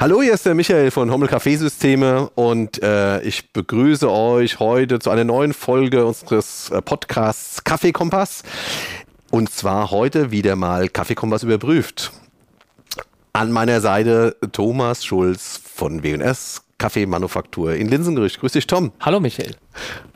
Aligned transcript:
Hallo, 0.00 0.22
hier 0.22 0.32
ist 0.32 0.46
der 0.46 0.54
Michael 0.54 0.90
von 0.90 1.10
Hommel 1.10 1.28
Kaffeesysteme 1.28 2.30
und 2.30 2.82
äh, 2.82 3.20
ich 3.20 3.52
begrüße 3.52 4.10
euch 4.10 4.58
heute 4.58 4.98
zu 4.98 5.10
einer 5.10 5.24
neuen 5.24 5.52
Folge 5.52 6.06
unseres 6.06 6.70
äh, 6.70 6.80
Podcasts 6.80 7.64
Kaffeekompass. 7.64 8.42
Und 9.30 9.50
zwar 9.50 9.90
heute 9.90 10.30
wieder 10.30 10.56
mal 10.56 10.88
Kaffeekompass 10.88 11.42
überprüft. 11.42 12.12
An 13.34 13.52
meiner 13.52 13.82
Seite 13.82 14.38
Thomas 14.52 15.04
Schulz 15.04 15.60
von 15.62 16.02
W&S 16.02 16.62
Kaffeemanufaktur 16.78 17.74
in 17.74 17.88
Linsengerücht. 17.88 18.40
Grüß 18.40 18.52
dich, 18.52 18.66
Tom. 18.66 18.92
Hallo, 19.00 19.20
Michael. 19.20 19.54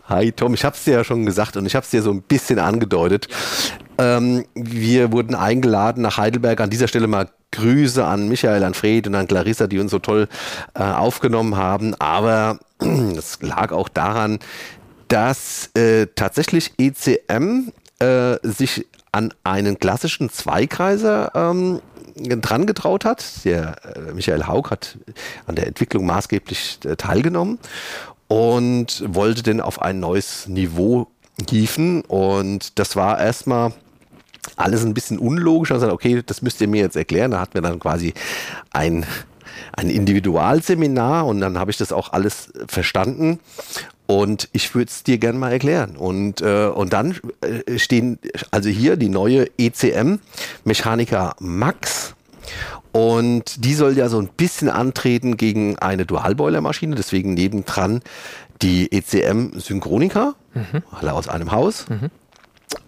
Hi, 0.09 0.32
Tom. 0.32 0.55
Ich 0.55 0.64
habe 0.64 0.77
es 0.77 0.84
dir 0.84 0.95
ja 0.95 1.05
schon 1.05 1.27
gesagt 1.27 1.59
und 1.59 1.66
ich 1.66 1.74
habe 1.74 1.84
es 1.84 1.91
dir 1.91 2.01
so 2.01 2.10
ein 2.10 2.23
bisschen 2.23 2.59
angedeutet. 2.59 3.28
Ähm, 3.98 4.45
wir 4.55 5.12
wurden 5.12 5.34
eingeladen 5.34 6.02
nach 6.02 6.16
Heidelberg. 6.16 6.60
An 6.60 6.70
dieser 6.70 6.88
Stelle 6.88 7.06
mal 7.06 7.28
Grüße 7.52 8.05
an 8.05 8.28
Michael, 8.28 8.64
an 8.64 8.74
Fred 8.74 9.06
und 9.06 9.14
an 9.14 9.28
Clarissa, 9.28 9.66
die 9.66 9.78
uns 9.78 9.92
so 9.92 10.00
toll 10.00 10.28
äh, 10.74 10.82
aufgenommen 10.82 11.56
haben. 11.56 11.95
Aber 12.00 12.59
es 13.16 13.38
lag 13.41 13.72
auch 13.72 13.88
daran, 13.88 14.41
dass 15.09 15.70
äh, 15.74 16.09
tatsächlich 16.14 16.72
ECM 16.78 17.70
äh, 18.00 18.36
sich 18.42 18.86
an 19.12 19.33
einen 19.45 19.78
klassischen 19.78 20.28
Zweikreiser 20.30 21.30
ähm, 21.34 21.80
dran 22.16 22.66
getraut 22.66 23.05
hat. 23.05 23.45
Der 23.45 23.77
äh, 23.97 24.12
Michael 24.12 24.47
Haug 24.47 24.70
hat 24.70 24.98
an 25.47 25.55
der 25.55 25.69
Entwicklung 25.69 26.06
maßgeblich 26.06 26.80
äh, 26.84 26.97
teilgenommen 26.97 27.58
und 28.27 29.05
wollte 29.06 29.45
den 29.45 29.61
auf 29.61 29.80
ein 29.80 30.00
neues 30.00 30.48
Niveau 30.48 31.06
hieven. 31.48 32.02
Und 32.02 32.78
das 32.78 32.97
war 32.97 33.20
erstmal 33.20 33.72
alles 34.57 34.84
ein 34.84 34.95
bisschen 34.95 35.19
unlogisch. 35.19 35.71
Und 35.71 35.77
gesagt, 35.77 35.93
okay, 35.93 36.23
das 36.25 36.42
müsst 36.42 36.61
ihr 36.61 36.69
mir 36.69 36.83
jetzt 36.83 36.97
erklären. 36.97 37.33
Da 37.33 37.41
hatten 37.41 37.55
wir 37.55 37.62
dann 37.62 37.78
quasi 37.78 38.14
ein, 38.73 39.06
ein 39.73 39.91
Individualseminar 39.91 41.27
und 41.27 41.41
dann 41.41 41.59
habe 41.59 41.70
ich 41.70 41.77
das 41.77 41.92
auch 41.92 42.12
alles 42.12 42.53
verstanden. 42.67 43.41
Und 44.06 44.48
ich 44.53 44.75
würde 44.75 44.91
es 44.91 45.03
dir 45.03 45.19
gerne 45.19 45.39
mal 45.39 45.53
erklären. 45.53 45.97
Und, 45.97 46.42
äh, 46.42 46.67
und 46.67 46.92
dann 46.92 47.17
äh, 47.41 47.78
stehen 47.78 48.19
also 48.51 48.69
hier 48.69 48.97
die 48.97 49.09
neue 49.09 49.47
ECM 49.59 50.19
Mechanica 50.64 51.34
Max. 51.41 52.14
Und 52.92 53.64
die 53.64 53.75
soll 53.75 53.97
ja 53.97 54.08
so 54.08 54.19
ein 54.20 54.29
bisschen 54.29 54.69
antreten 54.69 55.36
gegen 55.36 55.79
eine 55.79 56.05
Dualboiler-Maschine. 56.05 56.95
Deswegen 56.97 57.34
nebendran 57.34 58.03
die 58.62 58.92
ECM 58.92 59.58
Synchronica, 59.58 60.34
mhm. 60.53 60.83
alle 60.92 61.14
aus 61.14 61.29
einem 61.29 61.51
Haus. 61.51 61.86
Mhm. 61.89 62.11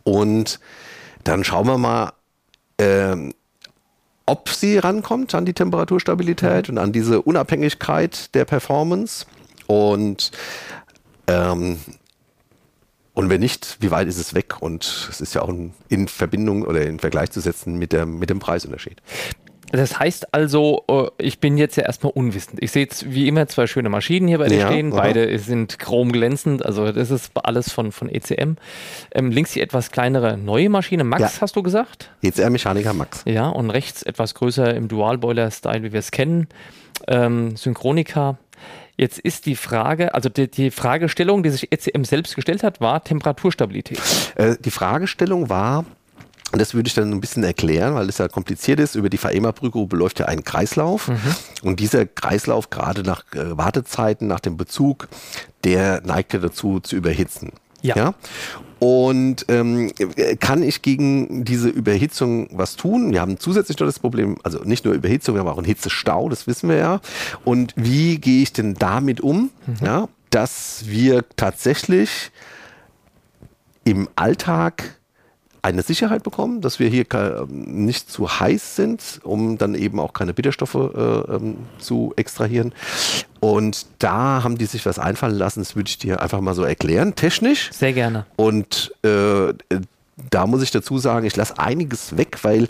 Und 0.05 0.61
dann 1.27 1.45
schauen 1.45 1.67
wir 1.67 1.79
mal, 1.79 2.13
ähm, 2.79 3.35
ob 4.27 4.49
sie 4.49 4.79
rankommt 4.79 5.35
an 5.35 5.45
die 5.45 5.55
Temperaturstabilität 5.55 6.69
und 6.69 6.79
an 6.79 6.93
diese 6.93 7.23
Unabhängigkeit 7.23 8.35
der 8.35 8.45
Performance. 8.45 9.27
Und, 9.67 10.33
ähm, 11.27 11.79
und 13.15 13.31
wenn 13.31 13.41
nicht, 13.41 13.79
wie 13.81 13.91
weit 13.91 14.09
ist 14.09 14.19
es 14.19 14.35
weg? 14.35 14.61
Und 14.61 15.09
es 15.11 15.21
ist 15.21 15.35
ja 15.35 15.43
auch 15.43 15.53
in 15.89 16.09
Verbindung 16.09 16.63
oder 16.63 16.83
in 16.83 16.99
Vergleich 16.99 17.31
zu 17.31 17.41
setzen 17.41 17.77
mit, 17.77 17.93
der, 17.93 18.07
mit 18.07 18.31
dem 18.31 18.39
Preisunterschied. 18.39 19.01
Das 19.72 19.98
heißt 19.98 20.33
also, 20.33 20.84
äh, 20.89 21.09
ich 21.19 21.41
bin 21.41 21.59
jetzt 21.59 21.77
ja 21.77 21.84
erstmal 21.84 22.12
unwissend. 22.12 22.62
Ich 22.62 22.72
sehe 22.72 22.83
jetzt 22.83 23.12
wie 23.12 23.28
immer 23.28 23.47
zwei 23.48 23.67
schöne 23.67 23.89
Maschinen 23.89 24.28
hier 24.28 24.39
bei 24.39 24.48
dir 24.48 24.58
ja, 24.58 24.67
stehen. 24.69 24.92
Aha. 24.92 25.03
Beide 25.03 25.39
sind 25.39 25.78
chromglänzend, 25.78 26.64
also 26.64 26.91
das 26.92 27.11
ist 27.11 27.33
alles 27.34 27.73
von, 27.73 27.92
von 27.92 28.08
ECM. 28.08 28.56
Ähm, 29.12 29.31
links 29.31 29.53
die 29.53 29.61
etwas 29.61 29.91
kleinere 29.91 30.36
neue 30.36 30.69
Maschine, 30.69 31.05
Max 31.05 31.36
ja. 31.36 31.41
hast 31.41 31.56
du 31.56 31.62
gesagt? 31.62 32.11
ECM 32.23 32.53
Mechaniker 32.53 32.92
Max. 32.92 33.23
Ja, 33.27 33.48
und 33.48 33.70
rechts 33.70 34.03
etwas 34.03 34.34
größer 34.34 34.75
im 34.75 34.89
Dual-Boiler-Style, 34.89 35.83
wie 35.83 35.92
wir 35.92 36.01
es 36.01 36.11
kennen. 36.11 36.48
Ähm, 37.08 37.57
Synchronica. 37.57 38.39
Jetzt 38.96 39.18
ist 39.18 39.45
die 39.45 39.57
Frage, 39.57 40.14
also 40.14 40.30
die, 40.30 40.51
die, 40.51 40.70
Fragestellung, 40.70 41.42
die 41.42 41.51
sich 41.51 41.70
ECM 41.70 42.05
selbst 42.05 42.35
gestellt 42.35 42.62
hat, 42.62 42.80
war 42.80 43.05
Temperaturstabilität. 43.05 44.01
Äh, 44.36 44.57
die 44.58 44.70
Fragestellung 44.70 45.51
war, 45.51 45.85
und 46.52 46.61
das 46.61 46.74
würde 46.74 46.86
ich 46.86 46.95
dann 46.95 47.12
ein 47.12 47.20
bisschen 47.20 47.42
erklären, 47.42 47.95
weil 47.95 48.08
es 48.08 48.18
ja 48.18 48.29
kompliziert 48.29 48.79
ist. 48.79 48.95
Über 48.95 49.11
die 49.11 49.23
VEMA-Prüfgruppe 49.23 49.96
läuft 49.96 50.20
ja 50.20 50.27
ein 50.27 50.45
Kreislauf. 50.45 51.08
Mhm. 51.08 51.18
Und 51.62 51.80
dieser 51.80 52.07
Kreislauf, 52.07 52.70
gerade 52.70 53.02
nach 53.02 53.24
äh, 53.34 53.57
Wartezeiten, 53.57 54.29
nach 54.29 54.40
dem 54.40 54.56
Bezug, 54.56 55.08
der 55.64 56.02
neigt 56.02 56.33
ja 56.35 56.39
dazu 56.39 56.79
zu 56.79 56.95
überhitzen. 56.95 57.51
Ja. 57.83 57.96
ja? 57.96 58.14
Und 58.79 59.46
ähm, 59.48 59.90
kann 60.39 60.62
ich 60.62 60.83
gegen 60.83 61.45
diese 61.45 61.68
Überhitzung 61.68 62.48
was 62.52 62.77
tun? 62.77 63.11
Wir 63.12 63.20
haben 63.20 63.40
zusätzlich 63.40 63.79
noch 63.79 63.86
das 63.86 63.98
Problem, 63.98 64.36
also 64.42 64.61
nicht 64.64 64.85
nur 64.85 64.95
Überhitzung, 64.95 65.35
wir 65.35 65.40
haben 65.40 65.48
auch 65.48 65.56
einen 65.56 65.67
Hitzestau, 65.67 66.29
das 66.29 66.46
wissen 66.46 66.68
wir 66.68 66.77
ja. 66.77 67.01
Und 67.45 67.73
wie 67.77 68.18
gehe 68.18 68.42
ich 68.42 68.52
denn 68.52 68.74
damit 68.74 69.20
um, 69.20 69.51
mhm. 69.67 69.77
ja, 69.85 70.08
dass 70.30 70.85
wir 70.86 71.24
tatsächlich 71.36 72.30
im 73.85 74.08
Alltag 74.14 74.96
eine 75.67 75.83
Sicherheit 75.83 76.23
bekommen, 76.23 76.61
dass 76.61 76.79
wir 76.79 76.89
hier 76.89 77.05
nicht 77.49 78.09
zu 78.11 78.39
heiß 78.39 78.77
sind, 78.77 79.21
um 79.25 79.59
dann 79.59 79.75
eben 79.75 79.99
auch 79.99 80.13
keine 80.13 80.33
Bitterstoffe 80.33 80.75
äh, 80.75 81.35
ähm, 81.35 81.57
zu 81.79 82.13
extrahieren. 82.15 82.73
Und 83.41 83.87
da 83.99 84.45
haben 84.45 84.59
die 84.59 84.67
sich 84.67 84.87
was 84.87 85.01
einfallen 85.01 85.35
lassen, 85.35 85.61
das 85.61 85.75
würde 85.75 85.89
ich 85.89 85.99
dir 85.99 86.23
einfach 86.23 86.41
mal 86.41 86.55
so 86.55 86.63
erklären, 86.63 87.17
technisch. 87.17 87.71
Sehr 87.73 87.93
gerne. 87.93 88.27
Und 88.37 88.93
äh, 89.03 89.53
da 90.31 90.47
muss 90.47 90.63
ich 90.63 90.71
dazu 90.71 90.99
sagen, 90.99 91.27
ich 91.27 91.35
lasse 91.35 91.59
einiges 91.59 92.17
weg, 92.17 92.39
weil 92.43 92.69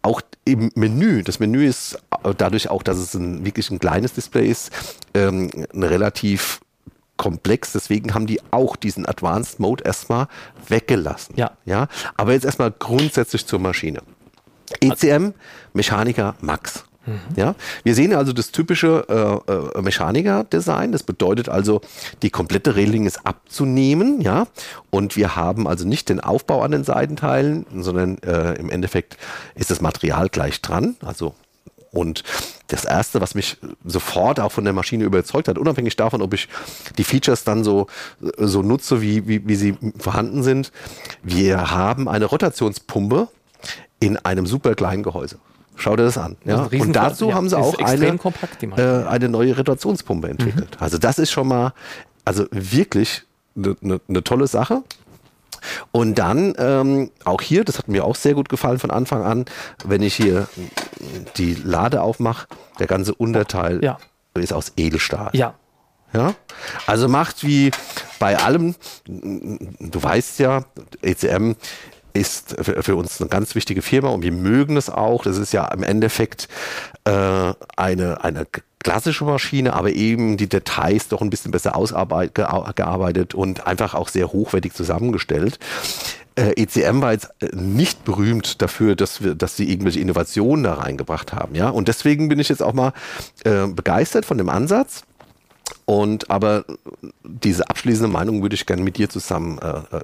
auch 0.00 0.22
im 0.46 0.70
Menü, 0.74 1.22
das 1.22 1.40
Menü 1.40 1.66
ist 1.66 1.98
dadurch 2.38 2.70
auch, 2.70 2.82
dass 2.82 2.96
es 2.96 3.12
ein, 3.14 3.44
wirklich 3.44 3.70
ein 3.70 3.78
kleines 3.78 4.14
Display 4.14 4.48
ist, 4.48 4.72
ähm, 5.12 5.50
ein 5.74 5.82
relativ 5.82 6.60
komplex, 7.20 7.72
deswegen 7.72 8.14
haben 8.14 8.26
die 8.26 8.40
auch 8.50 8.76
diesen 8.76 9.04
Advanced 9.04 9.60
Mode 9.60 9.84
erstmal 9.84 10.26
weggelassen. 10.68 11.34
Ja. 11.36 11.50
ja. 11.66 11.86
Aber 12.16 12.32
jetzt 12.32 12.46
erstmal 12.46 12.70
grundsätzlich 12.70 13.46
zur 13.46 13.58
Maschine. 13.58 14.00
ECM 14.80 15.34
Mechaniker 15.74 16.34
Max. 16.40 16.84
Mhm. 17.04 17.20
Ja, 17.36 17.54
wir 17.84 17.94
sehen 17.94 18.14
also 18.14 18.32
das 18.32 18.52
typische 18.52 19.04
äh, 19.10 19.78
äh, 19.78 19.82
Mechaniker-Design. 19.82 20.92
Das 20.92 21.02
bedeutet 21.02 21.50
also, 21.50 21.82
die 22.22 22.30
komplette 22.30 22.74
Reling 22.74 23.04
ist 23.04 23.26
abzunehmen, 23.26 24.22
ja. 24.22 24.46
Und 24.88 25.14
wir 25.16 25.36
haben 25.36 25.68
also 25.68 25.86
nicht 25.86 26.08
den 26.08 26.20
Aufbau 26.20 26.62
an 26.62 26.70
den 26.70 26.84
Seitenteilen, 26.84 27.66
sondern 27.76 28.16
äh, 28.22 28.54
im 28.54 28.70
Endeffekt 28.70 29.18
ist 29.54 29.70
das 29.70 29.82
Material 29.82 30.30
gleich 30.30 30.62
dran. 30.62 30.96
Also 31.04 31.34
und 31.92 32.22
das 32.68 32.84
Erste, 32.84 33.20
was 33.20 33.34
mich 33.34 33.56
sofort 33.84 34.38
auch 34.38 34.52
von 34.52 34.64
der 34.64 34.72
Maschine 34.72 35.04
überzeugt 35.04 35.48
hat, 35.48 35.58
unabhängig 35.58 35.96
davon, 35.96 36.22
ob 36.22 36.34
ich 36.34 36.48
die 36.98 37.04
Features 37.04 37.44
dann 37.44 37.64
so, 37.64 37.88
so 38.38 38.62
nutze, 38.62 39.02
wie, 39.02 39.26
wie, 39.26 39.46
wie 39.46 39.56
sie 39.56 39.76
vorhanden 39.98 40.42
sind, 40.42 40.70
wir 41.22 41.70
haben 41.70 42.08
eine 42.08 42.26
Rotationspumpe 42.26 43.28
in 43.98 44.16
einem 44.18 44.46
super 44.46 44.74
kleinen 44.74 45.02
Gehäuse. 45.02 45.38
Schau 45.76 45.96
dir 45.96 46.04
das 46.04 46.18
an. 46.18 46.36
Ja? 46.44 46.68
Das 46.68 46.80
und 46.80 46.92
dazu 46.92 47.30
ja, 47.30 47.34
haben 47.34 47.48
sie 47.48 47.58
auch 47.58 47.78
eine, 47.78 48.18
kompakt, 48.18 48.62
äh, 48.62 48.82
eine 49.06 49.28
neue 49.28 49.56
Rotationspumpe 49.56 50.28
entwickelt. 50.28 50.76
Mhm. 50.76 50.82
Also 50.82 50.98
das 50.98 51.18
ist 51.18 51.30
schon 51.30 51.48
mal, 51.48 51.72
also 52.24 52.46
wirklich 52.50 53.22
eine 53.56 53.76
ne, 53.80 54.00
ne 54.06 54.22
tolle 54.22 54.46
Sache. 54.46 54.82
Und 55.92 56.16
dann 56.16 56.54
ähm, 56.58 57.10
auch 57.24 57.40
hier, 57.40 57.64
das 57.64 57.78
hat 57.78 57.88
mir 57.88 58.04
auch 58.04 58.16
sehr 58.16 58.34
gut 58.34 58.48
gefallen 58.48 58.78
von 58.78 58.90
Anfang 58.90 59.22
an, 59.22 59.44
wenn 59.84 60.02
ich 60.02 60.14
hier 60.14 60.48
die 61.36 61.54
Lade 61.54 62.02
aufmache, 62.02 62.46
der 62.78 62.86
ganze 62.86 63.14
Unterteil 63.14 63.82
ja. 63.82 63.98
ist 64.34 64.52
aus 64.52 64.72
Edelstahl. 64.76 65.30
Ja. 65.32 65.54
Ja, 66.12 66.34
also 66.88 67.08
macht 67.08 67.44
wie 67.44 67.70
bei 68.18 68.36
allem, 68.36 68.74
du 69.06 70.02
weißt 70.02 70.40
ja, 70.40 70.64
ECM 71.02 71.52
ist 72.12 72.56
für 72.60 72.96
uns 72.96 73.20
eine 73.20 73.30
ganz 73.30 73.54
wichtige 73.54 73.82
Firma 73.82 74.08
und 74.08 74.22
wir 74.22 74.32
mögen 74.32 74.76
es 74.76 74.90
auch. 74.90 75.22
Das 75.22 75.38
ist 75.38 75.52
ja 75.52 75.66
im 75.68 75.84
Endeffekt 75.84 76.48
äh, 77.04 77.52
eine, 77.76 78.24
eine 78.24 78.46
klassische 78.82 79.24
Maschine, 79.24 79.74
aber 79.74 79.92
eben 79.92 80.36
die 80.36 80.48
Details 80.48 81.08
doch 81.08 81.20
ein 81.20 81.30
bisschen 81.30 81.50
besser 81.50 81.76
ausgearbeitet 81.76 83.34
und 83.34 83.66
einfach 83.66 83.94
auch 83.94 84.08
sehr 84.08 84.32
hochwertig 84.32 84.72
zusammengestellt. 84.72 85.58
Äh, 86.34 86.52
ECM 86.62 87.02
war 87.02 87.12
jetzt 87.12 87.30
äh, 87.40 87.54
nicht 87.54 88.04
berühmt 88.04 88.62
dafür, 88.62 88.96
dass 88.96 89.22
wir, 89.22 89.34
dass 89.34 89.56
sie 89.56 89.70
irgendwelche 89.70 90.00
Innovationen 90.00 90.64
da 90.64 90.74
reingebracht 90.74 91.32
haben, 91.32 91.54
ja. 91.54 91.68
Und 91.68 91.88
deswegen 91.88 92.28
bin 92.28 92.38
ich 92.38 92.48
jetzt 92.48 92.62
auch 92.62 92.72
mal 92.72 92.92
äh, 93.44 93.66
begeistert 93.66 94.24
von 94.24 94.38
dem 94.38 94.48
Ansatz. 94.48 95.02
Und 95.84 96.30
aber 96.30 96.64
diese 97.24 97.68
abschließende 97.68 98.08
Meinung 98.08 98.42
würde 98.42 98.54
ich 98.54 98.66
gerne 98.66 98.82
mit 98.82 98.96
dir 98.96 99.08
zusammen 99.08 99.58
äh, 99.58 99.98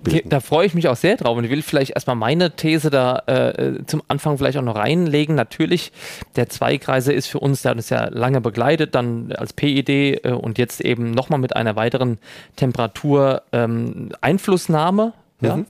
äh 0.00 0.10
bilden. 0.10 0.30
Da 0.30 0.40
freue 0.40 0.66
ich 0.66 0.74
mich 0.74 0.88
auch 0.88 0.96
sehr 0.96 1.16
drauf 1.16 1.36
und 1.36 1.44
ich 1.44 1.50
will 1.50 1.62
vielleicht 1.62 1.92
erstmal 1.92 2.16
meine 2.16 2.56
These 2.56 2.90
da 2.90 3.22
äh, 3.26 3.84
zum 3.86 4.02
Anfang 4.08 4.38
vielleicht 4.38 4.58
auch 4.58 4.62
noch 4.62 4.76
reinlegen. 4.76 5.34
Natürlich, 5.34 5.92
der 6.36 6.48
Zweikreise 6.48 7.12
ist 7.12 7.26
für 7.26 7.40
uns, 7.40 7.62
der 7.62 7.70
hat 7.70 7.78
uns 7.78 7.90
ja 7.90 8.08
lange 8.08 8.40
begleitet, 8.40 8.94
dann 8.94 9.32
als 9.32 9.52
PID 9.52 9.88
äh, 9.88 10.20
und 10.32 10.56
jetzt 10.58 10.80
eben 10.80 11.10
nochmal 11.10 11.38
mit 11.38 11.54
einer 11.56 11.76
weiteren 11.76 12.18
Temperatureinflussnahme. 12.56 15.12
Ähm, 15.42 15.48
ja? 15.48 15.56
Mhm. 15.56 15.66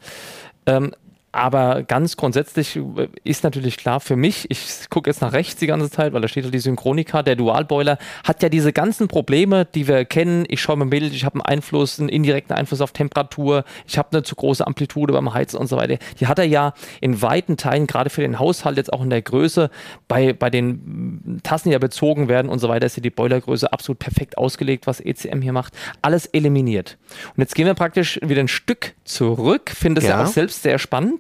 Ähm, 0.67 0.93
aber 1.33 1.85
ganz 1.85 2.17
grundsätzlich 2.17 2.77
äh, 2.77 3.09
ist 3.23 3.45
natürlich 3.45 3.77
klar 3.77 4.01
für 4.01 4.17
mich, 4.17 4.51
ich 4.51 4.91
gucke 4.91 5.09
jetzt 5.09 5.21
nach 5.21 5.33
rechts 5.33 5.61
die 5.61 5.67
ganze 5.67 5.91
Zeit, 5.91 6.13
weil 6.13 6.21
da 6.21 6.29
steht 6.29 6.45
ja 6.45 6.51
die 6.51 6.59
Synchronika, 6.59 7.23
der 7.23 7.37
Dualboiler 7.37 7.99
hat 8.25 8.43
ja 8.43 8.49
diese 8.49 8.73
ganzen 8.73 9.07
Probleme, 9.07 9.65
die 9.65 9.87
wir 9.87 10.05
kennen. 10.05 10.45
Ich 10.49 10.61
schaue 10.61 10.77
mir 10.77 10.87
Bild, 10.87 11.15
ich 11.15 11.25
habe 11.25 11.37
einen 11.37 11.43
Einfluss, 11.43 12.01
einen 12.01 12.09
indirekten 12.09 12.57
Einfluss 12.57 12.81
auf 12.81 12.93
Temperatur, 12.93 13.65
ich 13.87 13.97
habe 13.97 14.09
eine 14.13 14.23
zu 14.25 14.35
große 14.35 14.67
Amplitude 14.67 15.13
beim 15.13 15.33
Heizen 15.33 15.57
und 15.57 15.69
so 15.69 15.77
weiter. 15.77 15.99
Die 16.19 16.27
hat 16.27 16.39
er 16.41 16.47
ja 16.47 16.75
in 17.01 17.23
weiten 17.23 17.57
Teilen, 17.57 17.87
gerade 17.87 18.11
für 18.11 18.23
den 18.23 18.41
Haushalt, 18.41 18.77
jetzt 18.77 18.93
auch 18.93 19.03
in 19.03 19.11
der 19.11 19.23
Größe, 19.23 19.71
bei, 20.09 20.33
bei 20.33 20.51
den 20.51 21.41
Tassen, 21.45 21.69
die 21.69 21.75
ja 21.75 21.79
bezogen 21.79 22.29
werden 22.29 22.49
und 22.49 22.59
so 22.59 22.69
weiter, 22.69 22.87
ist 22.87 22.97
ja 22.97 23.03
die 23.03 23.11
Boilergröße 23.11 23.73
absolut 23.73 24.01
perfekt 24.01 24.37
ausgelegt, 24.37 24.89
was 24.89 25.01
ECM 25.01 25.43
hier 25.43 25.53
macht. 25.53 25.75
Alles 26.03 26.27
eliminiert. 26.27 26.99
Und 27.37 27.43
jetzt 27.43 27.55
gehen 27.55 27.67
wir 27.67 27.75
praktisch 27.75 28.19
wieder 28.23 28.41
ein 28.41 28.49
Stück 28.49 28.95
zurück, 29.05 29.71
finde 29.71 30.01
es 30.01 30.09
ja. 30.09 30.19
ja 30.19 30.25
auch 30.25 30.29
selbst 30.29 30.63
sehr 30.63 30.79
spannend 30.79 31.20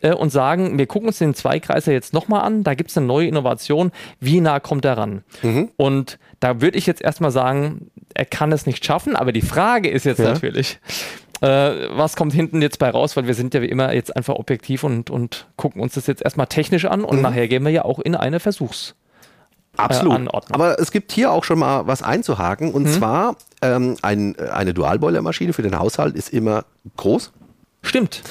äh, 0.00 0.12
und 0.12 0.30
sagen, 0.30 0.78
wir 0.78 0.86
gucken 0.86 1.08
uns 1.08 1.18
den 1.18 1.34
Zweikreiser 1.34 1.92
jetzt 1.92 2.12
nochmal 2.12 2.42
an, 2.42 2.62
da 2.62 2.74
gibt 2.74 2.90
es 2.90 2.96
eine 2.96 3.06
neue 3.06 3.26
Innovation, 3.26 3.92
wie 4.20 4.40
nah 4.40 4.60
kommt 4.60 4.84
er 4.84 4.98
ran? 4.98 5.24
Mhm. 5.42 5.70
Und 5.76 6.18
da 6.40 6.60
würde 6.60 6.78
ich 6.78 6.86
jetzt 6.86 7.02
erstmal 7.02 7.30
sagen, 7.30 7.90
er 8.14 8.24
kann 8.26 8.52
es 8.52 8.66
nicht 8.66 8.84
schaffen, 8.84 9.16
aber 9.16 9.32
die 9.32 9.42
Frage 9.42 9.88
ist 9.88 10.04
jetzt 10.04 10.18
ja. 10.18 10.32
natürlich, 10.32 10.78
äh, 11.40 11.46
was 11.90 12.16
kommt 12.16 12.32
hinten 12.32 12.62
jetzt 12.62 12.78
bei 12.78 12.90
raus, 12.90 13.16
weil 13.16 13.26
wir 13.26 13.34
sind 13.34 13.54
ja 13.54 13.62
wie 13.62 13.66
immer 13.66 13.92
jetzt 13.92 14.14
einfach 14.14 14.34
objektiv 14.34 14.84
und, 14.84 15.10
und 15.10 15.46
gucken 15.56 15.80
uns 15.80 15.94
das 15.94 16.06
jetzt 16.06 16.22
erstmal 16.22 16.46
technisch 16.46 16.84
an 16.84 17.04
und 17.04 17.16
mhm. 17.16 17.22
nachher 17.22 17.48
gehen 17.48 17.64
wir 17.64 17.72
ja 17.72 17.84
auch 17.84 17.98
in 17.98 18.14
eine 18.14 18.38
Versuchs- 18.38 18.94
Absolut. 19.76 20.20
Äh, 20.20 20.40
Aber 20.50 20.78
es 20.78 20.90
gibt 20.90 21.12
hier 21.12 21.32
auch 21.32 21.44
schon 21.44 21.58
mal 21.58 21.86
was 21.86 22.02
einzuhaken. 22.02 22.72
Und 22.72 22.84
mhm. 22.84 22.92
zwar 22.92 23.36
ähm, 23.62 23.96
ein, 24.02 24.38
eine 24.38 24.74
Dualboilermaschine 24.74 25.52
für 25.52 25.62
den 25.62 25.78
Haushalt 25.78 26.14
ist 26.14 26.32
immer 26.32 26.64
groß. 26.96 27.32
Stimmt. 27.82 28.22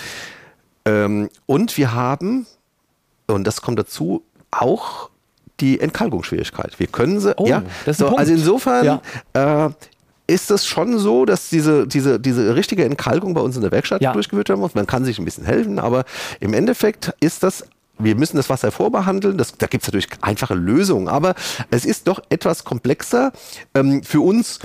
Ähm, 0.86 1.30
und 1.46 1.78
wir 1.78 1.94
haben, 1.94 2.46
und 3.28 3.46
das 3.46 3.62
kommt 3.62 3.80
dazu, 3.80 4.24
auch 4.52 5.10
die 5.60 5.80
Entkalkungsschwierigkeit. 5.80 6.80
Wir 6.80 6.88
können 6.88 7.20
sie, 7.20 7.38
oh, 7.38 7.46
ja, 7.46 7.64
so, 7.88 8.16
also 8.16 8.34
insofern 8.34 9.02
ja. 9.36 9.68
äh, 9.68 9.70
ist 10.28 10.50
es 10.50 10.66
schon 10.66 10.98
so, 10.98 11.26
dass 11.26 11.50
diese, 11.50 11.88
diese, 11.88 12.20
diese 12.20 12.56
richtige 12.56 12.86
Entkalkung 12.86 13.34
bei 13.34 13.42
uns 13.42 13.56
in 13.56 13.62
der 13.62 13.72
Werkstatt 13.72 14.02
ja. 14.02 14.14
durchgeführt 14.14 14.50
werden 14.50 14.62
muss. 14.62 14.76
Man 14.76 14.88
kann 14.88 15.06
sich 15.06 15.20
ein 15.20 15.26
bisschen 15.26 15.46
helfen, 15.46 15.78
aber 15.78 16.06
im 16.40 16.54
Endeffekt 16.54 17.14
ist 17.20 17.44
das 17.44 17.66
wir 18.04 18.16
müssen 18.16 18.38
das 18.38 18.50
Wasser 18.50 18.72
vorbehandeln. 18.72 19.38
Das, 19.38 19.58
da 19.58 19.68
gibt 19.68 19.84
es 19.84 19.88
natürlich 19.88 20.08
einfache 20.22 20.56
Lösungen, 20.56 21.08
aber 21.08 21.36
es 21.70 21.86
ist 21.86 22.08
doch 22.08 22.22
etwas 22.30 22.64
komplexer. 22.64 23.32
Ähm, 23.76 24.04
für 24.04 24.22
uns 24.22 24.60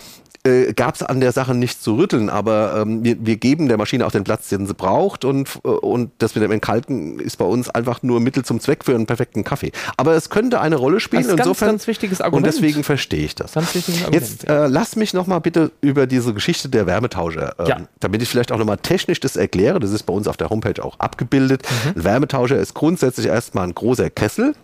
äh, 0.46 0.72
gab 0.72 0.94
es 0.94 1.02
an 1.02 1.20
der 1.20 1.32
Sache 1.32 1.54
nichts 1.54 1.82
zu 1.82 1.96
rütteln, 1.96 2.30
aber 2.30 2.82
ähm, 2.82 3.04
wir, 3.04 3.16
wir, 3.24 3.36
geben 3.36 3.68
der 3.68 3.76
Maschine 3.76 4.06
auch 4.06 4.12
den 4.12 4.24
Platz, 4.24 4.48
den 4.48 4.66
sie 4.66 4.74
braucht 4.74 5.24
und, 5.24 5.48
äh, 5.64 5.68
und 5.68 6.10
das 6.18 6.34
mit 6.34 6.44
dem 6.44 6.52
Entkalken 6.52 7.18
ist 7.20 7.36
bei 7.36 7.44
uns 7.44 7.68
einfach 7.68 8.02
nur 8.02 8.20
Mittel 8.20 8.44
zum 8.44 8.60
Zweck 8.60 8.84
für 8.84 8.94
einen 8.94 9.06
perfekten 9.06 9.44
Kaffee. 9.44 9.72
Aber 9.96 10.14
es 10.14 10.30
könnte 10.30 10.60
eine 10.60 10.76
Rolle 10.76 11.00
spielen. 11.00 11.22
Das 11.22 11.32
ist 11.32 11.38
Insofern, 11.38 11.68
ganz, 11.68 11.80
ganz 11.80 11.86
wichtiges 11.88 12.20
Argument. 12.20 12.46
Und 12.46 12.54
deswegen 12.54 12.84
verstehe 12.84 13.24
ich 13.24 13.34
das. 13.34 13.52
Ganz 13.52 13.74
wichtiges 13.74 14.04
Argument. 14.04 14.22
Jetzt 14.22 14.48
äh, 14.48 14.66
lass 14.66 14.96
mich 14.96 15.12
noch 15.12 15.26
mal 15.26 15.40
bitte 15.40 15.72
über 15.80 16.06
diese 16.06 16.32
Geschichte 16.32 16.68
der 16.68 16.86
Wärmetauscher, 16.86 17.54
ähm, 17.58 17.66
ja. 17.66 17.80
damit 18.00 18.22
ich 18.22 18.28
vielleicht 18.28 18.52
auch 18.52 18.58
noch 18.58 18.66
mal 18.66 18.76
technisch 18.76 19.20
das 19.20 19.36
erkläre. 19.36 19.80
Das 19.80 19.90
ist 19.90 20.04
bei 20.04 20.14
uns 20.14 20.28
auf 20.28 20.36
der 20.36 20.50
Homepage 20.50 20.82
auch 20.82 20.98
abgebildet. 20.98 21.62
Mhm. 21.62 22.00
Ein 22.00 22.04
Wärmetauscher 22.04 22.56
ist 22.56 22.74
grundsätzlich 22.74 23.26
erstmal 23.26 23.66
ein 23.66 23.74
großer 23.74 24.10
Kessel, 24.10 24.54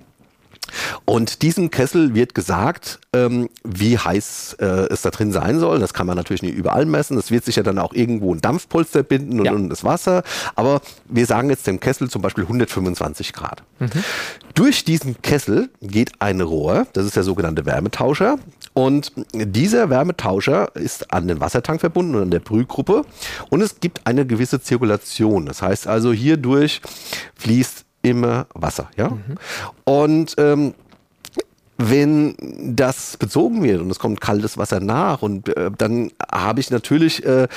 und 1.05 1.43
diesem 1.43 1.71
Kessel 1.71 2.15
wird 2.15 2.35
gesagt, 2.35 3.01
ähm, 3.13 3.49
wie 3.65 3.99
heiß 3.99 4.57
äh, 4.61 4.65
es 4.91 5.03
da 5.03 5.11
drin 5.11 5.33
sein 5.33 5.59
soll. 5.59 5.79
Das 5.81 5.93
kann 5.93 6.07
man 6.07 6.17
natürlich 6.17 6.43
nicht 6.43 6.55
überall 6.55 6.87
messen. 6.87 7.17
Das 7.17 7.31
wird 7.31 7.45
sich 7.45 7.57
ja 7.57 7.63
dann 7.63 7.79
auch 7.79 7.93
irgendwo 7.93 8.35
ein 8.35 8.41
Dampfpolster 8.41 9.03
binden 9.03 9.41
und, 9.41 9.47
ja. 9.47 9.53
und 9.53 9.69
das 9.69 9.85
Wasser. 9.85 10.23
Aber 10.55 10.81
wir 11.07 11.27
sagen 11.27 11.51
jetzt 11.51 11.67
dem 11.67 11.81
Kessel 11.81 12.09
zum 12.09 12.23
Beispiel 12.23 12.45
125 12.45 13.33
Grad. 13.33 13.63
Mhm. 13.79 13.91
Durch 14.55 14.85
diesen 14.85 15.21
Kessel 15.23 15.71
geht 15.81 16.13
ein 16.21 16.41
Rohr, 16.41 16.87
das 16.93 17.07
ist 17.07 17.17
der 17.17 17.25
sogenannte 17.25 17.67
Wärmetauscher. 17.67 18.39
Und 18.75 19.13
dieser 19.35 19.91
Wärmetauscher 19.91 20.75
ist 20.75 21.13
an 21.13 21.29
den 21.29 21.41
Wassertank 21.41 21.81
verbunden 21.81 22.15
und 22.15 22.23
an 22.23 22.31
der 22.31 22.41
Brühgruppe. 22.41 23.05
Und 23.51 23.61
es 23.61 23.81
gibt 23.81 24.07
eine 24.07 24.27
gewisse 24.27 24.63
Zirkulation. 24.63 25.45
Das 25.47 25.61
heißt 25.61 25.87
also, 25.87 26.13
hierdurch 26.13 26.81
fließt 27.37 27.82
immer 28.03 28.47
Wasser. 28.55 28.89
Ja? 28.97 29.11
Mhm. 29.11 29.37
Und 29.85 30.35
ähm, 30.39 30.75
wenn 31.79 32.35
das 32.77 33.17
bezogen 33.17 33.63
wird 33.63 33.81
und 33.81 33.91
es 33.91 33.99
kommt 33.99 34.21
kaltes 34.21 34.59
Wasser 34.59 34.81
nach 34.81 35.23
und 35.23 35.57
äh, 35.57 35.71
dann 35.77 36.11
habe 36.31 36.61
ich 36.61 36.71
natürlich 36.71 37.25
äh, 37.25 37.49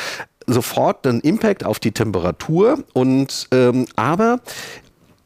sofort 0.48 1.06
einen 1.06 1.22
Impact 1.22 1.64
auf 1.64 1.80
die 1.80 1.92
Temperatur 1.92 2.80
und 2.94 3.48
ähm, 3.52 3.86
aber 3.96 4.40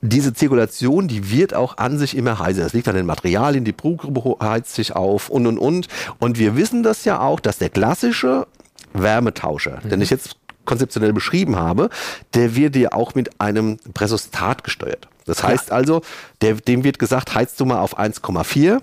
diese 0.01 0.33
Zirkulation, 0.33 1.07
die 1.07 1.29
wird 1.29 1.53
auch 1.53 1.77
an 1.77 1.97
sich 1.97 2.15
immer 2.15 2.39
heißer. 2.39 2.61
Das 2.61 2.73
liegt 2.73 2.87
an 2.87 2.95
den 2.95 3.05
Materialien, 3.05 3.65
die 3.65 3.73
Brutgruppe 3.73 4.45
heizt 4.45 4.75
sich 4.75 4.95
auf 4.95 5.29
und 5.29 5.45
und 5.45 5.57
und. 5.57 5.87
Und 6.19 6.39
wir 6.39 6.55
wissen 6.55 6.83
das 6.83 7.03
ja 7.03 7.19
auch, 7.19 7.41
dass 7.41 7.57
der 7.57 7.69
klassische 7.69 8.47
Wärmetauscher, 8.93 9.81
mhm. 9.83 9.89
den 9.89 10.01
ich 10.01 10.09
jetzt 10.09 10.37
konzeptionell 10.69 11.13
beschrieben 11.13 11.55
habe, 11.55 11.89
der 12.35 12.55
wird 12.55 12.75
ja 12.75 12.91
auch 12.91 13.15
mit 13.15 13.41
einem 13.41 13.77
Pressostat 13.93 14.63
gesteuert. 14.63 15.07
Das 15.25 15.43
heißt 15.43 15.69
ja. 15.69 15.75
also, 15.75 16.01
der, 16.41 16.55
dem 16.55 16.83
wird 16.83 16.99
gesagt, 16.99 17.33
heizt 17.33 17.59
du 17.59 17.65
mal 17.65 17.79
auf 17.79 17.99
1,4 17.99 18.79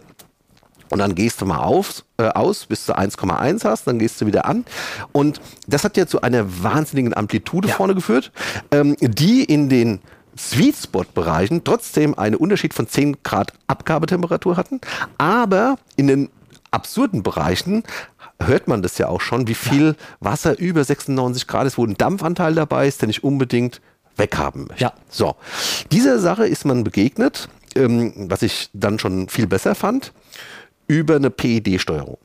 und 0.91 0.99
dann 0.99 1.15
gehst 1.15 1.41
du 1.41 1.47
mal 1.47 1.59
auf, 1.59 2.05
äh, 2.19 2.25
aus, 2.25 2.67
bis 2.67 2.87
du 2.87 2.93
1,1 2.93 3.65
hast, 3.65 3.87
dann 3.87 3.99
gehst 3.99 4.21
du 4.21 4.27
wieder 4.27 4.47
an. 4.47 4.65
Und 5.13 5.41
das 5.67 5.85
hat 5.85 5.97
ja 5.97 6.07
zu 6.07 6.23
einer 6.23 6.63
wahnsinnigen 6.63 7.17
Amplitude 7.17 7.69
ja. 7.69 7.75
vorne 7.75 7.95
geführt, 7.95 8.33
ähm, 8.73 8.97
die 9.01 9.45
in 9.45 9.69
den 9.69 10.01
Sweet 10.37 10.77
Spot 10.77 11.05
Bereichen 11.15 11.65
trotzdem 11.65 12.19
einen 12.19 12.35
Unterschied 12.35 12.75
von 12.75 12.89
10 12.89 13.23
Grad 13.23 13.53
Abgabetemperatur 13.69 14.57
hatten, 14.57 14.81
aber 15.19 15.79
in 15.97 16.09
den 16.09 16.31
absurden 16.71 17.23
Bereichen 17.23 17.85
hört 18.41 18.69
man 18.69 18.83
das 18.83 18.99
ja 18.99 19.09
auch 19.09 19.21
schon, 19.21 19.49
wie 19.49 19.55
viel 19.55 19.87
ja. 19.89 19.95
Wasser 20.21 20.59
über 20.59 20.85
96 20.85 21.47
Grad 21.47 21.67
ist, 21.67 21.79
wo 21.79 21.85
ein 21.85 21.95
Dampfanteil 21.95 22.55
dabei 22.55 22.87
ist, 22.87 23.03
den 23.03 23.11
ich 23.11 23.25
unbedingt 23.25 23.81
weghaben 24.17 24.67
möchte. 24.69 24.85
Ja. 24.85 24.93
So, 25.09 25.37
dieser 25.93 26.19
Sache 26.19 26.47
ist 26.47 26.65
man 26.65 26.85
begegnet, 26.85 27.49
ähm, 27.75 28.13
was 28.17 28.43
ich 28.43 28.71
dann 28.73 28.99
schon 28.99 29.29
viel 29.29 29.47
besser 29.47 29.75
fand, 29.75 30.13
über 30.87 31.17
eine 31.17 31.31
PED-Steuerung. 31.31 32.19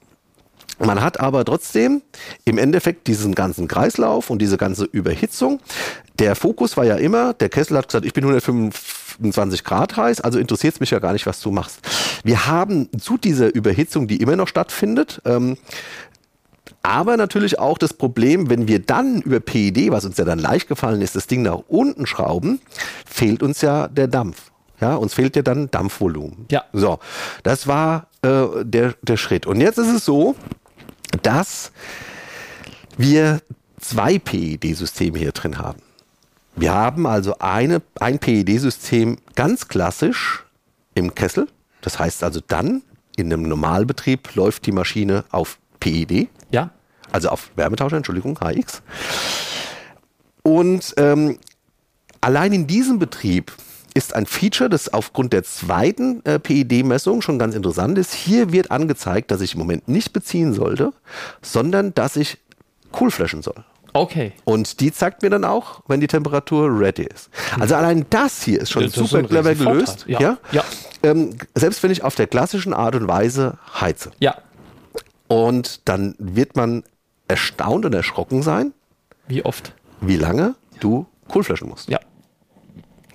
Man 0.80 1.02
hat 1.02 1.20
aber 1.20 1.46
trotzdem 1.46 2.02
im 2.46 2.58
Endeffekt 2.58 3.08
diesen 3.08 3.36
ganzen 3.36 3.68
Kreislauf 3.68 4.30
und 4.30 4.40
diese 4.40 4.58
ganze 4.58 4.86
Überhitzung. 4.86 5.60
Der 6.20 6.36
Fokus 6.36 6.78
war 6.78 6.86
ja 6.86 6.96
immer, 6.96 7.34
der 7.34 7.50
Kessel 7.50 7.78
hat 7.78 7.88
gesagt, 7.88 8.06
ich 8.06 8.14
bin 8.14 8.24
125 8.24 9.64
Grad 9.64 9.96
heiß, 9.98 10.22
also 10.22 10.40
interessiert 10.40 10.76
es 10.76 10.80
mich 10.80 10.92
ja 10.92 11.00
gar 11.00 11.14
nicht, 11.14 11.26
was 11.26 11.40
du 11.40 11.52
machst. 11.52 11.80
Wir 12.24 12.48
haben 12.48 12.90
zu 13.00 13.18
dieser 13.18 13.54
Überhitzung, 13.54 14.08
die 14.08 14.18
immer 14.18 14.36
noch 14.36 14.48
stattfindet, 14.48 15.22
ähm, 15.26 15.58
aber 16.84 17.16
natürlich 17.16 17.60
auch 17.60 17.78
das 17.78 17.94
Problem, 17.94 18.50
wenn 18.50 18.68
wir 18.68 18.80
dann 18.80 19.22
über 19.22 19.40
PID, 19.40 19.92
was 19.92 20.06
uns 20.06 20.18
ja 20.18 20.26
dann 20.26 20.40
leicht 20.40 20.68
gefallen 20.68 21.02
ist, 21.02 21.16
das 21.16 21.28
Ding 21.28 21.44
nach 21.44 21.60
unten 21.68 22.08
schrauben, 22.08 22.60
fehlt 23.06 23.44
uns 23.44 23.62
ja 23.62 23.88
der 23.88 24.08
Dampf. 24.08 24.52
Ja, 24.80 24.96
uns 24.96 25.14
fehlt 25.14 25.36
ja 25.36 25.44
dann 25.44 25.70
Dampfvolumen. 25.70 26.48
Ja. 26.50 26.64
So, 26.74 26.98
das 27.44 27.68
war 27.68 28.08
äh, 28.24 28.64
der, 28.64 28.96
der 29.04 29.18
Schritt. 29.18 29.46
Und 29.46 29.62
jetzt 29.62 29.78
ist 29.78 29.94
es 29.94 30.06
so, 30.06 30.36
dass 31.22 31.72
wir 32.98 33.42
zwei 33.80 34.20
PID-Systeme 34.20 35.18
hier 35.18 35.32
drin 35.32 35.58
haben. 35.58 35.82
Wir 36.56 36.74
haben 36.74 37.08
also 37.08 37.40
eine, 37.40 37.82
ein 38.00 38.20
PID-System 38.20 39.18
ganz 39.36 39.68
klassisch 39.68 40.44
im 40.94 41.16
Kessel. 41.16 41.48
Das 41.82 41.98
heißt 41.98 42.24
also 42.24 42.42
dann, 42.46 42.84
in 43.16 43.32
einem 43.32 43.44
Normalbetrieb 43.44 44.36
läuft 44.36 44.66
die 44.66 44.72
Maschine 44.72 45.24
auf 45.32 45.58
PID. 45.80 46.30
Ja. 46.52 46.72
Also 47.12 47.30
auf 47.30 47.52
Wärmetauscher, 47.56 47.98
Entschuldigung, 47.98 48.40
HX. 48.40 48.82
Und 50.44 50.94
ähm, 50.98 51.38
allein 52.22 52.54
in 52.54 52.68
diesem 52.68 53.00
Betrieb 53.00 53.52
ist 53.94 54.16
ein 54.16 54.26
Feature, 54.26 54.70
das 54.70 54.94
aufgrund 54.94 55.34
der 55.34 55.44
zweiten 55.44 56.24
äh, 56.26 56.40
PID-Messung 56.40 57.22
schon 57.22 57.40
ganz 57.40 57.56
interessant 57.56 57.98
ist. 57.98 58.14
Hier 58.14 58.52
wird 58.52 58.72
angezeigt, 58.72 59.32
dass 59.32 59.42
ich 59.42 59.54
im 59.54 59.60
Moment 59.60 59.88
nicht 59.88 60.14
beziehen 60.14 60.54
sollte, 60.54 60.94
sondern 61.42 61.94
dass 61.94 62.16
ich 62.16 62.38
Coolflashen 62.92 63.42
soll. 63.42 63.64
Okay. 63.94 64.34
Und 64.46 64.80
die 64.80 64.92
zeigt 64.94 65.22
mir 65.22 65.30
dann 65.30 65.44
auch, 65.44 65.82
wenn 65.88 66.00
die 66.00 66.08
Temperatur 66.08 66.70
ready 66.80 67.04
ist. 67.04 67.30
Also 67.60 67.76
allein 67.76 68.06
das 68.10 68.42
hier 68.42 68.62
ist 68.62 68.72
schon 68.72 68.84
das 68.84 68.94
super 68.94 69.20
ist 69.20 69.30
clever 69.30 69.54
gelöst. 69.54 70.06
Ja. 70.08 70.20
ja? 70.20 70.38
ja. 70.52 70.64
Ähm, 71.04 71.38
selbst 71.56 71.84
wenn 71.84 71.92
ich 71.92 72.04
auf 72.04 72.16
der 72.16 72.28
klassischen 72.28 72.74
Art 72.74 72.96
und 72.96 73.08
Weise 73.08 73.58
heize. 73.80 74.12
Ja. 74.20 74.38
Und 75.28 75.88
dann 75.90 76.16
wird 76.20 76.56
man 76.56 76.84
erstaunt 77.28 77.86
und 77.86 77.94
erschrocken 77.94 78.44
sein. 78.44 78.74
Wie 79.28 79.44
oft? 79.44 79.74
Wie 80.00 80.18
lange 80.18 80.56
du 80.80 81.06
Kohlflaschen 81.28 81.70
musst. 81.70 81.90
Ja. 81.90 82.00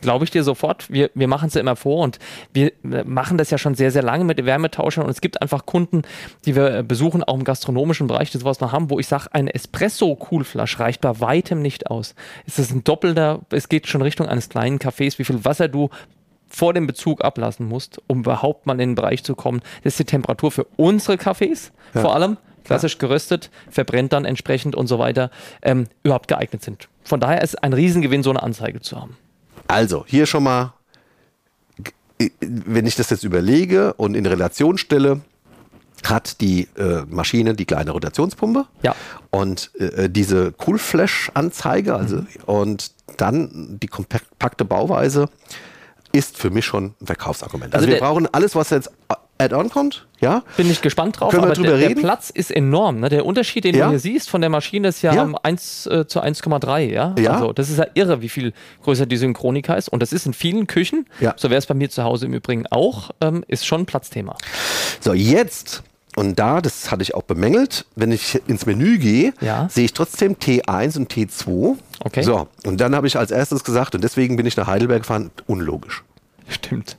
Glaube 0.06 0.24
ich 0.24 0.30
dir 0.30 0.44
sofort. 0.44 0.88
Wir, 0.88 1.10
wir 1.14 1.26
machen 1.26 1.48
es 1.48 1.54
ja 1.54 1.60
immer 1.60 1.74
vor 1.74 2.04
und 2.04 2.20
wir 2.52 2.70
machen 2.82 3.38
das 3.38 3.50
ja 3.50 3.58
schon 3.58 3.74
sehr, 3.74 3.90
sehr 3.90 4.04
lange 4.04 4.22
mit 4.22 4.44
Wärmetauschern 4.46 5.04
und 5.04 5.10
es 5.10 5.20
gibt 5.20 5.42
einfach 5.42 5.66
Kunden, 5.66 6.02
die 6.44 6.54
wir 6.54 6.84
besuchen, 6.84 7.24
auch 7.24 7.34
im 7.34 7.42
gastronomischen 7.42 8.06
Bereich, 8.06 8.30
die 8.30 8.38
sowas 8.38 8.60
noch 8.60 8.70
haben, 8.70 8.88
wo 8.88 9.00
ich 9.00 9.08
sage, 9.08 9.26
eine 9.32 9.52
Espresso-Coolflasche 9.52 10.78
reicht 10.78 11.00
bei 11.00 11.18
weitem 11.20 11.60
nicht 11.60 11.90
aus. 11.90 12.14
Es 12.46 12.60
ist 12.60 12.70
ein 12.70 12.84
doppelter, 12.84 13.40
es 13.50 13.68
geht 13.68 13.88
schon 13.88 14.00
Richtung 14.00 14.28
eines 14.28 14.48
kleinen 14.48 14.78
Cafés, 14.78 15.18
wie 15.18 15.24
viel 15.24 15.44
Wasser 15.44 15.66
du 15.66 15.90
vor 16.46 16.72
dem 16.72 16.86
Bezug 16.86 17.24
ablassen 17.24 17.66
musst, 17.66 18.00
um 18.06 18.20
überhaupt 18.20 18.66
mal 18.66 18.74
in 18.74 18.90
den 18.90 18.94
Bereich 18.94 19.24
zu 19.24 19.34
kommen. 19.34 19.60
Das 19.82 19.94
ist 19.94 19.98
die 19.98 20.04
Temperatur 20.04 20.52
für 20.52 20.68
unsere 20.76 21.18
Kaffees 21.18 21.72
ja. 21.94 22.00
vor 22.00 22.14
allem, 22.14 22.36
klassisch 22.62 22.98
geröstet, 22.98 23.50
verbrennt 23.68 24.12
dann 24.12 24.24
entsprechend 24.24 24.76
und 24.76 24.86
so 24.86 25.00
weiter, 25.00 25.30
ähm, 25.62 25.88
überhaupt 26.04 26.28
geeignet 26.28 26.62
sind. 26.62 26.88
Von 27.02 27.18
daher 27.18 27.42
ist 27.42 27.60
ein 27.64 27.72
Riesengewinn, 27.72 28.22
so 28.22 28.30
eine 28.30 28.44
Anzeige 28.44 28.80
zu 28.80 29.00
haben. 29.00 29.16
Also, 29.68 30.04
hier 30.06 30.26
schon 30.26 30.44
mal, 30.44 30.74
wenn 32.40 32.86
ich 32.86 32.96
das 32.96 33.10
jetzt 33.10 33.24
überlege 33.24 33.94
und 33.94 34.14
in 34.14 34.26
Relation 34.26 34.78
stelle, 34.78 35.20
hat 36.04 36.40
die 36.40 36.68
äh, 36.76 37.02
Maschine 37.08 37.54
die 37.54 37.64
kleine 37.64 37.90
Rotationspumpe 37.90 38.66
ja. 38.82 38.94
und 39.30 39.74
äh, 39.76 40.08
diese 40.08 40.54
Cool-Flash-Anzeige, 40.64 41.94
also 41.94 42.16
mhm. 42.16 42.26
und 42.46 42.92
dann 43.16 43.78
die 43.82 43.88
kompakte 43.88 44.64
Bauweise 44.64 45.28
ist 46.12 46.36
für 46.36 46.50
mich 46.50 46.64
schon 46.64 46.94
ein 47.00 47.06
Verkaufsargument. 47.06 47.74
Also, 47.74 47.86
also 47.86 47.94
wir 47.94 48.00
brauchen 48.00 48.28
alles, 48.32 48.54
was 48.54 48.70
jetzt 48.70 48.90
Add-on 49.38 49.68
kommt, 49.68 50.06
ja. 50.20 50.42
Bin 50.56 50.70
ich 50.70 50.80
gespannt 50.80 51.20
drauf, 51.20 51.30
Können 51.30 51.42
wir 51.42 51.46
aber 51.48 51.54
drüber 51.54 51.68
der, 51.68 51.78
reden? 51.78 51.96
der 51.96 52.02
Platz 52.02 52.30
ist 52.30 52.50
enorm. 52.50 53.00
Ne? 53.00 53.08
Der 53.08 53.26
Unterschied, 53.26 53.64
den 53.64 53.74
ja. 53.74 53.84
du 53.84 53.90
hier 53.90 53.98
siehst 53.98 54.30
von 54.30 54.40
der 54.40 54.50
Maschine, 54.50 54.88
ist 54.88 55.02
ja, 55.02 55.14
ja. 55.14 55.30
1 55.42 55.86
äh, 55.86 56.06
zu 56.06 56.22
1,3. 56.22 56.78
Ja? 56.90 57.14
ja? 57.18 57.32
Also 57.32 57.52
das 57.52 57.68
ist 57.68 57.78
ja 57.78 57.86
irre, 57.94 58.22
wie 58.22 58.28
viel 58.28 58.52
größer 58.82 59.06
die 59.06 59.16
Synchronika 59.16 59.74
ist. 59.74 59.88
Und 59.88 60.00
das 60.00 60.12
ist 60.12 60.26
in 60.26 60.32
vielen 60.32 60.66
Küchen, 60.66 61.06
ja. 61.20 61.34
so 61.36 61.50
wäre 61.50 61.58
es 61.58 61.66
bei 61.66 61.74
mir 61.74 61.90
zu 61.90 62.02
Hause 62.02 62.26
im 62.26 62.34
Übrigen 62.34 62.66
auch, 62.70 63.10
ähm, 63.20 63.44
ist 63.46 63.66
schon 63.66 63.82
ein 63.82 63.86
Platzthema. 63.86 64.36
So, 65.00 65.12
jetzt 65.12 65.82
und 66.16 66.38
da, 66.38 66.62
das 66.62 66.90
hatte 66.90 67.02
ich 67.02 67.14
auch 67.14 67.24
bemängelt, 67.24 67.84
wenn 67.94 68.10
ich 68.10 68.40
ins 68.48 68.64
Menü 68.64 68.96
gehe, 68.96 69.34
ja. 69.42 69.68
sehe 69.68 69.84
ich 69.84 69.92
trotzdem 69.92 70.36
T1 70.36 70.96
und 70.96 71.12
T2. 71.12 71.76
Okay. 72.00 72.22
So, 72.22 72.48
und 72.64 72.80
dann 72.80 72.94
habe 72.94 73.06
ich 73.06 73.18
als 73.18 73.30
erstes 73.30 73.64
gesagt, 73.64 73.94
und 73.94 74.02
deswegen 74.02 74.36
bin 74.36 74.46
ich 74.46 74.56
nach 74.56 74.66
Heidelberg 74.66 75.02
gefahren, 75.02 75.30
unlogisch. 75.46 76.04
Stimmt. 76.48 76.96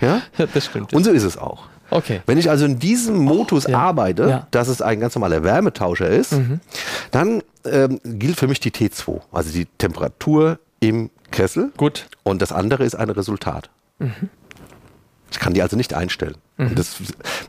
Ja? 0.00 0.22
das 0.54 0.64
stimmt. 0.64 0.94
Und 0.94 1.04
so 1.04 1.10
ist 1.10 1.24
es 1.24 1.36
auch. 1.36 1.68
Okay. 1.94 2.22
Wenn 2.26 2.38
ich 2.38 2.50
also 2.50 2.64
in 2.64 2.78
diesem 2.78 3.16
Modus 3.18 3.66
ja. 3.68 3.78
arbeite, 3.78 4.28
ja. 4.28 4.46
dass 4.50 4.68
es 4.68 4.82
ein 4.82 4.98
ganz 4.98 5.14
normaler 5.14 5.44
Wärmetauscher 5.44 6.08
ist, 6.08 6.32
mhm. 6.32 6.60
dann 7.12 7.42
ähm, 7.64 8.00
gilt 8.04 8.36
für 8.36 8.48
mich 8.48 8.58
die 8.58 8.72
T2, 8.72 9.20
also 9.30 9.52
die 9.52 9.66
Temperatur 9.78 10.58
im 10.80 11.10
Kessel. 11.30 11.70
Gut. 11.76 12.06
Und 12.24 12.42
das 12.42 12.50
andere 12.52 12.84
ist 12.84 12.96
ein 12.96 13.10
Resultat. 13.10 13.70
Mhm. 14.00 14.28
Ich 15.30 15.38
kann 15.38 15.54
die 15.54 15.62
also 15.62 15.76
nicht 15.76 15.94
einstellen. 15.94 16.36
Mhm. 16.56 16.74
Das, 16.74 16.96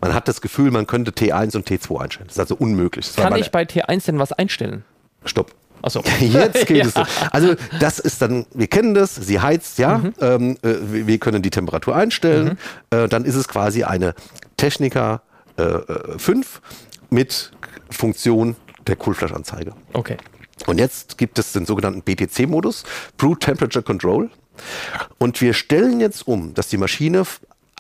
man 0.02 0.14
hat 0.14 0.28
das 0.28 0.42
Gefühl, 0.42 0.72
man 0.72 0.88
könnte 0.88 1.12
T1 1.12 1.56
und 1.56 1.68
T2 1.68 2.02
einstellen. 2.02 2.28
Das 2.28 2.36
ist 2.36 2.40
also 2.40 2.56
unmöglich. 2.56 3.08
Das 3.08 3.16
kann 3.16 3.36
ich 3.36 3.52
bei 3.52 3.64
T1 3.64 4.06
denn 4.06 4.20
was 4.20 4.32
einstellen? 4.32 4.84
Stopp. 5.24 5.54
Achso. 5.86 6.04
Jetzt 6.20 6.66
geht 6.66 6.78
ja. 6.78 6.86
es. 6.86 6.94
So. 6.94 7.04
Also 7.32 7.56
das 7.80 8.00
ist 8.00 8.22
dann, 8.22 8.46
wir 8.54 8.68
kennen 8.68 8.96
das, 8.96 9.16
sie 9.16 9.40
heizt, 9.40 9.78
ja, 9.78 10.00
mhm. 10.00 10.14
ähm, 10.20 10.58
äh, 10.64 11.08
wir 11.08 11.18
können 11.20 11.44
die 11.44 11.52
Temperatur 11.52 11.96
einstellen, 11.96 12.58
mhm. 12.92 12.98
äh, 12.98 13.08
dann 13.08 13.24
ist 13.24 13.36
es 13.36 13.48
quasi 13.48 13.84
eine 13.84 14.16
Techniker 14.58 15.22
äh, 15.58 16.18
5 16.18 16.62
mit 17.12 17.52
Funktion 17.92 18.56
der 18.88 18.96
Coolflash-Anzeige. 18.96 19.74
Okay. 19.94 20.18
Und 20.66 20.80
jetzt 20.80 21.18
gibt 21.18 21.38
es 21.38 21.52
den 21.52 21.66
sogenannten 21.66 22.02
BTC-Modus, 22.02 22.84
Brew 23.18 23.36
Temperature 23.36 23.84
Control. 23.84 24.30
Und 25.18 25.40
wir 25.42 25.54
stellen 25.54 26.00
jetzt 26.00 26.28
um, 26.28 26.54
dass 26.54 26.70
die 26.70 26.78
Maschine 26.78 27.24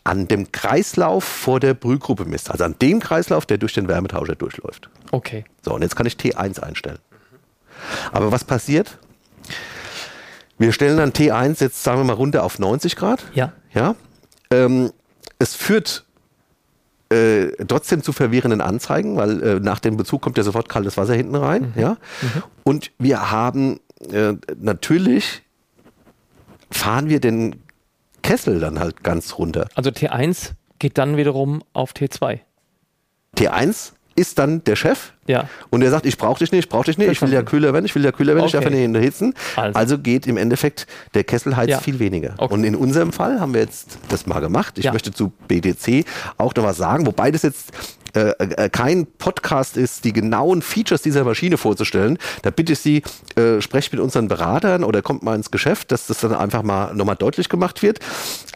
an 0.03 0.27
dem 0.27 0.51
Kreislauf 0.51 1.23
vor 1.23 1.59
der 1.59 1.73
Brühgruppe 1.73 2.25
misst. 2.25 2.51
Also 2.51 2.63
an 2.65 2.75
dem 2.79 2.99
Kreislauf, 2.99 3.45
der 3.45 3.57
durch 3.57 3.73
den 3.73 3.87
Wärmetauscher 3.87 4.35
durchläuft. 4.35 4.89
Okay. 5.11 5.45
So, 5.63 5.73
und 5.73 5.81
jetzt 5.81 5.95
kann 5.95 6.05
ich 6.05 6.13
T1 6.13 6.59
einstellen. 6.59 6.99
Aber 8.11 8.31
was 8.31 8.43
passiert? 8.43 8.97
Wir 10.57 10.71
stellen 10.71 10.97
dann 10.97 11.11
T1 11.11 11.61
jetzt, 11.61 11.83
sagen 11.83 11.99
wir 11.99 12.05
mal, 12.05 12.13
runter 12.13 12.43
auf 12.43 12.59
90 12.59 12.95
Grad. 12.95 13.23
Ja. 13.33 13.53
Ja. 13.73 13.95
Ähm, 14.51 14.91
es 15.37 15.55
führt 15.55 16.05
äh, 17.09 17.47
trotzdem 17.67 18.03
zu 18.03 18.13
verwirrenden 18.13 18.61
Anzeigen, 18.61 19.17
weil 19.17 19.43
äh, 19.43 19.59
nach 19.59 19.79
dem 19.79 19.97
Bezug 19.97 20.21
kommt 20.21 20.37
ja 20.37 20.43
sofort 20.43 20.69
kaltes 20.69 20.97
Wasser 20.97 21.13
hinten 21.13 21.35
rein. 21.35 21.73
Mhm. 21.75 21.81
Ja. 21.81 21.89
Mhm. 22.21 22.43
Und 22.63 22.91
wir 22.97 23.31
haben 23.31 23.79
äh, 24.11 24.33
natürlich 24.57 25.43
fahren 26.71 27.09
wir 27.09 27.19
den 27.19 27.61
Kessel 28.21 28.59
dann 28.59 28.79
halt 28.79 29.03
ganz 29.03 29.37
runter. 29.37 29.67
Also 29.75 29.91
T1 29.91 30.51
geht 30.79 30.97
dann 30.97 31.17
wiederum 31.17 31.63
auf 31.73 31.93
T2. 31.93 32.39
T1 33.37 33.91
ist 34.15 34.39
dann 34.39 34.63
der 34.63 34.75
Chef 34.75 35.11
ja. 35.27 35.49
und 35.69 35.81
der 35.81 35.91
sagt, 35.91 36.05
ich 36.05 36.17
brauche 36.17 36.39
dich 36.39 36.51
nicht, 36.51 36.65
ich 36.65 36.69
brauche 36.69 36.85
dich 36.85 36.97
nicht, 36.97 37.11
ich 37.11 37.21
will 37.21 37.33
ja 37.33 37.43
kühler 37.43 37.73
werden, 37.73 37.85
ich 37.85 37.93
will 37.95 38.03
ja 38.03 38.11
kühler 38.11 38.35
werden, 38.35 38.45
okay. 38.45 38.57
ich 38.57 38.63
darf 38.63 38.73
ja 38.73 38.87
nicht 38.87 39.03
hitzen. 39.03 39.33
Also. 39.55 39.77
also. 39.77 39.97
geht 39.99 40.27
im 40.27 40.37
Endeffekt 40.37 40.87
der 41.13 41.23
Kessel 41.23 41.55
heizt 41.57 41.69
Ja. 41.69 41.79
viel 41.79 41.99
weniger. 41.99 42.35
Okay. 42.37 42.53
Und 42.53 42.63
in 42.63 42.75
unserem 42.75 43.11
Fall 43.11 43.39
haben 43.39 43.53
wir 43.53 43.61
jetzt 43.61 43.97
das 44.09 44.25
mal 44.25 44.39
gemacht. 44.39 44.77
Ich 44.77 44.85
Ja. 44.85 44.93
möchte 44.93 45.11
zu 45.11 45.33
BTC 45.47 46.05
auch 46.37 46.53
noch 46.55 46.63
was 46.63 46.77
sagen, 46.77 47.05
wobei 47.05 47.31
das 47.31 47.41
jetzt 47.41 47.71
äh, 48.15 48.29
äh, 48.39 48.69
kein 48.69 49.05
Podcast 49.05 49.77
ist, 49.77 50.05
die 50.05 50.13
genauen 50.13 50.61
Features 50.61 51.01
dieser 51.01 51.23
Maschine 51.23 51.57
vorzustellen. 51.57 52.17
Da 52.43 52.49
bitte 52.49 52.73
ich 52.73 52.79
Sie, 52.79 53.03
äh, 53.35 53.61
sprecht 53.61 53.91
mit 53.91 54.01
unseren 54.01 54.27
Beratern 54.27 54.83
oder 54.83 55.01
kommt 55.01 55.23
mal 55.23 55.35
ins 55.35 55.51
Geschäft, 55.51 55.91
dass 55.91 56.07
das 56.07 56.19
dann 56.19 56.33
einfach 56.33 56.63
mal 56.63 56.93
nochmal 56.93 57.15
deutlich 57.17 57.49
gemacht 57.49 57.83
wird. 57.83 57.99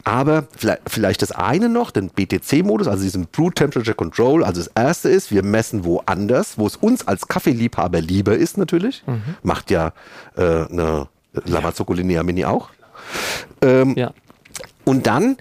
Aber 0.04 0.44
vielleicht, 0.56 0.82
vielleicht 0.88 1.22
das 1.22 1.30
eine 1.32 1.68
noch, 1.68 1.90
den 1.90 2.08
BTC-Modus, 2.08 2.88
also 2.88 3.02
diesen 3.02 3.26
Brew 3.26 3.50
Temperature 3.50 3.94
Control. 3.94 4.44
Also 4.44 4.62
das 4.62 4.70
erste 4.74 5.10
ist, 5.10 5.30
wir 5.30 5.42
messen 5.42 5.84
woanders, 5.84 6.56
wo 6.56 6.66
es 6.66 6.76
uns 6.76 7.06
als 7.06 7.28
Kaffeeliebhaber 7.28 8.00
lieber 8.00 8.34
ist 8.34 8.56
natürlich. 8.56 9.04
Macht 9.42 9.70
ja 9.70 9.92
äh, 10.36 10.42
eine 10.42 11.08
Lamazocco 11.44 11.92
Linea 11.92 12.22
Mini 12.22 12.44
auch. 12.44 12.70
Ähm, 13.62 13.94
Ja. 13.96 14.12
Und 14.84 15.06
dann 15.06 15.36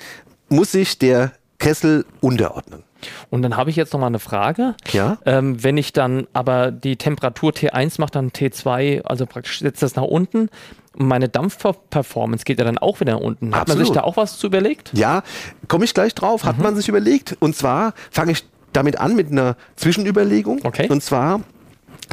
muss 0.50 0.74
sich 0.74 1.00
der 1.00 1.32
Kessel 1.58 2.06
unterordnen. 2.22 2.84
Und 3.30 3.42
dann 3.42 3.56
habe 3.58 3.70
ich 3.70 3.76
jetzt 3.76 3.94
noch 3.94 4.00
mal 4.00 4.08
eine 4.08 4.20
Frage. 4.20 4.76
Ja. 4.92 5.18
Ähm, 5.26 5.64
wenn 5.64 5.78
ich 5.78 5.94
dann 5.94 6.28
aber 6.34 6.72
die 6.72 6.96
Temperatur 6.98 7.52
T1 7.52 8.00
mache, 8.00 8.12
dann 8.12 8.30
T2, 8.32 9.02
also 9.04 9.26
praktisch 9.26 9.60
setzt 9.60 9.82
das 9.84 9.96
nach 9.96 10.04
unten. 10.04 10.50
Meine 10.96 11.30
Dampfperformance 11.30 12.44
geht 12.46 12.60
ja 12.60 12.66
dann 12.66 12.78
auch 12.78 13.00
wieder 13.00 13.14
nach 13.14 13.22
unten. 13.22 13.48
Hat 13.48 13.68
man 13.68 13.78
Absolut. 13.78 13.86
sich 13.88 13.94
da 13.96 14.02
auch 14.02 14.18
was 14.18 14.38
zu 14.38 14.48
überlegt? 14.48 14.92
Ja, 14.94 15.24
komme 15.68 15.86
ich 15.86 15.94
gleich 15.94 16.14
drauf, 16.16 16.44
Mhm. 16.44 16.48
hat 16.48 16.60
man 16.60 16.76
sich 16.76 16.88
überlegt. 16.90 17.38
Und 17.40 17.56
zwar 17.56 17.94
fange 18.12 18.32
ich 18.34 18.44
damit 18.74 19.00
an 19.00 19.16
mit 19.16 19.32
einer 19.32 19.56
Zwischenüberlegung. 19.78 20.60
Okay. 20.64 20.88
Und 20.90 21.02
zwar, 21.04 21.42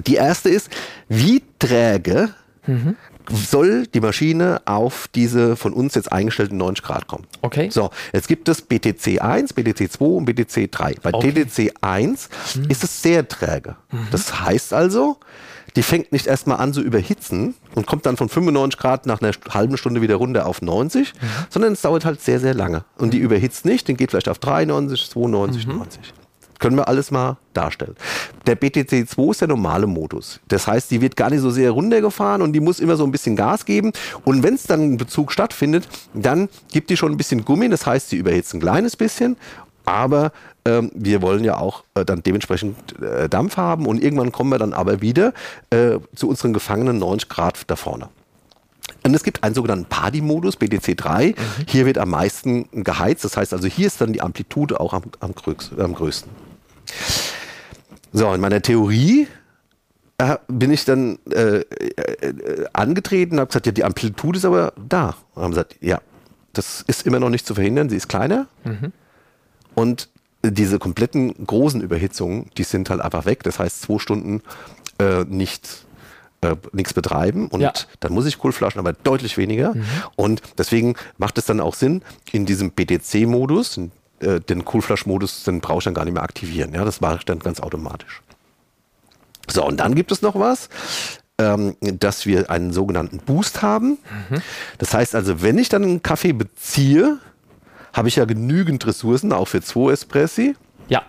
die 0.07 0.15
erste 0.15 0.49
ist, 0.51 0.71
wie 1.09 1.43
träge 1.59 2.31
Mhm. 2.67 2.97
Soll 3.31 3.87
die 3.87 4.01
Maschine 4.01 4.61
auf 4.65 5.09
diese 5.15 5.57
von 5.57 5.73
uns 5.73 5.95
jetzt 5.95 6.13
eingestellten 6.13 6.57
90 6.59 6.85
Grad 6.85 7.07
kommen? 7.07 7.27
Okay. 7.43 7.69
So, 7.71 7.91
jetzt 8.13 8.29
gibt 8.29 8.49
es 8.49 8.63
BTC 8.63 9.21
1, 9.21 9.53
BTC 9.53 9.91
2 9.91 10.05
und 10.05 10.25
BTC 10.27 10.71
3. 10.71 10.95
Bei 11.03 11.13
Okay. 11.13 11.33
TTC 11.45 11.73
1 11.81 12.29
Mhm. 12.57 12.65
ist 12.71 12.85
es 12.85 13.03
sehr 13.03 13.27
träge. 13.29 13.77
Das 14.11 14.41
heißt 14.41 14.73
also, 14.73 15.19
die 15.75 15.83
fängt 15.83 16.11
nicht 16.13 16.27
erstmal 16.27 16.59
an 16.59 16.73
zu 16.73 16.81
überhitzen 16.81 17.55
und 17.75 17.87
kommt 17.87 18.07
dann 18.07 18.17
von 18.17 18.29
95 18.31 18.79
Grad 18.81 19.05
nach 19.07 19.21
einer 19.21 19.33
halben 19.51 19.77
Stunde 19.77 20.01
wieder 20.01 20.15
runter 20.17 20.47
auf 20.47 20.63
90, 20.63 21.13
Mhm. 21.15 21.27
sondern 21.51 21.73
es 21.75 21.83
dauert 21.83 22.05
halt 22.05 22.23
sehr, 22.23 22.41
sehr 22.41 22.55
lange. 22.55 22.85
Und 22.97 23.13
die 23.13 23.19
überhitzt 23.19 23.65
nicht, 23.67 23.87
den 23.89 23.97
geht 23.97 24.11
vielleicht 24.13 24.29
auf 24.29 24.39
93, 24.39 25.11
92, 25.11 25.67
Mhm. 25.67 25.77
90. 25.79 26.15
Können 26.59 26.77
wir 26.77 26.89
alles 26.89 27.11
mal 27.11 27.37
darstellen. 27.53 27.97
Der 28.47 28.55
BTC 28.55 29.09
2 29.09 29.31
ist 29.31 29.41
der 29.41 29.49
normale 29.49 29.87
Modus. 29.87 30.41
Das 30.49 30.67
heißt, 30.67 30.91
die 30.91 31.01
wird 31.01 31.17
gar 31.17 31.31
nicht 31.31 31.41
so 31.41 31.51
sehr 31.51 31.71
runtergefahren 31.71 32.43
und 32.43 32.53
die 32.53 32.61
muss 32.61 32.81
immer 32.81 32.97
so 32.97 33.05
ein 33.05 33.11
bisschen 33.11 33.37
Gas 33.37 33.65
geben. 33.65 33.93
Und 34.25 34.43
wenn 34.43 34.55
es 34.55 34.65
dann 34.65 34.81
ein 34.81 34.97
Bezug 34.97 35.33
stattfindet, 35.33 35.89
dann 36.15 36.49
gibt 36.73 36.91
die 36.91 36.97
schon 36.97 37.13
ein 37.13 37.17
bisschen 37.17 37.45
Gummi. 37.45 37.69
Das 37.69 37.87
heißt, 37.87 38.11
sie 38.11 38.17
überhitzt 38.17 38.55
ein 38.55 38.61
kleines 38.61 38.97
bisschen. 38.97 39.37
Aber 39.85 40.33
ähm, 40.65 40.91
wir 40.95 41.23
wollen 41.23 41.45
ja 41.45 41.59
auch 41.59 41.85
äh, 41.95 42.05
dann 42.05 42.23
dementsprechend 42.23 43.01
äh, 43.01 43.29
Dampf 43.29 43.57
haben. 43.57 43.87
Und 43.87 44.03
irgendwann 44.03 44.33
kommen 44.33 44.51
wir 44.51 44.59
dann 44.59 44.73
aber 44.73 45.01
wieder 45.01 45.33
äh, 45.71 45.99
zu 46.15 46.29
unseren 46.29 46.53
gefangenen 46.53 46.99
90 46.99 47.29
Grad 47.29 47.63
da 47.69 47.77
vorne. 47.77 48.09
Und 49.05 49.15
es 49.15 49.23
gibt 49.23 49.45
einen 49.45 49.55
sogenannten 49.55 49.85
Party-Modus, 49.85 50.57
BTC 50.57 50.97
3. 50.97 51.35
Hier 51.69 51.87
wird 51.87 51.99
am 51.99 52.11
meisten 52.11 52.69
geheizt. 52.73 53.25
Das 53.25 53.37
heißt 53.37 53.53
also, 53.53 53.69
hier 53.69 53.87
ist 53.87 54.01
dann 54.01 54.13
die 54.13 54.21
Amplitude 54.21 54.81
auch 54.81 54.93
am, 54.93 55.05
am 55.21 55.35
größten. 55.95 56.46
So, 58.13 58.33
in 58.33 58.41
meiner 58.41 58.63
Theorie 58.63 59.29
äh, 60.19 60.37
bin 60.49 60.71
ich 60.71 60.85
dann 60.85 61.19
äh, 61.31 61.59
äh, 61.59 62.67
angetreten 62.73 63.35
und 63.35 63.41
habe 63.41 63.49
gesagt, 63.49 63.67
ja, 63.67 63.73
die 63.73 63.85
Amplitude 63.85 64.39
ist 64.39 64.45
aber 64.45 64.73
da. 64.77 65.15
Und 65.35 65.43
haben 65.43 65.51
gesagt, 65.51 65.77
ja, 65.81 66.01
das 66.53 66.83
ist 66.87 67.07
immer 67.07 67.21
noch 67.21 67.29
nicht 67.31 67.47
zu 67.47 67.55
verhindern, 67.55 67.91
sie 67.91 67.97
ist 67.97 68.09
kleiner. 68.09 68.47
Und 69.75 70.09
diese 70.43 70.79
kompletten 70.79 71.35
großen 71.47 71.81
Überhitzungen, 71.83 72.51
die 72.57 72.63
sind 72.63 72.89
halt 72.89 73.01
einfach 73.01 73.27
weg. 73.27 73.43
Das 73.43 73.59
heißt, 73.59 73.83
zwei 73.83 73.99
Stunden 73.99 74.43
äh, 74.99 75.25
nicht, 75.25 75.85
äh, 76.41 76.57
nichts 76.73 76.95
betreiben 76.95 77.49
und 77.49 77.61
Ja. 77.61 77.73
dann 78.01 78.13
muss 78.15 78.25
ich 78.27 78.39
Coolflaschen 78.39 78.79
aber 78.79 78.93
deutlich 78.95 79.37
weniger. 79.37 79.75
Und 80.15 80.41
deswegen 80.57 80.95
macht 81.19 81.37
es 81.37 81.45
dann 81.45 81.61
auch 81.61 81.75
Sinn, 81.75 82.01
in 82.33 82.47
diesem 82.47 82.71
BTC-Modus, 82.71 83.81
äh, 84.21 84.41
den 84.41 84.65
Coolflash-Modus, 84.65 85.45
den 85.45 85.61
brauche 85.61 85.79
ich 85.79 85.85
dann 85.85 85.95
gar 85.95 86.05
nicht 86.05 86.15
mehr 86.15 86.23
aktivieren. 86.23 86.75
Ja, 86.75 86.85
das 86.85 87.01
mache 87.01 87.17
ich 87.19 87.25
dann 87.25 87.39
ganz 87.39 87.61
automatisch. 87.61 88.23
So, 89.49 89.65
und 89.65 89.79
dann 89.79 89.95
gibt 89.95 90.11
es 90.13 90.23
noch 90.23 90.39
was, 90.39 90.69
ähm, 91.39 91.77
dass 91.81 92.27
wir 92.27 92.51
einen 92.51 92.73
sogenannten 92.73 93.19
Boost 93.19 93.63
haben. 93.63 93.99
Das 94.79 94.95
heißt 94.95 95.15
also, 95.15 95.43
wenn 95.43 95.59
ich 95.59 95.69
dann 95.69 95.83
einen 95.83 96.03
Kaffee 96.03 96.33
beziehe, 96.33 97.19
habe 97.93 98.09
ich 98.09 98.17
ja 98.17 98.25
genügend 98.25 98.87
Ressourcen, 98.87 99.33
auch 99.33 99.49
für 99.49 99.63
zwei 99.63 99.93
Espressi 99.93 100.57
Ja, 100.89 101.03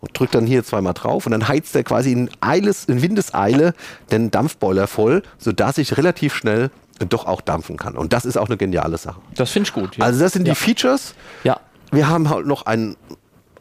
und 0.00 0.18
drückt 0.18 0.34
dann 0.34 0.46
hier 0.46 0.64
zweimal 0.64 0.94
drauf 0.94 1.26
und 1.26 1.32
dann 1.32 1.48
heizt 1.48 1.74
er 1.74 1.84
quasi 1.84 2.12
in, 2.12 2.30
Eiles, 2.40 2.84
in 2.84 3.02
Windeseile 3.02 3.74
den 4.10 4.30
Dampfboiler 4.30 4.86
voll, 4.86 5.22
sodass 5.38 5.78
ich 5.78 5.96
relativ 5.96 6.34
schnell 6.34 6.70
doch 7.08 7.26
auch 7.26 7.40
dampfen 7.40 7.76
kann. 7.76 7.96
Und 7.96 8.12
das 8.12 8.24
ist 8.24 8.36
auch 8.36 8.48
eine 8.48 8.56
geniale 8.56 8.98
Sache. 8.98 9.20
das 9.34 9.50
finde 9.50 9.68
ich 9.68 9.74
gut. 9.74 9.96
Ja. 9.96 10.04
Also 10.04 10.20
das 10.20 10.32
sind 10.32 10.46
ja. 10.46 10.54
die 10.54 10.58
Features. 10.58 11.14
Ja, 11.44 11.60
Wir 11.90 12.08
haben 12.08 12.28
halt 12.30 12.46
noch 12.46 12.66
eine 12.66 12.96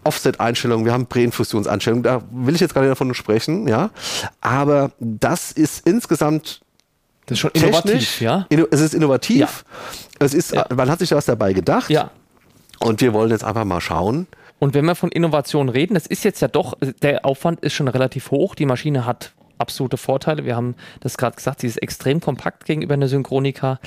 Offset-Einstellung, 0.03 0.85
wir 0.85 0.93
haben 0.93 1.05
Präinfusionseinstellungen, 1.07 2.03
da 2.03 2.21
will 2.31 2.55
ich 2.55 2.61
jetzt 2.61 2.73
gar 2.73 2.81
nicht 2.81 2.91
davon 2.91 3.13
sprechen, 3.13 3.67
ja. 3.67 3.89
Aber 4.41 4.91
das 4.99 5.51
ist 5.51 5.85
insgesamt 5.87 6.61
das 7.25 7.35
ist 7.35 7.39
schon 7.41 7.51
technisch, 7.53 7.73
innovativ, 7.83 8.21
ja. 8.21 8.45
inno- 8.49 8.67
es 8.71 8.79
ist 8.79 8.93
innovativ. 8.93 9.39
Ja. 9.39 9.49
Es 10.19 10.33
ist, 10.33 10.53
Ja. 10.53 10.65
man 10.73 10.89
hat 10.89 10.99
sich 10.99 11.09
da 11.09 11.17
was 11.17 11.25
dabei 11.25 11.51
gedacht. 11.51 11.89
Ja. 11.89 12.11
Und 12.79 13.01
wir 13.01 13.11
wollen 13.11 13.31
jetzt 13.31 13.43
einfach 13.43 13.65
mal 13.65 13.81
schauen. 13.81 14.27
Und 14.59 14.73
wenn 14.73 14.85
wir 14.85 14.95
von 14.95 15.11
Innovation 15.11 15.67
reden, 15.67 15.93
das 15.95 16.07
ist 16.07 16.23
jetzt 16.23 16.39
ja 16.41 16.47
doch, 16.47 16.75
der 17.01 17.25
Aufwand 17.25 17.59
ist 17.59 17.73
schon 17.73 17.87
relativ 17.89 18.31
hoch. 18.31 18.55
Die 18.55 18.65
Maschine 18.65 19.05
hat 19.05 19.33
absolute 19.59 19.97
Vorteile. 19.97 20.45
Wir 20.45 20.55
haben 20.55 20.75
das 20.99 21.17
gerade 21.17 21.35
gesagt, 21.35 21.61
sie 21.61 21.67
ist 21.67 21.77
extrem 21.77 22.21
kompakt 22.21 22.65
gegenüber 22.65 22.93
einer 22.93 23.07
Synchronika. 23.07 23.79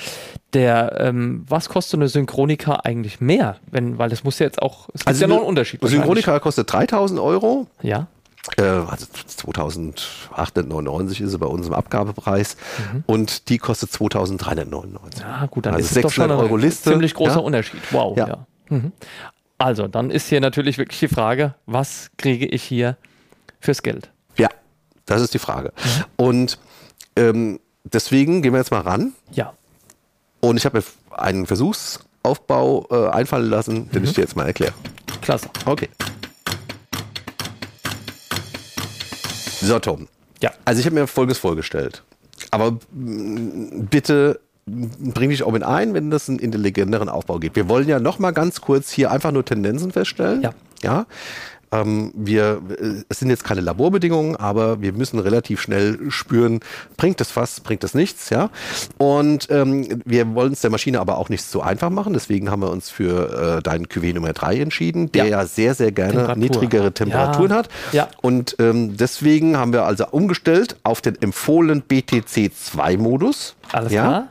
Der, 0.53 0.97
ähm, 0.99 1.45
was 1.47 1.69
kostet 1.69 1.99
eine 1.99 2.09
Synchronika 2.09 2.81
eigentlich 2.83 3.21
mehr? 3.21 3.57
Wenn, 3.69 3.97
weil 3.97 4.09
das 4.09 4.23
muss 4.23 4.39
ja 4.39 4.45
jetzt 4.45 4.61
auch, 4.61 4.89
es 4.93 5.05
gibt 5.05 5.19
ja 5.19 5.27
noch 5.27 5.37
einen 5.37 5.45
Unterschied. 5.45 5.81
Synchronika 5.83 6.39
kostet 6.39 6.71
3000 6.71 7.19
Euro. 7.19 7.67
Ja, 7.81 8.07
Äh, 8.57 8.63
also 8.63 9.05
2899 9.05 11.21
ist 11.21 11.31
sie 11.31 11.37
bei 11.37 11.45
uns 11.45 11.67
im 11.67 11.73
Abgabepreis. 11.73 12.57
Mhm. 12.93 13.03
Und 13.05 13.49
die 13.49 13.57
kostet 13.59 13.91
2399. 13.91 15.21
ja 15.21 15.45
gut, 15.45 15.65
dann 15.65 15.75
Also 15.75 15.85
ist 15.85 15.95
es 15.95 16.01
doch 16.01 16.11
schon 16.11 16.23
600 16.23 16.37
ein 16.37 16.43
Euro 16.43 16.57
Liste, 16.57 16.89
ziemlich 16.91 17.13
großer 17.13 17.35
ja. 17.35 17.39
Unterschied. 17.39 17.81
Wow, 17.91 18.17
ja. 18.17 18.27
Ja. 18.27 18.45
Mhm. 18.69 18.91
Also, 19.57 19.87
dann 19.87 20.09
ist 20.09 20.27
hier 20.27 20.41
natürlich 20.41 20.79
wirklich 20.79 20.99
die 20.99 21.07
Frage, 21.07 21.53
was 21.67 22.09
kriege 22.17 22.47
ich 22.47 22.63
hier 22.63 22.97
fürs 23.59 23.83
Geld? 23.83 24.09
Das 25.11 25.21
ist 25.21 25.33
die 25.33 25.39
Frage. 25.39 25.73
Mhm. 25.75 26.03
Und 26.25 26.59
ähm, 27.17 27.59
deswegen 27.83 28.41
gehen 28.41 28.53
wir 28.53 28.59
jetzt 28.59 28.71
mal 28.71 28.79
ran. 28.81 29.11
Ja, 29.31 29.53
Und 30.39 30.55
ich 30.57 30.65
habe 30.65 30.77
mir 30.79 30.83
einen 31.17 31.45
Versuchsaufbau 31.45 32.87
äh, 32.89 33.09
einfallen 33.09 33.49
lassen, 33.49 33.89
den 33.91 34.03
Mhm. 34.03 34.07
ich 34.07 34.13
dir 34.13 34.21
jetzt 34.21 34.35
mal 34.37 34.45
erkläre. 34.47 34.73
klasse. 35.21 35.49
Okay. 35.65 35.89
So, 39.61 39.79
Tom. 39.79 40.07
Ja. 40.41 40.51
Also 40.65 40.79
ich 40.79 40.85
habe 40.85 40.95
mir 40.95 41.07
Folgendes 41.07 41.37
vorgestellt. 41.37 42.03
Aber 42.49 42.77
bitte 42.99 44.39
bring 44.65 45.29
dich 45.29 45.43
auch 45.43 45.51
mit 45.51 45.63
ein, 45.63 45.93
wenn 45.93 46.09
das 46.09 46.29
einen 46.29 46.39
intelligenteren 46.39 47.09
Aufbau 47.09 47.37
gibt. 47.39 47.55
Wir 47.55 47.67
wollen 47.69 47.87
ja 47.87 47.99
noch 47.99 48.17
mal 48.19 48.31
ganz 48.31 48.61
kurz 48.61 48.91
hier 48.91 49.11
einfach 49.11 49.31
nur 49.31 49.45
Tendenzen 49.45 49.91
feststellen. 49.91 50.41
Ja. 50.41 50.53
Ja. 50.81 51.05
Ähm, 51.73 52.11
wir, 52.15 52.61
es 53.07 53.19
sind 53.19 53.29
jetzt 53.29 53.43
keine 53.45 53.61
Laborbedingungen, 53.61 54.35
aber 54.35 54.81
wir 54.81 54.91
müssen 54.91 55.19
relativ 55.19 55.61
schnell 55.61 55.97
spüren, 56.09 56.59
bringt 56.97 57.21
das 57.21 57.35
was, 57.37 57.61
bringt 57.61 57.83
das 57.83 57.93
nichts, 57.93 58.29
ja. 58.29 58.49
Und 58.97 59.47
ähm, 59.49 60.01
wir 60.05 60.33
wollen 60.35 60.51
es 60.53 60.61
der 60.61 60.69
Maschine 60.69 60.99
aber 60.99 61.17
auch 61.17 61.29
nicht 61.29 61.43
so 61.43 61.61
einfach 61.61 61.89
machen, 61.89 62.11
deswegen 62.13 62.51
haben 62.51 62.61
wir 62.61 62.69
uns 62.71 62.89
für 62.89 63.57
äh, 63.59 63.61
deinen 63.61 63.87
QW 63.87 64.11
Nummer 64.13 64.33
3 64.33 64.59
entschieden, 64.59 65.11
der 65.13 65.25
Ja. 65.25 65.39
ja, 65.39 65.45
sehr, 65.45 65.73
sehr 65.73 65.91
gerne 65.93 66.11
Temperatur. 66.13 66.41
niedrigere 66.43 66.91
Temperaturen 66.91 67.51
Ja. 67.51 67.55
hat. 67.57 67.69
Ja. 67.93 68.07
Und 68.21 68.55
ähm, 68.59 68.97
deswegen 68.97 69.55
haben 69.57 69.71
wir 69.71 69.85
also 69.85 70.07
umgestellt 70.07 70.75
auf 70.83 70.99
den 71.01 71.21
empfohlenen 71.21 71.83
BTC2-Modus. 71.83 73.55
Alles 73.71 73.91
ja, 73.93 74.01
klar? 74.07 74.27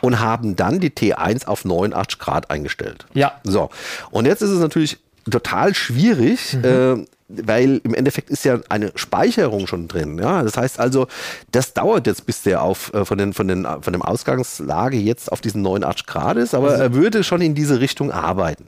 Und 0.00 0.20
haben 0.20 0.56
dann 0.56 0.80
die 0.80 0.90
T1 0.90 1.46
auf 1.46 1.64
89 1.66 2.18
Grad 2.18 2.50
eingestellt. 2.50 3.06
Ja. 3.12 3.32
So, 3.44 3.68
und 4.10 4.24
jetzt 4.26 4.40
ist 4.40 4.50
es 4.50 4.58
natürlich 4.58 4.98
total 5.30 5.74
schwierig, 5.74 6.54
äh, 6.62 6.96
weil 7.28 7.80
im 7.84 7.94
Endeffekt 7.94 8.30
ist 8.30 8.44
ja 8.44 8.58
eine 8.68 8.92
Speicherung 8.96 9.66
schon 9.66 9.86
drin. 9.88 10.18
Ja? 10.18 10.42
Das 10.42 10.56
heißt 10.56 10.80
also, 10.80 11.06
das 11.52 11.74
dauert 11.74 12.06
jetzt, 12.06 12.26
bis 12.26 12.42
der 12.42 12.62
auf, 12.62 12.92
äh, 12.92 13.04
von, 13.04 13.18
den, 13.18 13.32
von, 13.32 13.46
den, 13.48 13.66
von 13.80 13.92
dem 13.92 14.02
Ausgangslage 14.02 14.96
jetzt 14.96 15.30
auf 15.30 15.40
diesen 15.40 15.62
89 15.62 16.06
Grad 16.06 16.36
ist, 16.36 16.54
aber 16.54 16.74
er 16.74 16.92
würde 16.94 17.22
schon 17.24 17.40
in 17.40 17.54
diese 17.54 17.80
Richtung 17.80 18.10
arbeiten. 18.10 18.66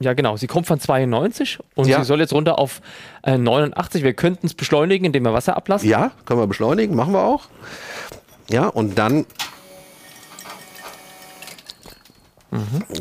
Ja, 0.00 0.14
genau. 0.14 0.36
Sie 0.38 0.46
kommt 0.46 0.66
von 0.66 0.80
92 0.80 1.58
und 1.74 1.86
Ja. 1.86 1.98
sie 1.98 2.04
soll 2.04 2.20
jetzt 2.20 2.32
runter 2.32 2.58
auf 2.58 2.80
äh, 3.22 3.36
89. 3.36 4.02
Wir 4.02 4.14
könnten 4.14 4.46
es 4.46 4.54
beschleunigen, 4.54 5.04
indem 5.04 5.24
wir 5.24 5.34
Wasser 5.34 5.56
ablassen. 5.56 5.88
Ja, 5.88 6.12
können 6.24 6.40
wir 6.40 6.46
beschleunigen, 6.46 6.96
machen 6.96 7.12
wir 7.12 7.22
auch. 7.22 7.44
Ja, 8.50 8.66
und 8.66 8.98
dann 8.98 9.26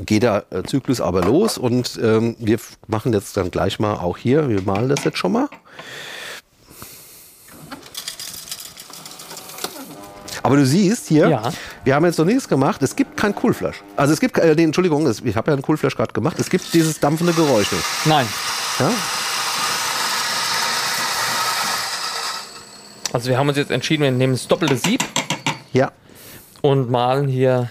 geht 0.05 0.23
der 0.23 0.45
äh, 0.49 0.63
Zyklus 0.63 0.99
aber 0.99 1.21
los 1.23 1.57
und 1.57 1.97
ähm, 2.03 2.35
wir 2.39 2.59
machen 2.87 3.13
jetzt 3.13 3.37
dann 3.37 3.49
gleich 3.49 3.79
mal 3.79 3.93
auch 3.93 4.17
hier, 4.17 4.49
wir 4.49 4.61
malen 4.61 4.89
das 4.89 5.03
jetzt 5.03 5.17
schon 5.17 5.31
mal. 5.31 5.47
Aber 10.43 10.55
du 10.55 10.65
siehst 10.65 11.07
hier, 11.07 11.27
Ja. 11.27 11.51
wir 11.83 11.95
haben 11.95 12.05
jetzt 12.05 12.17
noch 12.17 12.25
nichts 12.25 12.47
gemacht. 12.47 12.81
Es 12.81 12.95
gibt 12.95 13.17
kein 13.17 13.35
Coolflash. 13.35 13.83
Also 13.97 14.13
es 14.13 14.19
gibt, 14.19 14.37
äh, 14.37 14.55
nee, 14.55 14.63
Entschuldigung, 14.63 15.09
ich 15.23 15.35
habe 15.35 15.51
ja 15.51 15.53
einen 15.53 15.61
Coolflash 15.61 15.95
gerade 15.95 16.13
gemacht. 16.13 16.39
Es 16.39 16.49
gibt 16.49 16.73
dieses 16.73 16.99
dampfende 16.99 17.33
Geräusch 17.33 17.71
nicht. 17.71 17.83
Nein. 18.05 18.25
Ja? 18.79 18.91
Also 23.13 23.29
wir 23.29 23.37
haben 23.37 23.49
uns 23.49 23.57
jetzt 23.57 23.71
entschieden, 23.71 24.03
wir 24.03 24.11
nehmen 24.11 24.33
das 24.33 24.47
doppelte 24.47 24.77
Sieb 24.77 25.03
ja. 25.73 25.91
und 26.61 26.89
malen 26.91 27.27
hier, 27.27 27.69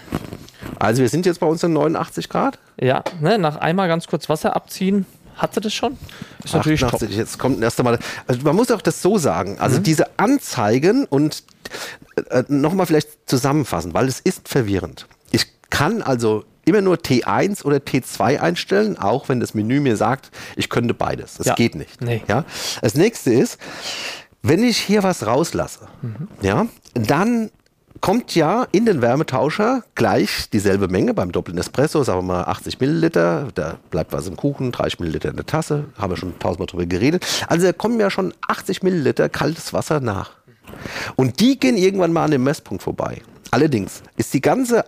Also 0.79 1.01
wir 1.01 1.09
sind 1.09 1.25
jetzt 1.25 1.39
bei 1.39 1.47
uns 1.47 1.63
in 1.63 1.73
89 1.73 2.29
Grad. 2.29 2.59
ja, 2.79 3.03
ne, 3.21 3.37
nach 3.37 3.57
einmal 3.57 3.87
ganz 3.87 4.07
kurz 4.07 4.29
Wasser 4.29 4.55
abziehen. 4.55 5.05
Hat 5.35 5.53
sie 5.53 5.61
das 5.61 5.73
schon? 5.73 5.95
Ist 6.43 6.55
natürlich 6.55 6.83
88, 6.83 7.09
top. 7.09 7.17
jetzt 7.17 7.37
kommt 7.37 7.61
erst 7.61 7.77
einmal. 7.79 7.99
Also 8.25 8.41
man 8.41 8.55
muss 8.55 8.71
auch 8.71 8.81
das 8.81 9.01
so 9.03 9.19
sagen. 9.19 9.53
Mhm. 9.53 9.61
Also 9.61 9.77
diese 9.79 10.17
Anzeigen 10.19 11.05
und 11.05 11.43
äh, 12.31 12.43
nochmal 12.47 12.87
vielleicht 12.87 13.29
zusammenfassen, 13.29 13.93
weil 13.93 14.07
es 14.07 14.19
ist 14.19 14.47
verwirrend. 14.49 15.05
Ich 15.29 15.45
kann 15.69 16.01
also 16.01 16.43
immer 16.65 16.81
nur 16.81 16.95
T1 16.97 17.63
oder 17.65 17.77
T2 17.77 18.39
einstellen, 18.39 18.97
auch 18.97 19.29
wenn 19.29 19.39
das 19.39 19.53
Menü 19.53 19.79
mir 19.79 19.95
sagt, 19.95 20.31
ich 20.55 20.69
könnte 20.69 20.93
beides. 20.95 21.35
Das 21.35 21.45
Ja. 21.47 21.53
geht 21.53 21.75
nicht. 21.75 22.01
Nee. 22.01 22.23
Ja? 22.27 22.43
Das 22.81 22.95
nächste 22.95 23.31
ist, 23.31 23.59
wenn 24.41 24.63
ich 24.63 24.77
hier 24.77 25.03
was 25.03 25.25
rauslasse, 25.27 25.87
Mhm. 26.01 26.27
ja, 26.41 26.65
dann 26.95 27.51
kommt 28.01 28.35
ja 28.35 28.67
in 28.71 28.85
den 28.85 29.01
Wärmetauscher 29.01 29.83
gleich 29.95 30.49
dieselbe 30.51 30.87
Menge 30.87 31.13
beim 31.13 31.31
doppelten 31.31 31.59
Espresso, 31.59 32.03
sagen 32.03 32.19
wir 32.19 32.33
mal 32.33 32.43
80 32.43 32.79
Milliliter, 32.79 33.47
da 33.55 33.77
bleibt 33.89 34.13
was 34.13 34.27
im 34.27 34.35
Kuchen, 34.35 34.71
30 34.71 34.99
Milliliter 34.99 35.29
in 35.29 35.35
der 35.35 35.45
Tasse, 35.45 35.85
haben 35.97 36.11
wir 36.11 36.17
schon 36.17 36.37
tausendmal 36.39 36.67
drüber 36.67 36.85
geredet. 36.85 37.25
Also 37.47 37.65
da 37.65 37.73
kommen 37.73 37.99
ja 37.99 38.09
schon 38.09 38.33
80 38.47 38.83
Milliliter 38.83 39.29
kaltes 39.29 39.73
Wasser 39.73 39.99
nach. 39.99 40.31
Und 41.15 41.39
die 41.39 41.59
gehen 41.59 41.77
irgendwann 41.77 42.13
mal 42.13 42.25
an 42.25 42.31
dem 42.31 42.43
Messpunkt 42.43 42.83
vorbei. 42.83 43.21
Allerdings 43.51 44.03
ist 44.17 44.33
die 44.33 44.41
ganze 44.41 44.83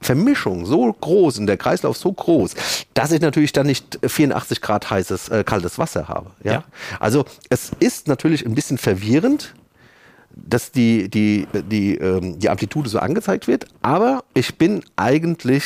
Vermischung 0.00 0.66
so 0.66 0.92
groß 0.92 1.38
und 1.38 1.46
der 1.46 1.56
Kreislauf 1.56 1.96
so 1.96 2.12
groß, 2.12 2.54
dass 2.92 3.10
ich 3.10 3.22
natürlich 3.22 3.52
dann 3.52 3.66
nicht 3.66 3.98
84 4.06 4.60
Grad 4.60 4.90
heißes, 4.90 5.30
äh, 5.30 5.44
kaltes 5.44 5.78
Wasser 5.78 6.08
habe. 6.08 6.30
Ja? 6.42 6.52
Ja. 6.52 6.64
Also 7.00 7.24
es 7.48 7.72
ist 7.80 8.06
natürlich 8.06 8.44
ein 8.44 8.54
bisschen 8.54 8.76
verwirrend, 8.76 9.54
dass 10.36 10.72
die, 10.72 11.08
die, 11.08 11.46
die, 11.70 11.96
ähm, 11.96 12.38
die 12.38 12.48
Amplitude 12.48 12.88
so 12.88 12.98
angezeigt 12.98 13.46
wird, 13.48 13.66
aber 13.82 14.24
ich 14.34 14.56
bin 14.56 14.82
eigentlich 14.96 15.64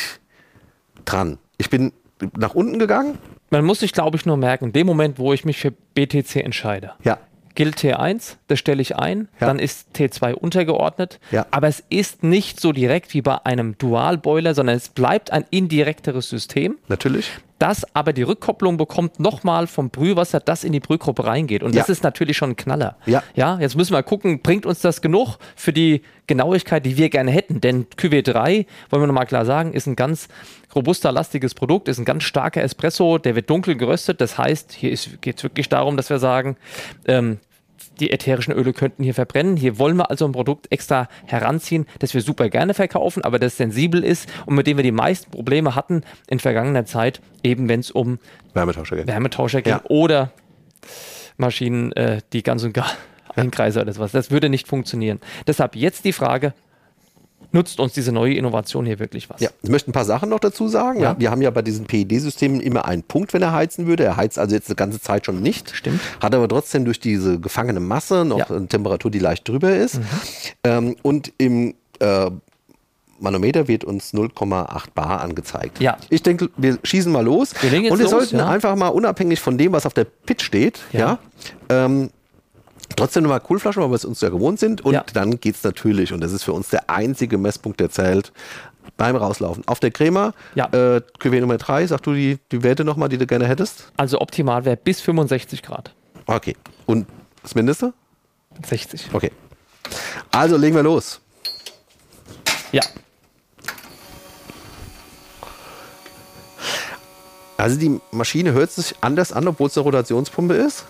dran. 1.05 1.37
Ich 1.57 1.69
bin 1.69 1.91
nach 2.37 2.53
unten 2.55 2.79
gegangen. 2.79 3.17
Man 3.49 3.65
muss 3.65 3.79
sich, 3.79 3.93
glaube 3.93 4.17
ich, 4.17 4.25
nur 4.25 4.37
merken, 4.37 4.65
in 4.65 4.73
dem 4.73 4.85
Moment, 4.87 5.17
wo 5.17 5.33
ich 5.33 5.43
mich 5.45 5.57
für 5.57 5.71
BTC 5.71 6.37
entscheide, 6.43 6.91
Ja. 7.03 7.17
gilt 7.55 7.77
T1, 7.77 8.35
das 8.47 8.59
stelle 8.59 8.81
ich 8.81 8.95
ein, 8.95 9.27
Ja. 9.39 9.47
dann 9.47 9.57
ist 9.59 9.87
T2 9.95 10.33
untergeordnet. 10.33 11.19
Ja. 11.31 11.45
Aber 11.51 11.67
es 11.67 11.83
ist 11.89 12.23
nicht 12.23 12.59
so 12.59 12.71
direkt 12.71 13.13
wie 13.13 13.21
bei 13.21 13.43
einem 13.45 13.77
Dualboiler, 13.77 14.53
sondern 14.53 14.75
es 14.77 14.89
bleibt 14.89 15.31
ein 15.31 15.45
indirekteres 15.49 16.29
System, 16.29 16.77
Natürlich. 16.89 17.31
Das 17.59 17.85
aber 17.93 18.13
die 18.13 18.23
Rückkopplung 18.23 18.77
bekommt 18.77 19.19
nochmal 19.19 19.67
vom 19.67 19.89
Brühwasser, 19.89 20.39
das 20.39 20.63
in 20.63 20.71
die 20.71 20.79
Brühgruppe 20.79 21.25
reingeht. 21.25 21.61
Und 21.61 21.75
das 21.75 21.87
Ja. 21.87 21.91
ist 21.91 22.03
natürlich 22.03 22.37
schon 22.37 22.51
ein 22.51 22.55
Knaller. 22.55 22.95
Ja. 23.05 23.21
ja. 23.35 23.59
Jetzt 23.59 23.75
müssen 23.75 23.93
wir 23.93 24.01
gucken, 24.03 24.41
bringt 24.41 24.65
uns 24.65 24.79
das 24.81 25.01
genug 25.01 25.37
für 25.55 25.73
die 25.73 26.01
Genauigkeit, 26.27 26.85
die 26.85 26.97
wir 26.97 27.09
gerne 27.09 27.31
hätten? 27.31 27.61
Denn 27.61 27.85
QW3, 27.97 28.65
wollen 28.89 29.03
wir 29.03 29.07
nochmal 29.07 29.25
klar 29.25 29.45
sagen, 29.45 29.73
ist 29.73 29.87
ein 29.87 29.95
ganz 29.95 30.27
robuster, 30.75 31.11
lastiges 31.11 31.53
Produkt, 31.53 31.87
ist 31.87 31.97
ein 31.99 32.05
ganz 32.05 32.23
starker 32.23 32.63
Espresso, 32.63 33.17
der 33.17 33.35
wird 33.35 33.49
dunkel 33.49 33.75
geröstet. 33.75 34.21
Das 34.21 34.37
heißt, 34.37 34.71
hier 34.71 34.95
geht 35.21 35.37
es 35.37 35.43
wirklich 35.43 35.69
darum, 35.69 35.97
dass 35.97 36.09
wir 36.09 36.19
sagen, 36.19 36.55
ähm, 37.07 37.39
die 37.99 38.11
ätherischen 38.11 38.53
Öle 38.53 38.73
könnten 38.73 39.03
hier 39.03 39.13
verbrennen. 39.13 39.57
Hier 39.57 39.77
wollen 39.77 39.97
wir 39.97 40.09
also 40.09 40.25
ein 40.25 40.31
Produkt 40.31 40.71
extra 40.71 41.07
heranziehen, 41.25 41.85
das 41.99 42.13
wir 42.13 42.21
super 42.21 42.49
gerne 42.49 42.73
verkaufen, 42.73 43.23
aber 43.23 43.39
das 43.39 43.57
sensibel 43.57 44.03
ist 44.03 44.29
und 44.45 44.55
mit 44.55 44.67
dem 44.67 44.77
wir 44.77 44.83
die 44.83 44.91
meisten 44.91 45.31
Probleme 45.31 45.75
hatten 45.75 46.03
in 46.27 46.39
vergangener 46.39 46.85
Zeit, 46.85 47.21
eben 47.43 47.69
wenn 47.69 47.79
es 47.79 47.91
um 47.91 48.19
Wärmetauscher 48.53 48.95
geht. 48.95 49.07
Wärmetauscher 49.07 49.61
geht 49.61 49.73
ja. 49.73 49.81
oder 49.85 50.31
Maschinen, 51.37 51.91
äh, 51.93 52.21
die 52.33 52.43
ganz 52.43 52.63
und 52.63 52.73
gar 52.73 52.91
einkreisen 53.35 53.81
oder 53.81 53.93
sowas. 53.93 54.11
Das 54.11 54.31
würde 54.31 54.49
nicht 54.49 54.67
funktionieren. 54.67 55.19
Deshalb 55.47 55.75
jetzt 55.75 56.05
die 56.05 56.13
Frage, 56.13 56.53
nutzt 57.51 57.79
uns 57.79 57.93
diese 57.93 58.11
neue 58.11 58.35
Innovation 58.35 58.85
hier 58.85 58.99
wirklich 58.99 59.29
was. 59.29 59.41
Ja, 59.41 59.49
ich 59.61 59.69
möchte 59.69 59.89
ein 59.89 59.93
paar 59.93 60.05
Sachen 60.05 60.29
noch 60.29 60.39
dazu 60.39 60.67
sagen. 60.67 61.01
Ja. 61.01 61.15
Wir 61.19 61.31
haben 61.31 61.41
ja 61.41 61.49
bei 61.49 61.61
diesen 61.61 61.85
PED-Systemen 61.85 62.61
immer 62.61 62.85
einen 62.85 63.03
Punkt, 63.03 63.33
wenn 63.33 63.41
er 63.41 63.53
heizen 63.53 63.87
würde. 63.87 64.03
Er 64.03 64.17
heizt 64.17 64.37
also 64.37 64.55
jetzt 64.55 64.69
eine 64.69 64.75
ganze 64.75 65.01
Zeit 65.01 65.25
schon 65.25 65.41
nicht. 65.41 65.75
Stimmt. 65.75 65.99
Hat 66.21 66.35
aber 66.35 66.47
trotzdem 66.47 66.85
durch 66.85 66.99
diese 66.99 67.39
gefangene 67.39 67.79
Masse 67.79 68.25
noch 68.25 68.39
ja. 68.39 68.49
eine 68.49 68.67
Temperatur, 68.67 69.11
die 69.11 69.19
leicht 69.19 69.47
drüber 69.47 69.75
ist. 69.75 69.95
Mhm. 69.95 70.05
Ähm, 70.63 70.95
und 71.01 71.33
im 71.37 71.75
äh, 71.99 72.29
Manometer 73.21 73.67
wird 73.67 73.83
uns 73.83 74.13
0,8 74.13 74.91
Bar 74.95 75.21
angezeigt. 75.21 75.79
Ja. 75.79 75.97
Ich 76.09 76.23
denke, 76.23 76.49
wir 76.57 76.77
schießen 76.83 77.11
mal 77.11 77.23
los. 77.23 77.53
Wir 77.61 77.91
und 77.91 77.97
wir 77.97 78.03
los, 78.03 78.11
sollten 78.11 78.37
ja. 78.37 78.49
einfach 78.49 78.75
mal 78.75 78.89
unabhängig 78.89 79.39
von 79.39 79.57
dem, 79.57 79.71
was 79.71 79.85
auf 79.85 79.93
der 79.93 80.05
Pit 80.05 80.41
steht, 80.41 80.79
ja, 80.91 80.99
ja 80.99 81.19
ähm, 81.69 82.09
Trotzdem 82.95 83.23
nochmal 83.23 83.39
Coolflaschen, 83.39 83.81
weil 83.81 83.91
wir 83.91 83.95
es 83.95 84.05
uns 84.05 84.21
ja 84.21 84.29
gewohnt 84.29 84.59
sind. 84.59 84.81
Und 84.81 84.93
ja. 84.93 85.03
dann 85.13 85.39
geht 85.39 85.55
es 85.55 85.63
natürlich, 85.63 86.11
und 86.11 86.21
das 86.21 86.31
ist 86.31 86.43
für 86.43 86.53
uns 86.53 86.69
der 86.69 86.89
einzige 86.89 87.37
Messpunkt, 87.37 87.79
der 87.79 87.89
zählt, 87.89 88.31
beim 88.97 89.15
Rauslaufen. 89.15 89.67
Auf 89.67 89.79
der 89.79 89.91
Crema, 89.91 90.33
ja. 90.55 90.65
äh, 90.71 91.01
QW 91.19 91.39
Nummer 91.41 91.57
3, 91.57 91.87
sag 91.87 92.01
du 92.03 92.13
die, 92.13 92.39
die 92.51 92.63
Werte 92.63 92.83
nochmal, 92.83 93.09
die 93.09 93.17
du 93.17 93.25
gerne 93.25 93.47
hättest? 93.47 93.91
Also 93.97 94.19
optimal 94.19 94.65
wäre 94.65 94.77
bis 94.77 95.01
65 95.01 95.63
Grad. 95.63 95.93
Okay. 96.25 96.55
Und 96.85 97.07
das 97.43 97.55
Mindeste? 97.55 97.93
60. 98.65 99.09
Okay. 99.13 99.31
Also 100.31 100.57
legen 100.57 100.75
wir 100.75 100.83
los. 100.83 101.21
Ja. 102.71 102.81
Also 107.57 107.77
die 107.77 107.99
Maschine 108.11 108.53
hört 108.53 108.71
sich 108.71 108.95
anders 109.01 109.33
an, 109.33 109.47
obwohl 109.47 109.67
es 109.67 109.77
eine 109.77 109.83
Rotationspumpe 109.83 110.53
ist. 110.53 110.85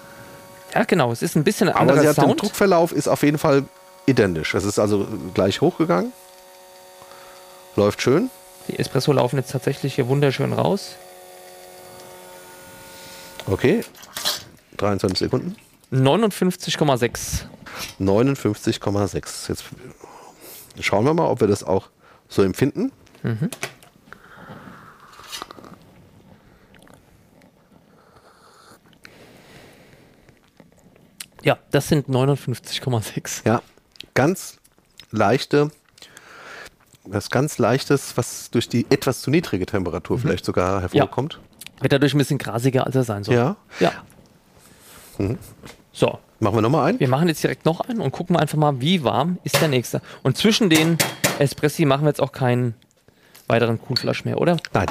Ja, 0.79 0.85
genau. 0.85 1.11
Es 1.11 1.21
ist 1.21 1.35
ein 1.35 1.43
bisschen 1.43 1.67
ein 1.67 1.75
anderer 1.75 1.99
Aber 1.99 2.07
hat 2.07 2.15
Sound. 2.15 2.29
Den 2.29 2.37
Druckverlauf 2.37 2.93
ist 2.93 3.09
auf 3.09 3.21
jeden 3.23 3.37
Fall 3.37 3.65
identisch. 4.05 4.55
Es 4.55 4.63
ist 4.63 4.79
also 4.79 5.05
gleich 5.33 5.59
hochgegangen. 5.59 6.13
Läuft 7.75 8.01
schön. 8.01 8.29
Die 8.69 8.79
Espresso 8.79 9.11
laufen 9.11 9.35
jetzt 9.35 9.51
tatsächlich 9.51 9.95
hier 9.95 10.07
wunderschön 10.07 10.53
raus. 10.53 10.95
Okay. 13.45 13.81
23 14.77 15.19
Sekunden. 15.19 15.57
59,6. 15.91 17.43
59,6. 17.99 19.49
Jetzt 19.49 19.65
schauen 20.79 21.03
wir 21.03 21.13
mal, 21.13 21.25
ob 21.27 21.41
wir 21.41 21.49
das 21.49 21.65
auch 21.65 21.89
so 22.29 22.41
empfinden. 22.41 22.93
Mhm. 23.23 23.49
Ja, 31.43 31.57
das 31.71 31.87
sind 31.87 32.07
59,6. 32.07 33.47
Ja, 33.47 33.61
ganz 34.13 34.57
leichte, 35.11 35.71
was 37.05 37.29
ganz 37.29 37.57
leichtes, 37.57 38.17
was 38.17 38.51
durch 38.51 38.69
die 38.69 38.85
etwas 38.89 39.21
zu 39.21 39.31
niedrige 39.31 39.65
Temperatur 39.65 40.17
mhm. 40.17 40.21
vielleicht 40.21 40.45
sogar 40.45 40.81
hervorkommt. 40.81 41.33
Ja. 41.33 41.83
Wird 41.83 41.93
dadurch 41.93 42.13
ein 42.13 42.17
bisschen 42.17 42.37
grasiger, 42.37 42.85
als 42.85 42.95
er 42.95 43.03
sein 43.03 43.23
soll. 43.23 43.35
Ja. 43.35 43.55
Ja. 43.79 43.91
Mhm. 45.17 45.37
So. 45.91 46.19
Machen 46.41 46.55
wir 46.55 46.61
nochmal 46.61 46.89
einen? 46.89 46.99
Wir 46.99 47.09
machen 47.09 47.27
jetzt 47.27 47.43
direkt 47.43 47.65
noch 47.65 47.81
einen 47.81 47.99
und 47.99 48.11
gucken 48.11 48.37
einfach 48.37 48.57
mal, 48.57 48.79
wie 48.79 49.03
warm 49.03 49.39
ist 49.43 49.59
der 49.59 49.67
nächste. 49.67 50.01
Und 50.23 50.37
zwischen 50.37 50.69
den 50.69 50.97
Espressi 51.37 51.83
machen 51.85 52.03
wir 52.03 52.09
jetzt 52.09 52.21
auch 52.21 52.31
keinen 52.31 52.75
weiteren 53.47 53.81
Kuhnflasch 53.81 54.23
mehr, 54.23 54.39
oder? 54.39 54.57
Nein. 54.73 54.87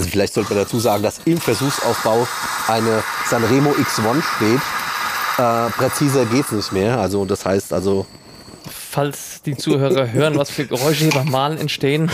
Also 0.00 0.12
vielleicht 0.12 0.32
sollte 0.32 0.54
man 0.54 0.62
dazu 0.62 0.80
sagen, 0.80 1.02
dass 1.02 1.20
im 1.26 1.36
Versuchsaufbau 1.36 2.26
eine 2.68 3.02
Sanremo 3.28 3.72
X1 3.72 4.22
steht. 4.36 4.60
Äh, 5.36 5.70
präziser 5.72 6.24
geht 6.24 6.46
es 6.46 6.52
nicht 6.52 6.72
mehr. 6.72 6.98
Also 6.98 7.26
das 7.26 7.44
heißt 7.44 7.74
also. 7.74 8.06
Falls 8.64 9.42
die 9.42 9.58
Zuhörer 9.58 10.10
hören, 10.10 10.38
was 10.38 10.50
für 10.50 10.64
Geräusche 10.64 11.04
hier 11.04 11.12
beim 11.12 11.30
Malen 11.30 11.58
entstehen. 11.58 12.10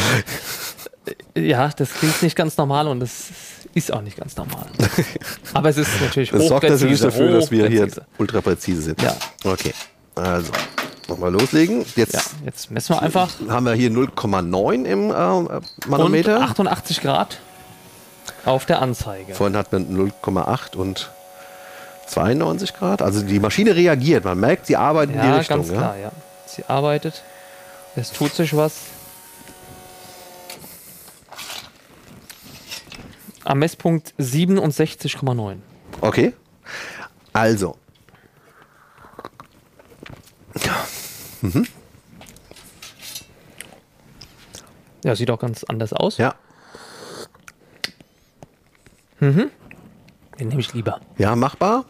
Ja, 1.37 1.68
das 1.68 1.94
klingt 1.94 2.20
nicht 2.22 2.35
ganz 2.35 2.57
normal 2.57 2.88
und 2.88 2.99
das 2.99 3.27
ist 3.72 3.92
auch 3.92 4.03
nicht 4.03 4.16
ganz 4.16 4.37
normal. 4.37 4.66
Aber 5.55 5.68
es 5.68 5.77
ist 5.77 6.01
natürlich 6.01 6.31
Das 6.31 6.49
sorgt 6.49 6.68
natürlich 6.68 6.99
dafür, 6.99 7.31
dass 7.31 7.53
wir 7.53 7.68
hier 7.68 7.88
ultra 8.18 8.40
präzise 8.40 8.83
sind. 8.83 9.01
Ja. 9.01 9.14
Okay. 9.44 9.72
Also, 10.16 10.51
nochmal 11.07 11.31
loslegen. 11.31 11.85
Jetzt, 11.94 12.14
ja, 12.14 12.20
jetzt 12.44 12.68
messen 12.72 12.96
wir 12.96 13.03
einfach. 13.03 13.31
Haben 13.49 13.66
wir 13.66 13.75
hier 13.75 13.90
0,9 13.90 14.85
im 14.85 15.11
äh, 15.11 15.61
Manometer. 15.88 16.38
Und 16.38 16.42
88 16.42 17.01
Grad. 17.01 17.38
Auf 18.46 18.64
der 18.64 18.80
Anzeige. 18.80 19.35
Vorhin 19.35 19.56
hat 19.56 19.72
man 19.72 19.88
0,8 19.88 20.76
und 20.76 21.11
92 22.06 22.74
Grad. 22.74 23.02
Also 23.02 23.22
die 23.22 23.40
Maschine 23.40 23.74
reagiert. 23.74 24.24
Man 24.24 24.38
merkt, 24.38 24.66
sie 24.66 24.76
arbeitet 24.76 25.16
ja, 25.16 25.22
in 25.22 25.30
die 25.30 25.38
Richtung. 25.38 25.59
Ganz 25.59 25.72
klar, 25.72 25.96
ja. 25.96 26.12
Sie 26.46 26.64
arbeitet. 26.66 27.22
Es 27.96 28.12
tut 28.12 28.32
sich 28.32 28.56
was. 28.56 28.82
Am 33.44 33.59
Messpunkt 33.59 34.14
67,9. 34.18 35.56
Okay. 36.00 36.32
Also. 37.32 37.76
Mhm. 41.42 41.66
Ja, 45.04 45.14
sieht 45.14 45.30
auch 45.30 45.38
ganz 45.38 45.64
anders 45.64 45.92
aus. 45.92 46.18
Ja. 46.18 46.35
Mhm. 49.20 49.50
Den 50.38 50.48
nehme 50.48 50.61
ich 50.61 50.72
lieber. 50.74 51.00
Ja, 51.18 51.35
machbar. 51.37 51.85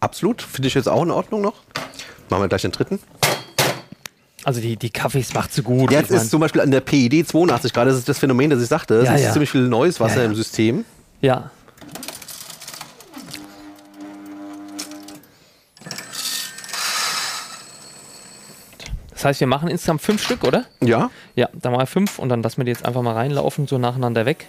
Absolut. 0.00 0.42
Finde 0.42 0.68
ich 0.68 0.74
jetzt 0.74 0.88
auch 0.88 1.02
in 1.02 1.10
Ordnung 1.10 1.40
noch. 1.40 1.54
Machen 2.28 2.42
wir 2.42 2.48
gleich 2.48 2.62
den 2.62 2.72
dritten. 2.72 2.98
Also 4.44 4.60
die, 4.60 4.76
die 4.76 4.90
Kaffees 4.90 5.34
macht 5.34 5.52
so 5.52 5.62
gut. 5.62 5.90
Jetzt 5.90 6.10
ist 6.10 6.30
zum 6.30 6.40
Beispiel 6.40 6.60
an 6.60 6.70
der 6.70 6.80
PID 6.80 7.26
82 7.26 7.72
gerade, 7.72 7.90
das 7.90 7.98
ist 7.98 8.08
das 8.08 8.18
Phänomen, 8.18 8.50
das 8.50 8.62
ich 8.62 8.68
sagte. 8.68 8.98
Es 8.98 9.06
ja, 9.06 9.14
ist 9.14 9.22
ja. 9.22 9.32
ziemlich 9.32 9.50
viel 9.50 9.62
neues 9.62 9.98
Wasser 9.98 10.20
ja, 10.20 10.24
im 10.24 10.34
System. 10.36 10.84
Ja. 11.20 11.50
Das 19.10 19.24
heißt, 19.24 19.40
wir 19.40 19.46
machen 19.48 19.68
insgesamt 19.68 20.02
fünf 20.02 20.22
Stück, 20.22 20.44
oder? 20.44 20.66
Ja. 20.80 21.10
Ja, 21.34 21.48
dann 21.54 21.72
mal 21.72 21.86
fünf 21.86 22.18
und 22.20 22.28
dann 22.28 22.42
lassen 22.42 22.58
wir 22.58 22.64
die 22.66 22.70
jetzt 22.70 22.84
einfach 22.84 23.02
mal 23.02 23.14
reinlaufen, 23.14 23.66
so 23.66 23.78
nacheinander 23.78 24.26
weg. 24.26 24.46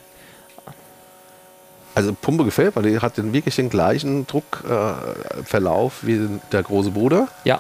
Also 1.98 2.14
Pumpe 2.14 2.46
gefällt, 2.46 2.76
weil 2.76 2.84
die 2.84 3.00
hat 3.00 3.18
den 3.18 3.34
wirklich 3.34 3.56
den 3.56 3.70
gleichen 3.70 4.28
Druckverlauf 4.28 6.04
äh, 6.04 6.08
wie 6.08 6.40
der 6.52 6.62
große 6.62 6.92
Bruder. 6.92 7.28
Ja. 7.44 7.60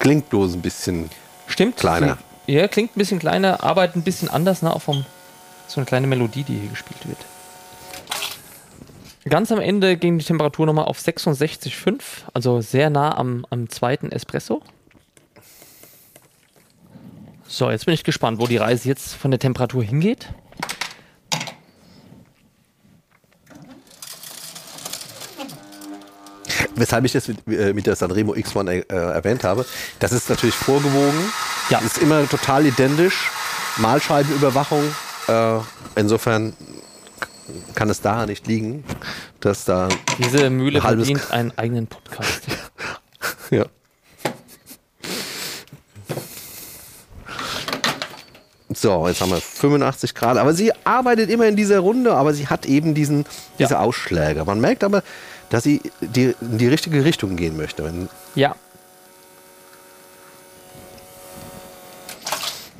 Klingt 0.00 0.28
bloß 0.30 0.54
ein 0.54 0.62
bisschen 0.62 1.10
Stimmt. 1.46 1.76
kleiner. 1.76 2.18
Ja, 2.46 2.66
klingt 2.66 2.96
ein 2.96 2.98
bisschen 2.98 3.20
kleiner, 3.20 3.62
arbeitet 3.62 3.96
ein 3.96 4.02
bisschen 4.02 4.28
anders, 4.28 4.62
ne? 4.62 4.74
Auch 4.74 4.82
vom, 4.82 5.04
so 5.68 5.80
eine 5.80 5.86
kleine 5.86 6.08
Melodie, 6.08 6.42
die 6.42 6.58
hier 6.58 6.70
gespielt 6.70 7.06
wird. 7.06 7.18
Ganz 9.28 9.52
am 9.52 9.60
Ende 9.60 9.96
ging 9.96 10.18
die 10.18 10.24
Temperatur 10.24 10.66
nochmal 10.66 10.86
auf 10.86 10.98
66,5, 10.98 12.00
also 12.34 12.60
sehr 12.60 12.90
nah 12.90 13.16
am, 13.16 13.46
am 13.50 13.68
zweiten 13.68 14.10
Espresso. 14.10 14.62
So, 17.46 17.70
jetzt 17.70 17.84
bin 17.84 17.94
ich 17.94 18.02
gespannt, 18.02 18.40
wo 18.40 18.48
die 18.48 18.56
Reise 18.56 18.88
jetzt 18.88 19.14
von 19.14 19.30
der 19.30 19.38
Temperatur 19.38 19.84
hingeht. 19.84 20.30
Weshalb 26.80 27.04
ich 27.04 27.12
das 27.12 27.28
mit, 27.28 27.46
äh, 27.48 27.72
mit 27.72 27.86
der 27.86 27.96
Sanremo 27.96 28.32
X1 28.32 28.68
äh, 28.68 28.94
erwähnt 28.94 29.44
habe, 29.44 29.64
das 29.98 30.12
ist 30.12 30.28
natürlich 30.28 30.54
vorgewogen. 30.54 31.32
Ja. 31.70 31.78
Ist 31.78 31.98
immer 31.98 32.28
total 32.28 32.66
identisch. 32.66 33.30
Mahlscheibenüberwachung. 33.76 34.82
Äh, 35.28 35.58
insofern 35.96 36.54
kann 37.74 37.90
es 37.90 38.00
daran 38.00 38.28
nicht 38.28 38.46
liegen, 38.46 38.84
dass 39.40 39.64
da. 39.64 39.88
Diese 40.18 40.50
Mühle 40.50 40.82
ein 40.82 40.96
verdient 40.96 41.30
einen 41.30 41.56
eigenen 41.56 41.86
Podcast. 41.86 42.42
ja. 43.50 43.66
So, 48.72 49.08
jetzt 49.08 49.20
haben 49.20 49.30
wir 49.30 49.40
85 49.40 50.14
Grad. 50.14 50.38
Aber 50.38 50.54
sie 50.54 50.72
arbeitet 50.84 51.28
immer 51.28 51.46
in 51.46 51.56
dieser 51.56 51.80
Runde, 51.80 52.14
aber 52.14 52.32
sie 52.32 52.46
hat 52.46 52.66
eben 52.66 52.94
diesen, 52.94 53.26
diese 53.58 53.74
ja. 53.74 53.80
Ausschläge. 53.80 54.44
Man 54.44 54.60
merkt 54.60 54.84
aber, 54.84 55.02
dass 55.50 55.64
sie 55.64 55.82
die, 56.00 56.34
in 56.40 56.58
die 56.58 56.68
richtige 56.68 57.04
Richtung 57.04 57.36
gehen 57.36 57.56
möchte. 57.56 58.08
Ja. 58.34 58.54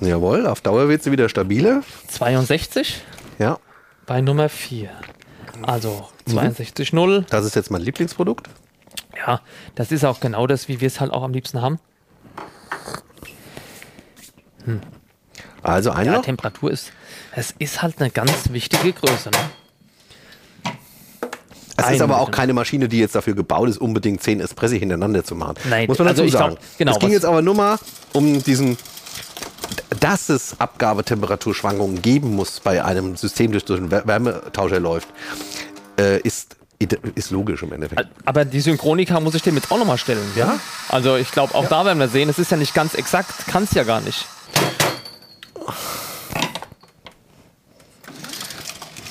Jawohl, 0.01 0.47
auf 0.47 0.61
Dauer 0.63 0.89
wird 0.89 1.03
sie 1.03 1.13
wieder 1.13 1.29
stabiler. 1.29 1.83
62 2.09 3.03
Ja. 3.39 3.59
bei 4.07 4.21
Nummer 4.23 4.49
4. 4.49 4.91
Also 5.63 6.09
62,0. 6.27 7.27
Das 7.29 7.45
ist 7.45 7.55
jetzt 7.55 7.71
mein 7.71 7.83
Lieblingsprodukt. 7.83 8.49
Ja, 9.17 9.43
das 9.75 9.93
ist 9.93 10.05
auch 10.05 10.21
genau 10.21 10.47
das, 10.47 10.69
wie 10.69 10.81
wir 10.81 10.87
es 10.87 11.01
halt 11.01 11.13
auch 11.13 11.23
am 11.23 11.33
liebsten 11.35 11.61
haben. 11.61 11.79
Also 15.63 15.91
ein 15.91 16.07
Ja. 16.07 16.21
Temperatur 16.21 16.71
ist, 16.71 16.93
es 17.35 17.55
ist 17.59 17.83
halt 17.83 18.01
eine 18.01 18.11
ganz 18.11 18.51
wichtige 18.53 18.93
Größe. 18.93 19.31
Ne? 19.31 19.39
Es 21.89 21.91
ist 21.97 22.03
aber 22.03 22.21
auch 22.21 22.31
keine 22.31 22.53
Maschine, 22.53 22.89
die 22.89 22.99
jetzt 22.99 23.15
dafür 23.15 23.35
gebaut 23.35 23.69
ist, 23.69 23.79
unbedingt 23.79 24.23
10 24.23 24.41
Espressi 24.41 24.79
hintereinander 24.79 25.25
zu 25.25 25.35
machen. 25.35 25.55
Nein, 25.69 25.87
Muss 25.89 25.99
man 25.99 26.09
also 26.09 26.23
dazu 26.23 26.37
glaub, 26.37 26.51
sagen. 26.53 26.61
genau, 26.79 26.93
es 26.93 26.99
ging 26.99 27.11
jetzt 27.13 27.25
aber 27.25 27.43
nur 27.43 27.55
mal 27.55 27.79
um 28.13 28.43
diesen, 28.43 28.77
dass 30.01 30.29
es 30.29 30.59
Abgabetemperaturschwankungen 30.59 32.03
geben 32.03 32.35
muss 32.35 32.61
bei 32.61 32.83
einem 32.85 33.17
System, 33.17 33.53
das 33.53 33.65
durch 33.65 33.81
einen 33.81 33.91
Wär- 33.91 34.07
Wärmetauscher 34.07 34.81
läuft, 34.81 35.09
äh, 35.99 36.19
ist, 36.21 36.57
ist 37.15 37.31
logisch 37.31 37.63
im 37.63 37.73
Endeffekt. 37.73 38.07
Aber 38.25 38.45
die 38.45 38.61
Synchronika 38.61 39.21
muss 39.21 39.35
ich 39.35 39.43
dem 39.43 39.55
jetzt 39.57 39.71
auch 39.71 39.79
nochmal 39.79 39.99
stellen. 39.99 40.25
Ja? 40.35 40.59
Also 40.89 41.17
ich 41.17 41.31
glaube, 41.31 41.55
auch 41.55 41.67
da 41.69 41.85
werden 41.85 41.99
wir 41.99 42.09
sehen, 42.09 42.29
es 42.31 42.39
ist 42.39 42.51
ja 42.51 42.57
nicht 42.57 42.75
ganz 42.75 42.95
exakt, 42.95 43.47
kann 43.49 43.65
es 43.65 43.73
ja 43.73 43.85
gar 43.85 44.01
nicht. 44.01 44.27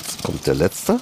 Jetzt 0.01 0.23
kommt 0.23 0.45
der 0.47 0.55
letzte. 0.55 0.99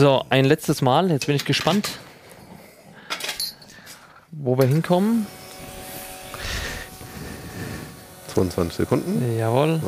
So, 0.00 0.24
ein 0.30 0.46
letztes 0.46 0.80
Mal, 0.80 1.10
jetzt 1.10 1.26
bin 1.26 1.36
ich 1.36 1.44
gespannt, 1.44 1.90
wo 4.32 4.56
wir 4.56 4.64
hinkommen. 4.64 5.26
22 8.32 8.76
Sekunden. 8.78 9.38
Jawohl. 9.38 9.78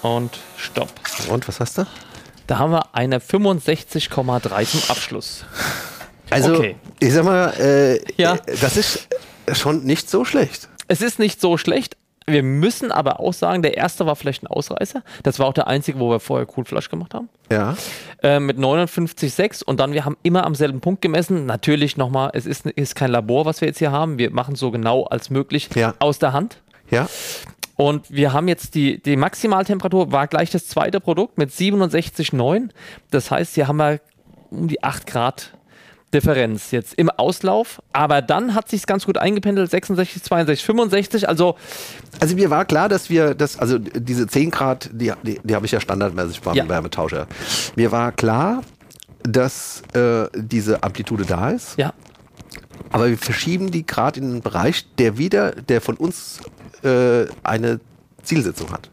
Und 0.00 0.38
stopp. 0.56 0.88
Und 1.28 1.46
was 1.48 1.60
hast 1.60 1.76
du? 1.76 1.86
Da 2.46 2.56
haben 2.60 2.72
wir 2.72 2.94
eine 2.94 3.18
65,3 3.20 4.64
zum 4.66 4.80
Abschluss. 4.88 5.44
Also, 6.30 6.54
Okay. 6.54 6.76
ich 6.98 7.12
sag 7.12 7.24
mal, 7.26 7.52
äh, 7.60 8.00
Ja. 8.16 8.38
das 8.62 8.78
ist 8.78 9.06
schon 9.52 9.84
nicht 9.84 10.08
so 10.08 10.24
schlecht. 10.24 10.70
Es 10.88 11.02
ist 11.02 11.18
nicht 11.18 11.42
so 11.42 11.58
schlecht. 11.58 11.98
Wir 12.26 12.42
müssen 12.42 12.92
aber 12.92 13.20
auch 13.20 13.32
sagen, 13.32 13.62
der 13.62 13.76
erste 13.76 14.06
war 14.06 14.16
vielleicht 14.16 14.42
ein 14.42 14.46
Ausreißer. 14.46 15.02
Das 15.22 15.38
war 15.38 15.46
auch 15.46 15.52
der 15.52 15.66
einzige, 15.66 15.98
wo 15.98 16.10
wir 16.10 16.20
vorher 16.20 16.46
Cool 16.56 16.64
Flash 16.64 16.88
gemacht 16.88 17.14
haben. 17.14 17.28
Ja. 17.50 17.76
Äh, 18.22 18.38
mit 18.40 18.58
59,6 18.58 19.64
und 19.64 19.80
dann, 19.80 19.92
wir 19.92 20.04
haben 20.04 20.16
immer 20.22 20.44
am 20.44 20.54
selben 20.54 20.80
Punkt 20.80 21.02
gemessen. 21.02 21.46
Natürlich 21.46 21.96
nochmal, 21.96 22.30
es 22.34 22.46
ist, 22.46 22.66
ist 22.66 22.94
kein 22.94 23.10
Labor, 23.10 23.44
was 23.44 23.60
wir 23.60 23.68
jetzt 23.68 23.78
hier 23.78 23.92
haben. 23.92 24.18
Wir 24.18 24.30
machen 24.30 24.54
so 24.54 24.70
genau 24.70 25.04
als 25.04 25.30
möglich 25.30 25.68
Ja. 25.74 25.94
aus 25.98 26.18
der 26.18 26.32
Hand. 26.32 26.58
Ja. 26.90 27.08
Und 27.76 28.10
wir 28.10 28.32
haben 28.32 28.48
jetzt 28.48 28.74
die, 28.74 29.02
die 29.02 29.16
Maximaltemperatur, 29.16 30.12
war 30.12 30.26
gleich 30.28 30.50
das 30.50 30.68
zweite 30.68 31.00
Produkt 31.00 31.38
mit 31.38 31.50
67,9. 31.50 32.68
Das 33.10 33.30
heißt, 33.30 33.54
hier 33.54 33.66
haben 33.66 33.78
wir 33.78 34.00
um 34.50 34.68
die 34.68 34.82
8 34.84 35.06
Grad 35.06 35.52
Differenz 36.14 36.70
jetzt 36.70 36.94
im 36.94 37.10
Auslauf. 37.10 37.82
Aber 37.92 38.22
dann 38.22 38.54
hat 38.54 38.68
sich 38.68 38.86
ganz 38.86 39.06
gut 39.06 39.18
eingependelt, 39.18 39.70
66, 39.70 40.22
62, 40.22 40.64
65. 40.64 41.28
Also 41.28 41.56
Also 42.20 42.34
mir 42.34 42.50
war 42.50 42.64
klar, 42.64 42.88
dass 42.88 43.08
wir 43.10 43.34
das, 43.34 43.58
also 43.58 43.78
diese 43.78 44.26
10 44.26 44.50
Grad, 44.50 44.90
die, 44.92 45.12
die, 45.22 45.40
die 45.42 45.54
habe 45.54 45.66
ich 45.66 45.72
ja 45.72 45.80
standardmäßig 45.80 46.40
beim 46.42 46.54
Ja. 46.54 46.68
Wärmetauscher. 46.68 47.26
Mir 47.76 47.92
war 47.92 48.12
klar, 48.12 48.62
dass 49.22 49.82
äh, 49.94 50.26
diese 50.34 50.82
Amplitude 50.82 51.24
da 51.24 51.50
ist, 51.50 51.78
ja, 51.78 51.92
aber 52.90 53.08
wir 53.08 53.16
verschieben 53.18 53.70
die 53.70 53.86
gerade 53.86 54.20
in 54.20 54.26
einen 54.30 54.40
Bereich, 54.42 54.86
der 54.98 55.16
wieder, 55.16 55.52
der 55.52 55.80
von 55.80 55.96
uns 55.96 56.40
äh, 56.82 57.24
eine 57.42 57.80
Zielsetzung 58.22 58.70
hat. 58.72 58.90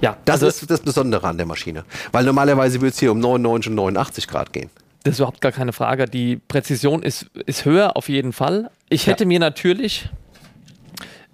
ja. 0.00 0.16
Das 0.24 0.42
also, 0.42 0.46
ist 0.48 0.70
das 0.70 0.80
Besondere 0.80 1.26
an 1.26 1.36
der 1.38 1.46
Maschine. 1.46 1.84
Weil 2.12 2.24
normalerweise 2.24 2.80
würde 2.80 2.88
es 2.92 2.98
hier 3.00 3.10
um 3.12 3.18
99 3.18 3.70
und 3.70 3.74
89 3.76 4.28
Grad 4.28 4.52
gehen. 4.52 4.70
Das 5.04 5.14
ist 5.14 5.18
überhaupt 5.18 5.40
gar 5.40 5.52
keine 5.52 5.72
Frage. 5.72 6.06
Die 6.06 6.36
Präzision 6.36 7.02
ist, 7.02 7.26
ist 7.46 7.64
höher 7.64 7.96
auf 7.96 8.08
jeden 8.08 8.32
Fall. 8.32 8.70
Ich 8.88 9.06
hätte 9.06 9.26
mir 9.26 9.40
natürlich 9.40 10.08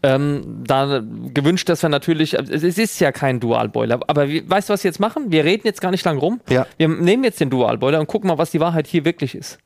ähm, 0.03 0.65
da 0.67 1.03
gewünscht, 1.35 1.69
dass 1.69 1.83
wir 1.83 1.89
natürlich, 1.89 2.39
also 2.39 2.53
es 2.53 2.79
ist 2.79 3.01
ja 3.01 3.13
kein 3.13 3.41
Dualboiler, 3.41 4.01
aber 4.07 4.29
wie, 4.29 4.49
weißt 4.49 4.69
du, 4.69 4.73
was 4.73 4.85
wir 4.85 4.89
jetzt 4.89 5.01
machen? 5.01 5.33
Wir 5.33 5.45
reden 5.45 5.63
jetzt 5.65 5.81
gar 5.81 5.91
nicht 5.91 6.05
lang 6.05 6.19
rum. 6.19 6.41
Ja. 6.49 6.67
Wir 6.77 6.89
nehmen 6.89 7.25
jetzt 7.25 7.41
den 7.41 7.51
Dualboiler 7.51 8.01
und 8.01 8.07
gucken 8.07 8.29
mal, 8.29 8.39
was 8.39 8.51
die 8.51 8.61
Wahrheit 8.61 8.87
hier 8.87 9.05
wirklich 9.05 9.35
ist. 9.35 9.59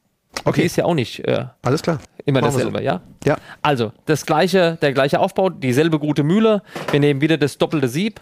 Okay. 0.44 0.62
Die 0.62 0.66
ist 0.66 0.76
ja 0.76 0.86
auch 0.86 0.94
nicht 0.94 1.20
äh, 1.28 1.44
Alles 1.62 1.82
klar. 1.82 1.98
immer 2.24 2.40
Machen 2.40 2.54
dasselbe, 2.54 2.78
so. 2.78 2.84
ja? 2.84 3.02
Ja. 3.24 3.36
Also, 3.60 3.92
das 4.06 4.24
gleiche, 4.24 4.78
der 4.80 4.92
gleiche 4.92 5.20
Aufbau, 5.20 5.50
dieselbe 5.50 5.98
gute 5.98 6.22
Mühle. 6.22 6.62
Wir 6.90 7.00
nehmen 7.00 7.20
wieder 7.20 7.36
das 7.36 7.58
doppelte 7.58 7.88
Sieb. 7.88 8.20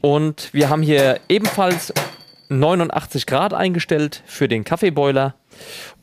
Und 0.00 0.50
wir 0.52 0.68
haben 0.68 0.82
hier 0.82 1.18
ebenfalls 1.28 1.92
89 2.48 3.26
Grad 3.26 3.54
eingestellt 3.54 4.22
für 4.26 4.48
den 4.48 4.64
Kaffeeboiler 4.64 5.34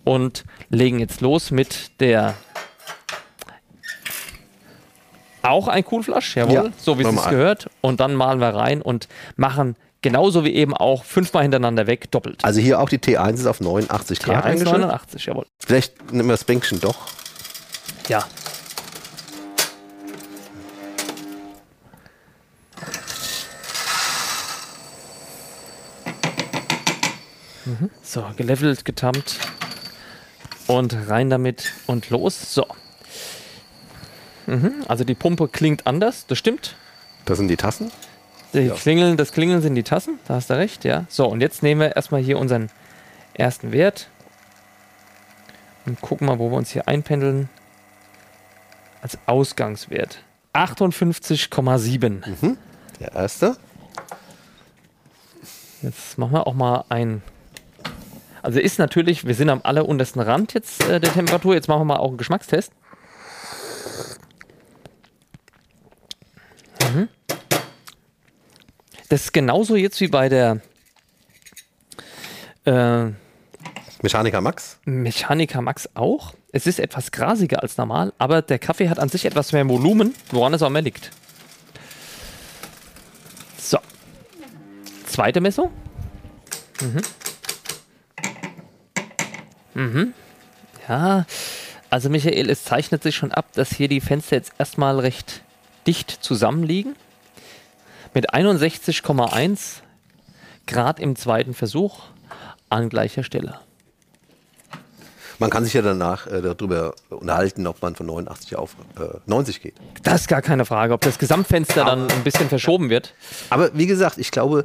und 0.04 0.44
legen 0.70 1.00
jetzt 1.00 1.22
los 1.22 1.52
mit 1.52 2.00
der 2.00 2.36
auch 5.42 5.68
ein 5.68 5.86
Coolflash, 5.86 6.36
jawohl, 6.36 6.54
Ja, 6.54 6.66
so 6.78 6.98
wie 6.98 7.04
es 7.04 7.24
gehört. 7.30 7.70
Und 7.82 8.00
dann 8.00 8.16
malen 8.16 8.40
wir 8.40 8.50
rein 8.50 8.82
und 8.82 9.08
machen 9.36 9.76
genauso 10.02 10.44
wie 10.44 10.54
eben 10.54 10.74
auch 10.76 11.04
fünfmal 11.04 11.44
hintereinander 11.44 11.88
weg, 11.88 12.12
doppelt. 12.12 12.44
Also 12.44 12.60
hier 12.60 12.80
auch 12.80 12.90
die 12.90 13.00
T1 13.00 13.36
ist 13.36 13.48
auf 13.48 13.62
89 13.62 14.20
Grad 14.20 14.36
Ja, 14.36 14.42
eingestellt. 14.44 14.84
1,89, 14.84 15.28
jawohl. 15.28 15.46
Vielleicht 15.66 16.12
nehmen 16.12 16.30
wir 16.30 16.34
das 16.34 16.44
Bänkchen 16.44 16.80
doch. 16.80 16.96
Ja. 18.08 18.24
Mhm. 27.66 27.90
So, 28.04 28.26
gelevelt, 28.38 28.86
getammt 28.86 29.40
und 30.68 30.96
rein 31.08 31.30
damit 31.30 31.74
und 31.88 32.10
los. 32.10 32.54
So. 32.54 32.66
Mhm. 34.46 34.86
Also 34.88 35.04
die 35.04 35.16
Pumpe 35.16 35.48
klingt 35.48 35.88
anders, 35.88 36.28
das 36.28 36.38
stimmt. 36.38 36.76
Das 37.26 37.38
sind 37.38 37.48
die 37.48 37.58
Tassen. 37.58 37.92
Die 38.54 38.70
Klingeln, 38.70 39.18
das 39.18 39.32
Klingeln 39.32 39.62
sind 39.62 39.76
die 39.76 39.84
Tassen, 39.84 40.20
da 40.28 40.36
hast 40.36 40.50
du 40.50 40.54
recht, 40.54 40.86
ja. 40.86 41.06
So, 41.10 41.28
und 41.28 41.42
jetzt 41.42 41.64
nehmen 41.64 41.82
wir 41.82 41.96
erstmal 41.96 42.22
hier 42.22 42.40
unseren 42.40 42.70
ersten 43.34 43.72
Wert 43.72 44.08
und 45.86 46.00
gucken 46.02 46.28
mal, 46.28 46.40
wo 46.40 46.50
wir 46.50 46.58
uns 46.58 46.72
hier 46.72 46.88
einpendeln. 46.88 47.50
Als 49.02 49.20
Ausgangswert. 49.28 50.24
58,7. 50.54 52.24
Der 53.00 53.14
erste. 53.14 53.58
Jetzt 55.82 56.18
machen 56.18 56.32
wir 56.32 56.48
auch 56.48 56.56
mal 56.56 56.86
ein. 56.90 57.22
Also 58.46 58.60
ist 58.60 58.78
natürlich, 58.78 59.26
wir 59.26 59.34
sind 59.34 59.50
am 59.50 59.62
alleruntersten 59.64 60.22
Rand 60.22 60.54
jetzt 60.54 60.88
äh, 60.88 61.00
der 61.00 61.12
Temperatur. 61.12 61.56
Jetzt 61.56 61.68
machen 61.68 61.80
wir 61.80 61.86
mal 61.86 61.98
auch 61.98 62.10
einen 62.10 62.18
Geschmackstest. 62.18 62.72
Mhm. 66.94 67.10
Das 69.10 69.22
ist 69.22 69.34
genauso 69.34 69.76
jetzt 69.76 70.00
wie 70.00 70.10
bei 70.10 70.30
der 70.30 70.62
äh, 72.66 73.06
Mechaniker 74.04 74.42
Max. 74.42 74.78
Mechanica 74.86 75.62
Max 75.62 75.90
auch. 75.96 76.36
Es 76.52 76.68
ist 76.68 76.80
etwas 76.80 77.10
grasiger 77.12 77.64
als 77.64 77.78
normal, 77.78 78.14
aber 78.20 78.44
der 78.44 78.60
Kaffee 78.60 78.90
hat 78.90 79.00
an 79.00 79.10
sich 79.10 79.26
etwas 79.26 79.54
mehr 79.54 79.68
Volumen, 79.68 80.14
woran 80.30 80.54
es 80.54 80.62
auch 80.62 80.70
mehr 80.70 80.84
liegt. 80.84 81.10
So. 83.58 83.80
Zweite 85.08 85.42
Messung. 85.42 85.72
Mhm. 86.80 87.02
Mhm. 89.76 90.14
Ja, 90.88 91.26
also 91.90 92.10
Michael, 92.10 92.50
es 92.50 92.64
zeichnet 92.64 93.04
sich 93.04 93.16
schon 93.16 93.32
ab, 93.32 93.46
dass 93.54 93.70
hier 93.70 93.88
die 93.88 94.02
Fenster 94.02 94.36
jetzt 94.36 94.54
erstmal 94.58 95.00
recht 95.00 95.44
dicht 95.88 96.12
zusammenliegen. 96.12 96.96
Mit 98.14 98.34
61,1 98.34 99.82
Grad 100.68 101.00
im 101.00 101.16
zweiten 101.16 101.54
Versuch 101.54 102.04
an 102.70 102.90
gleicher 102.90 103.24
Stelle. 103.24 103.60
Man 105.38 105.50
kann 105.50 105.66
sich 105.66 105.74
ja 105.74 105.82
danach 105.82 106.28
äh, 106.28 106.42
darüber 106.42 106.96
unterhalten, 107.10 107.68
ob 107.68 107.82
man 107.82 107.96
von 107.96 108.06
89 108.06 108.56
auf 108.56 108.76
äh, 108.98 109.20
90 109.26 109.62
geht. 109.62 109.76
Das 110.04 110.22
ist 110.22 110.28
gar 110.28 110.42
keine 110.42 110.66
Frage, 110.66 110.94
ob 110.94 111.02
das 111.02 111.20
Gesamtfenster 111.20 111.84
dann 111.84 112.10
ein 112.10 112.24
bisschen 112.24 112.48
verschoben 112.48 112.90
wird. 112.90 113.14
Aber 113.50 113.78
wie 113.78 113.86
gesagt, 113.86 114.18
ich 114.18 114.32
glaube, 114.32 114.64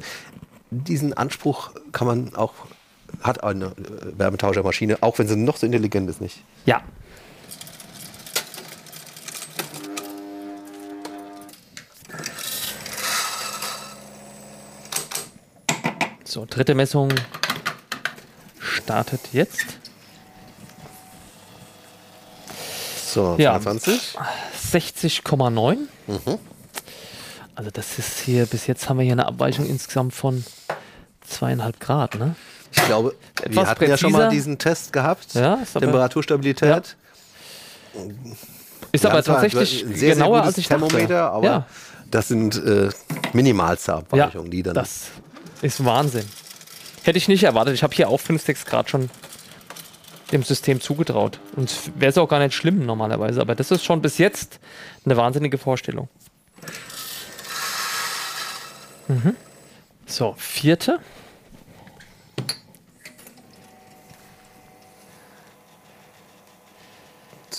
diesen 0.69 1.13
Anspruch 1.13 1.71
kann 1.91 2.07
man 2.07 2.35
auch, 2.35 2.53
hat 3.21 3.43
eine 3.43 3.65
äh, 3.65 3.71
Wärmetauschermaschine, 4.17 4.97
auch 5.01 5.19
wenn 5.19 5.27
sie 5.27 5.35
noch 5.35 5.57
so 5.57 5.65
intelligent 5.65 6.09
ist, 6.09 6.21
nicht. 6.21 6.43
Ja. 6.65 6.81
So, 16.23 16.45
dritte 16.49 16.75
Messung 16.75 17.11
startet 18.59 19.19
jetzt. 19.33 19.65
So, 23.05 23.35
Ja. 23.37 23.59
22. 23.59 24.17
60,9. 24.71 25.77
Also 27.55 27.69
das 27.71 27.99
ist 27.99 28.19
hier, 28.19 28.45
bis 28.45 28.67
jetzt 28.67 28.87
haben 28.87 28.97
wir 28.97 29.03
hier 29.03 29.11
eine 29.11 29.25
Abweichung 29.25 29.65
insgesamt 29.65 30.13
von 30.13 30.45
zweieinhalb 31.27 31.79
Grad, 31.81 32.15
ne? 32.15 32.35
Ich 32.73 32.85
glaube, 32.85 33.15
wir 33.37 33.45
Etwas 33.47 33.67
hatten 33.67 33.89
ja 33.89 33.97
schon 33.97 34.11
mal 34.11 34.17
präziser. 34.19 34.31
diesen 34.31 34.57
Test 34.57 34.93
gehabt. 34.93 35.33
Ja, 35.33 35.55
ist 35.55 35.73
Temperaturstabilität. 35.73 36.95
Ist 38.91 39.03
Wir 39.03 39.11
aber 39.11 39.23
tatsächlich 39.23 39.85
sehr, 39.93 40.13
genauer 40.15 40.37
sehr 40.37 40.43
als 40.45 40.57
ich 40.57 40.67
Thermometer, 40.67 41.07
dachte. 41.07 41.31
aber 41.31 41.45
ja, 41.45 41.65
das 42.09 42.27
sind 42.29 42.55
äh, 42.63 42.89
minimalste 43.33 43.91
ja, 43.91 43.97
Abweichungen, 43.99 44.51
die 44.51 44.63
dann. 44.63 44.73
das 44.73 45.07
ist 45.61 45.83
Wahnsinn. 45.83 46.25
Hätte 47.03 47.17
ich 47.17 47.27
nicht 47.27 47.43
erwartet. 47.43 47.73
Ich 47.73 47.83
habe 47.83 47.95
hier 47.95 48.09
auch 48.09 48.19
5, 48.19 48.41
6 48.41 48.65
Grad 48.65 48.89
schon 48.89 49.09
dem 50.31 50.43
System 50.43 50.79
zugetraut. 50.79 51.39
Und 51.55 51.73
wäre 51.99 52.09
es 52.11 52.17
auch 52.17 52.27
gar 52.27 52.39
nicht 52.39 52.53
schlimm 52.53 52.85
normalerweise. 52.85 53.41
Aber 53.41 53.55
das 53.55 53.71
ist 53.71 53.83
schon 53.83 54.01
bis 54.01 54.17
jetzt 54.17 54.59
eine 55.03 55.17
wahnsinnige 55.17 55.57
Vorstellung. 55.57 56.09
Mhm. 59.07 59.35
So, 60.05 60.35
vierte. 60.37 60.99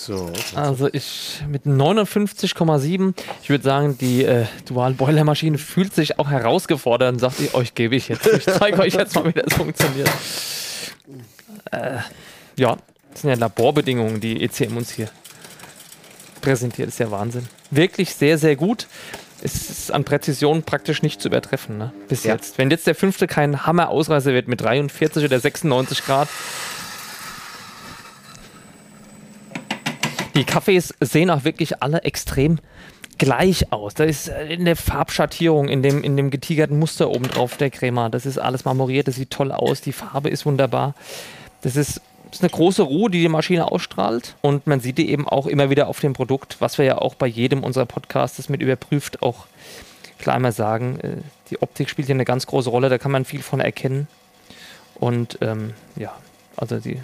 So. 0.05 0.31
Also 0.55 0.89
ich 0.91 1.41
mit 1.47 1.65
59,7, 1.65 3.13
ich 3.41 3.49
würde 3.49 3.63
sagen, 3.63 3.97
die 3.97 4.23
äh, 4.23 4.45
Dual-Boiler-Maschine 4.65 5.57
fühlt 5.57 5.93
sich 5.93 6.19
auch 6.19 6.29
herausgefordert 6.29 7.13
und 7.13 7.19
sagt, 7.19 7.39
ich, 7.39 7.53
euch 7.53 7.73
gebe 7.75 7.95
ich 7.95 8.07
jetzt. 8.09 8.27
Ich 8.27 8.45
zeige 8.45 8.79
euch 8.79 8.93
jetzt 8.93 9.15
mal, 9.15 9.25
wie 9.25 9.33
das 9.33 9.53
funktioniert. 9.53 10.09
Äh, 11.71 11.97
ja, 12.57 12.77
das 13.11 13.21
sind 13.21 13.29
ja 13.29 13.35
Laborbedingungen, 13.35 14.19
die 14.19 14.43
ECM 14.43 14.77
uns 14.77 14.91
hier 14.91 15.09
präsentiert. 16.41 16.87
Das 16.87 16.95
ist 16.95 16.99
ja 16.99 17.11
Wahnsinn. 17.11 17.47
Wirklich 17.71 18.15
sehr, 18.15 18.37
sehr 18.37 18.55
gut. 18.55 18.87
Es 19.41 19.69
ist 19.69 19.91
an 19.91 20.03
Präzision 20.05 20.63
praktisch 20.63 21.01
nicht 21.01 21.21
zu 21.21 21.27
übertreffen, 21.27 21.77
ne? 21.77 21.91
bis 22.07 22.23
Ja. 22.23 22.33
jetzt. 22.33 22.57
Wenn 22.57 22.71
jetzt 22.71 22.87
der 22.87 22.95
fünfte 22.95 23.27
kein 23.27 23.65
Hammer-Ausreißer 23.65 24.33
wird 24.33 24.47
mit 24.47 24.61
43 24.61 25.25
oder 25.25 25.39
96 25.39 26.05
Grad, 26.05 26.29
Die 30.35 30.45
Kaffees 30.45 30.93
sehen 30.99 31.29
auch 31.29 31.43
wirklich 31.43 31.81
alle 31.83 32.03
extrem 32.03 32.59
gleich 33.17 33.71
aus. 33.71 33.93
Da 33.93 34.03
ist 34.03 34.27
äh, 34.29 34.53
in 34.53 34.65
der 34.65 34.75
Farbschattierung, 34.75 35.69
in 35.69 35.83
dem, 35.83 36.03
in 36.03 36.17
dem 36.17 36.31
getigerten 36.31 36.79
Muster 36.79 37.09
oben 37.09 37.27
drauf 37.27 37.57
der 37.57 37.69
Crema, 37.69 38.09
das 38.09 38.25
ist 38.25 38.37
alles 38.37 38.65
marmoriert, 38.65 39.07
das 39.07 39.15
sieht 39.15 39.29
toll 39.29 39.51
aus, 39.51 39.81
die 39.81 39.93
Farbe 39.93 40.29
ist 40.29 40.45
wunderbar. 40.45 40.95
Das 41.61 41.75
ist, 41.75 42.01
ist 42.31 42.41
eine 42.41 42.49
große 42.49 42.81
Ruhe, 42.81 43.09
die 43.09 43.21
die 43.21 43.29
Maschine 43.29 43.71
ausstrahlt 43.71 44.35
und 44.41 44.65
man 44.67 44.79
sieht 44.79 44.97
die 44.97 45.09
eben 45.11 45.27
auch 45.27 45.47
immer 45.47 45.69
wieder 45.69 45.87
auf 45.87 45.99
dem 45.99 46.13
Produkt, 46.13 46.57
was 46.59 46.77
wir 46.77 46.85
ja 46.85 46.97
auch 46.97 47.15
bei 47.15 47.27
jedem 47.27 47.63
unserer 47.63 47.85
Podcasts 47.85 48.49
mit 48.49 48.61
überprüft 48.61 49.21
auch 49.21 49.45
klar 50.17 50.35
einmal 50.35 50.51
sagen. 50.51 50.99
Äh, 51.01 51.17
die 51.49 51.61
Optik 51.61 51.89
spielt 51.89 52.07
hier 52.07 52.15
eine 52.15 52.25
ganz 52.25 52.47
große 52.47 52.69
Rolle, 52.69 52.89
da 52.89 52.97
kann 52.97 53.11
man 53.11 53.25
viel 53.25 53.43
von 53.43 53.59
erkennen. 53.59 54.07
Und 54.95 55.37
ähm, 55.41 55.73
ja, 55.95 56.13
also 56.55 56.79
die, 56.79 56.99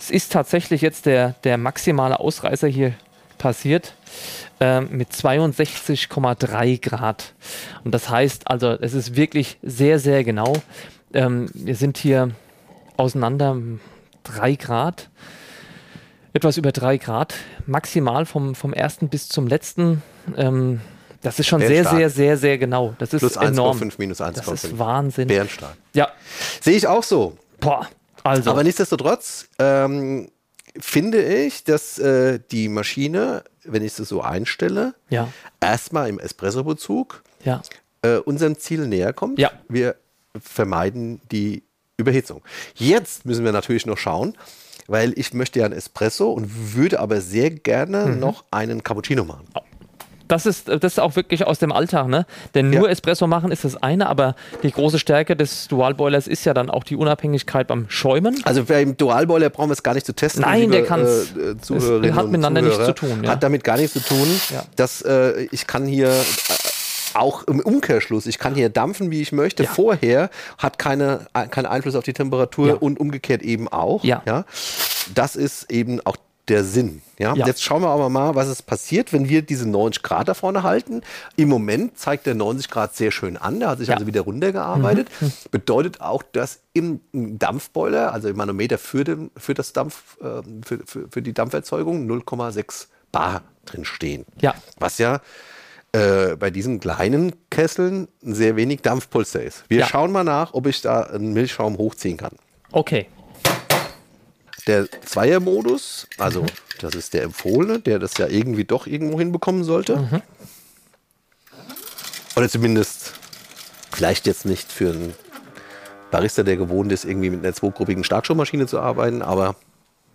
es 0.00 0.10
ist 0.10 0.32
tatsächlich 0.32 0.80
jetzt 0.80 1.04
der, 1.04 1.34
der 1.44 1.58
maximale 1.58 2.18
Ausreißer 2.20 2.66
hier 2.68 2.94
passiert 3.36 3.94
ähm, 4.58 4.88
mit 4.92 5.10
62,3 5.12 6.80
Grad. 6.80 7.34
Und 7.84 7.92
das 7.92 8.08
heißt 8.08 8.48
also, 8.48 8.70
es 8.80 8.94
ist 8.94 9.14
wirklich 9.14 9.58
sehr, 9.62 9.98
sehr 9.98 10.24
genau. 10.24 10.54
Ähm, 11.12 11.50
wir 11.52 11.76
sind 11.76 11.98
hier 11.98 12.30
auseinander 12.96 13.58
3 14.24 14.54
Grad, 14.54 15.10
etwas 16.32 16.56
über 16.56 16.72
3 16.72 16.96
Grad, 16.96 17.34
maximal 17.66 18.24
vom, 18.24 18.54
vom 18.54 18.72
ersten 18.72 19.08
bis 19.10 19.28
zum 19.28 19.46
letzten. 19.46 20.02
Ähm, 20.36 20.80
das 21.20 21.38
ist 21.38 21.48
schon 21.48 21.60
Sehr 21.60 21.84
sehr, 21.84 22.08
sehr, 22.08 22.38
sehr, 22.38 22.56
genau. 22.56 22.94
Das 22.98 23.12
ist 23.12 23.20
Plus 23.20 23.36
enorm. 23.36 23.76
1,5 23.76 23.94
minus 23.98 24.18
Das 24.18 24.48
ist 24.48 24.64
1,5. 24.64 24.78
Wahnsinn. 24.78 25.28
Bärenstark. 25.28 25.76
Ja, 25.92 26.08
Sehe 26.62 26.76
ich 26.76 26.86
auch 26.86 27.02
so. 27.02 27.36
boah. 27.60 27.86
Also, 28.22 28.50
Aber 28.50 28.62
nichtsdestotrotz 28.64 29.48
ähm, 29.58 30.30
finde 30.78 31.22
ich, 31.22 31.64
dass 31.64 31.98
äh, 31.98 32.38
die 32.50 32.68
Maschine, 32.68 33.44
wenn 33.64 33.82
ich 33.84 33.92
sie 33.94 34.04
so 34.04 34.22
einstelle, 34.22 34.94
ja, 35.08 35.28
erstmal 35.60 36.08
im 36.08 36.18
Espresso-Bezug 36.18 37.22
ja. 37.44 37.62
äh, 38.02 38.16
unserem 38.16 38.58
Ziel 38.58 38.86
näher 38.86 39.12
kommt. 39.12 39.38
Ja. 39.38 39.50
Wir 39.68 39.96
vermeiden 40.40 41.20
die 41.32 41.62
Überhitzung. 41.96 42.42
Jetzt 42.74 43.26
müssen 43.26 43.44
wir 43.44 43.52
natürlich 43.52 43.84
noch 43.86 43.98
schauen, 43.98 44.36
weil 44.86 45.12
ich 45.18 45.34
möchte 45.34 45.58
ja 45.58 45.64
einen 45.66 45.74
Espresso 45.74 46.30
und 46.32 46.74
würde 46.74 47.00
aber 47.00 47.20
sehr 47.20 47.50
gerne 47.50 48.06
Mhm. 48.06 48.20
noch 48.20 48.44
einen 48.50 48.82
Cappuccino 48.82 49.24
machen. 49.24 49.46
Das 50.30 50.46
ist, 50.46 50.68
das 50.68 50.78
ist 50.82 51.00
auch 51.00 51.16
wirklich 51.16 51.46
aus 51.46 51.58
dem 51.58 51.72
Alltag, 51.72 52.08
ne? 52.08 52.24
Denn 52.54 52.70
nur 52.70 52.86
Ja. 52.86 52.92
Espresso 52.92 53.26
machen 53.26 53.50
ist 53.52 53.64
das 53.64 53.76
eine, 53.82 54.08
aber 54.08 54.34
die 54.62 54.70
große 54.70 54.98
Stärke 54.98 55.34
des 55.36 55.68
Dualboilers 55.68 56.26
ist 56.28 56.44
ja 56.44 56.54
dann 56.54 56.70
auch 56.70 56.84
die 56.84 56.96
Unabhängigkeit 56.96 57.66
beim 57.66 57.86
Schäumen. 57.88 58.40
Also 58.44 58.64
beim 58.64 58.96
Dualboiler 58.96 59.50
brauchen 59.50 59.68
wir 59.70 59.74
es 59.74 59.82
gar 59.82 59.94
nicht 59.94 60.06
zu 60.06 60.14
testen. 60.14 60.42
Nein, 60.42 60.60
liebe, 60.62 60.72
der 60.72 60.84
kann's. 60.84 61.32
Äh, 61.36 61.50
äh, 61.50 61.58
Zuhörerinnen 61.60 62.10
Es 62.10 62.16
hat 62.16 62.24
und 62.26 62.30
miteinander 62.30 62.62
nichts 62.62 62.76
Zuhörer. 62.76 62.94
zu 62.96 63.06
tun, 63.06 63.24
ja. 63.24 63.30
Hat 63.30 63.42
damit 63.42 63.64
gar 63.64 63.76
nichts 63.76 63.92
zu 63.92 64.00
tun. 64.00 64.26
Ja. 64.52 64.62
Dass, 64.76 65.02
äh, 65.02 65.42
ich 65.50 65.66
kann 65.66 65.84
hier 65.86 66.08
äh, 66.10 66.14
auch 67.14 67.42
im 67.48 67.58
Umkehrschluss, 67.60 68.26
ich 68.26 68.38
kann 68.38 68.54
hier 68.54 68.68
dampfen, 68.68 69.10
wie 69.10 69.20
ich 69.20 69.32
möchte. 69.32 69.64
Ja. 69.64 69.70
Vorher 69.70 70.30
hat 70.58 70.78
keine, 70.78 71.26
äh, 71.34 71.48
keinen 71.48 71.66
Einfluss 71.66 71.96
auf 71.96 72.04
die 72.04 72.12
Temperatur 72.12 72.68
Ja. 72.68 72.74
und 72.74 73.00
umgekehrt 73.00 73.42
eben 73.42 73.66
auch. 73.66 74.04
Ja. 74.04 74.22
Das 75.12 75.34
ist 75.34 75.70
eben 75.72 76.00
auch 76.06 76.16
der 76.50 76.64
Sinn. 76.64 77.00
Ja? 77.18 77.34
Ja. 77.34 77.46
Jetzt 77.46 77.62
schauen 77.62 77.82
wir 77.82 77.88
aber 77.88 78.08
mal, 78.10 78.34
was 78.34 78.48
es 78.48 78.60
passiert, 78.62 79.12
wenn 79.12 79.28
wir 79.28 79.42
diese 79.42 79.68
90 79.68 80.02
Grad 80.02 80.28
da 80.28 80.34
vorne 80.34 80.62
halten. 80.62 81.00
Im 81.36 81.48
Moment 81.48 81.96
zeigt 81.98 82.26
der 82.26 82.34
90 82.34 82.68
Grad 82.68 82.94
sehr 82.94 83.10
schön 83.10 83.36
an. 83.36 83.60
Der 83.60 83.70
hat 83.70 83.78
sich 83.78 83.88
Ja. 83.88 83.94
Mhm. 83.94 83.98
also 83.98 84.06
wieder 84.08 84.20
runtergearbeitet. 84.22 85.08
Bedeutet 85.50 86.00
auch, 86.00 86.22
dass 86.22 86.60
im 86.72 87.00
Dampfboiler, 87.12 88.12
also 88.12 88.28
im 88.28 88.36
Manometer 88.36 88.76
für, 88.78 89.04
den, 89.04 89.30
für, 89.36 89.54
das 89.54 89.72
Dampf, 89.72 90.18
äh, 90.20 90.42
für, 90.64 90.78
für, 90.84 91.08
für 91.10 91.22
die 91.22 91.32
Dampferzeugung 91.32 92.06
0,6 92.10 92.86
Bar 93.12 93.42
drin 93.64 93.84
stehen. 93.84 94.24
Ja. 94.40 94.54
Was 94.78 94.98
ja 94.98 95.20
äh, 95.92 96.36
bei 96.36 96.50
diesen 96.50 96.78
kleinen 96.80 97.32
Kesseln 97.50 98.06
sehr 98.22 98.54
wenig 98.56 98.82
Dampfpulster 98.82 99.42
ist. 99.42 99.64
Wir 99.68 99.80
Ja. 99.80 99.86
schauen 99.86 100.12
mal 100.12 100.24
nach, 100.24 100.54
ob 100.54 100.66
ich 100.66 100.82
da 100.82 101.02
einen 101.02 101.32
Milchschaum 101.32 101.78
hochziehen 101.78 102.16
kann. 102.16 102.32
Okay. 102.72 103.06
Der 104.66 104.88
Zweiermodus, 105.02 106.06
also 106.18 106.42
Mhm. 106.42 106.46
das 106.80 106.94
ist 106.94 107.14
der 107.14 107.22
empfohlene, 107.24 107.80
der 107.80 107.98
das 107.98 108.16
ja 108.18 108.26
irgendwie 108.26 108.64
doch 108.64 108.86
irgendwo 108.86 109.18
hinbekommen 109.18 109.64
sollte. 109.64 109.96
Mhm. 109.96 110.22
Oder 112.36 112.48
zumindest 112.48 113.12
vielleicht 113.92 114.26
jetzt 114.26 114.44
nicht 114.46 114.70
für 114.70 114.90
einen 114.90 115.14
Barista, 116.10 116.42
der 116.42 116.56
gewohnt 116.56 116.92
ist, 116.92 117.04
irgendwie 117.04 117.30
mit 117.30 117.44
einer 117.44 117.54
zweigruppigen 117.54 118.04
Starkstrommaschine 118.04 118.66
zu 118.66 118.80
arbeiten, 118.80 119.22
aber 119.22 119.56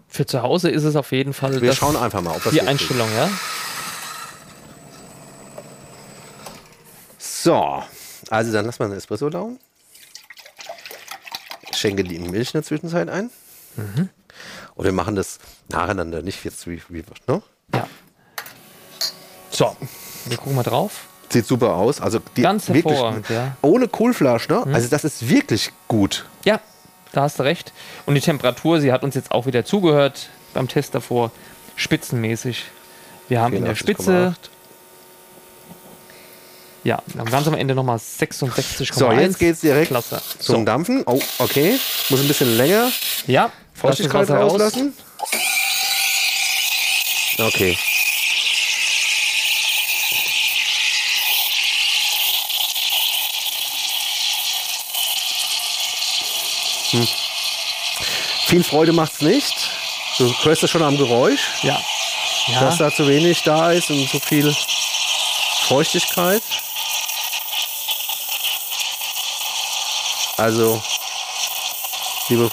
Für 0.08 0.26
zu 0.26 0.42
Hause 0.42 0.70
ist 0.70 0.84
es 0.84 0.96
auf 0.96 1.12
jeden 1.12 1.34
Fall 1.34 1.62
wir 1.62 1.74
schauen 1.74 1.96
einfach 1.96 2.22
mal, 2.22 2.36
ob 2.36 2.44
das 2.44 2.54
die. 2.54 2.62
Einstellung, 2.62 3.10
ja? 3.16 3.30
So, 7.18 7.84
also 8.30 8.52
dann 8.52 8.66
lass 8.66 8.80
mal 8.80 8.86
einen 8.86 8.96
Espresso 8.98 9.30
laufen. 9.30 9.60
Schenke 11.74 12.04
die 12.04 12.18
Milch 12.20 12.50
in 12.50 12.54
der 12.54 12.64
Zwischenzeit 12.64 13.10
ein. 13.10 13.30
Mhm. 13.76 14.10
Und 14.76 14.86
wir 14.86 14.92
machen 14.92 15.16
das 15.16 15.40
nacheinander, 15.70 16.22
nicht 16.22 16.44
jetzt 16.44 16.68
wie, 16.68 16.82
wie 16.90 17.04
ne? 17.28 17.42
Ja. 17.74 17.88
So, 19.50 19.76
wir 20.26 20.38
gucken 20.38 20.56
mal 20.56 20.64
drauf. 20.64 21.08
Sieht 21.30 21.46
super 21.46 21.76
aus. 21.76 22.02
Also 22.02 22.20
die 22.36 22.42
Ganz 22.42 22.70
wirklich 22.70 23.00
ja. 23.30 23.58
Ohne 23.62 23.88
Coolflash, 23.88 24.50
ne? 24.50 24.64
Also 24.72 24.90
das 24.90 25.04
ist 25.04 25.28
wirklich 25.30 25.72
gut. 25.88 26.26
Ja, 26.44 26.60
da 27.14 27.22
hast 27.24 27.40
du 27.40 27.44
recht. 27.44 27.74
Und 28.06 28.16
die 28.16 28.22
Temperatur, 28.22 28.80
sie 28.80 28.92
hat 28.92 29.04
uns 29.04 29.16
jetzt 29.16 29.32
auch 29.32 29.46
wieder 29.46 29.66
zugehört 29.66 30.30
beim 30.54 30.68
Test 30.68 30.94
davor, 30.94 31.32
spitzenmäßig. 31.76 32.66
Wir 33.28 33.42
haben 33.42 33.54
in 33.54 33.66
der 33.66 33.76
Spitze, 33.76 34.36
84,8. 34.36 34.50
ja, 36.84 37.02
wir 37.08 37.22
haben 37.22 37.32
ganz 37.32 37.48
am 37.48 37.56
Ende 37.56 37.74
nochmal 37.74 37.98
66,1. 37.98 38.94
So, 38.94 39.12
jetzt 39.12 39.40
geht's 39.40 39.62
direkt 39.62 39.88
Klasse. 39.88 40.22
zum 40.40 40.60
So, 40.60 40.64
Dampfen. 40.66 41.04
Oh, 41.08 41.20
okay. 41.40 41.80
Muss 42.10 42.20
ein 42.20 42.28
bisschen 42.28 42.56
länger 42.56 42.92
ja, 43.26 43.52
Feuchtigkeit 43.76 44.30
raus. 44.30 44.54
rauslassen. 44.54 44.94
Okay. 47.38 47.78
Hm. 56.92 57.08
Viel 58.48 58.64
Freude 58.64 58.94
macht's 58.94 59.22
nicht. 59.22 59.54
Du 60.18 60.34
hörst 60.44 60.64
es 60.64 60.72
schon 60.72 60.84
am 60.84 60.98
Geräusch, 60.98 61.42
Ja. 61.64 61.82
dass 62.60 62.80
Ja, 62.80 62.90
da 62.90 62.96
zu 62.96 63.08
wenig 63.08 63.42
da 63.44 63.72
ist 63.72 63.90
und 63.90 64.10
zu 64.10 64.20
viel 64.20 64.56
Feuchtigkeit. 65.68 66.44
Also, 70.38 70.82
liebe 72.30 72.52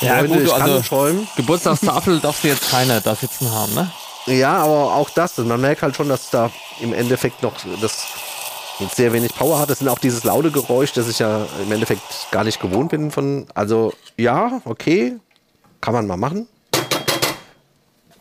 Ja, 0.00 0.18
Freunde, 0.18 0.28
gut, 0.28 0.46
ich 0.46 0.52
also- 0.52 0.74
kann 0.74 0.84
schäumen. 0.84 1.28
Geburtstagstafel 1.36 2.20
darfst 2.20 2.44
du 2.44 2.48
jetzt 2.48 2.70
keiner 2.70 3.00
da 3.00 3.14
sitzen 3.14 3.50
haben, 3.50 3.74
ne? 3.74 3.90
Ja, 4.26 4.58
aber 4.58 4.94
auch 4.94 5.10
das, 5.10 5.38
man 5.38 5.60
merkt 5.60 5.82
halt 5.82 5.96
schon, 5.96 6.08
dass 6.08 6.30
da 6.30 6.50
im 6.80 6.92
Endeffekt 6.92 7.42
noch 7.42 7.54
das 7.80 8.06
sehr 8.94 9.12
wenig 9.12 9.34
Power 9.34 9.58
hat. 9.58 9.70
Das 9.70 9.78
sind 9.78 9.88
auch 9.88 9.98
dieses 9.98 10.22
laute 10.24 10.50
Geräusch, 10.50 10.92
das 10.92 11.08
ich 11.08 11.18
ja 11.18 11.46
im 11.62 11.72
Endeffekt 11.72 12.02
gar 12.30 12.44
nicht 12.44 12.60
gewohnt 12.60 12.90
bin 12.90 13.10
von. 13.10 13.46
Also 13.54 13.92
ja, 14.16 14.60
okay, 14.64 15.16
kann 15.80 15.94
man 15.94 16.06
mal 16.06 16.16
machen. 16.16 16.46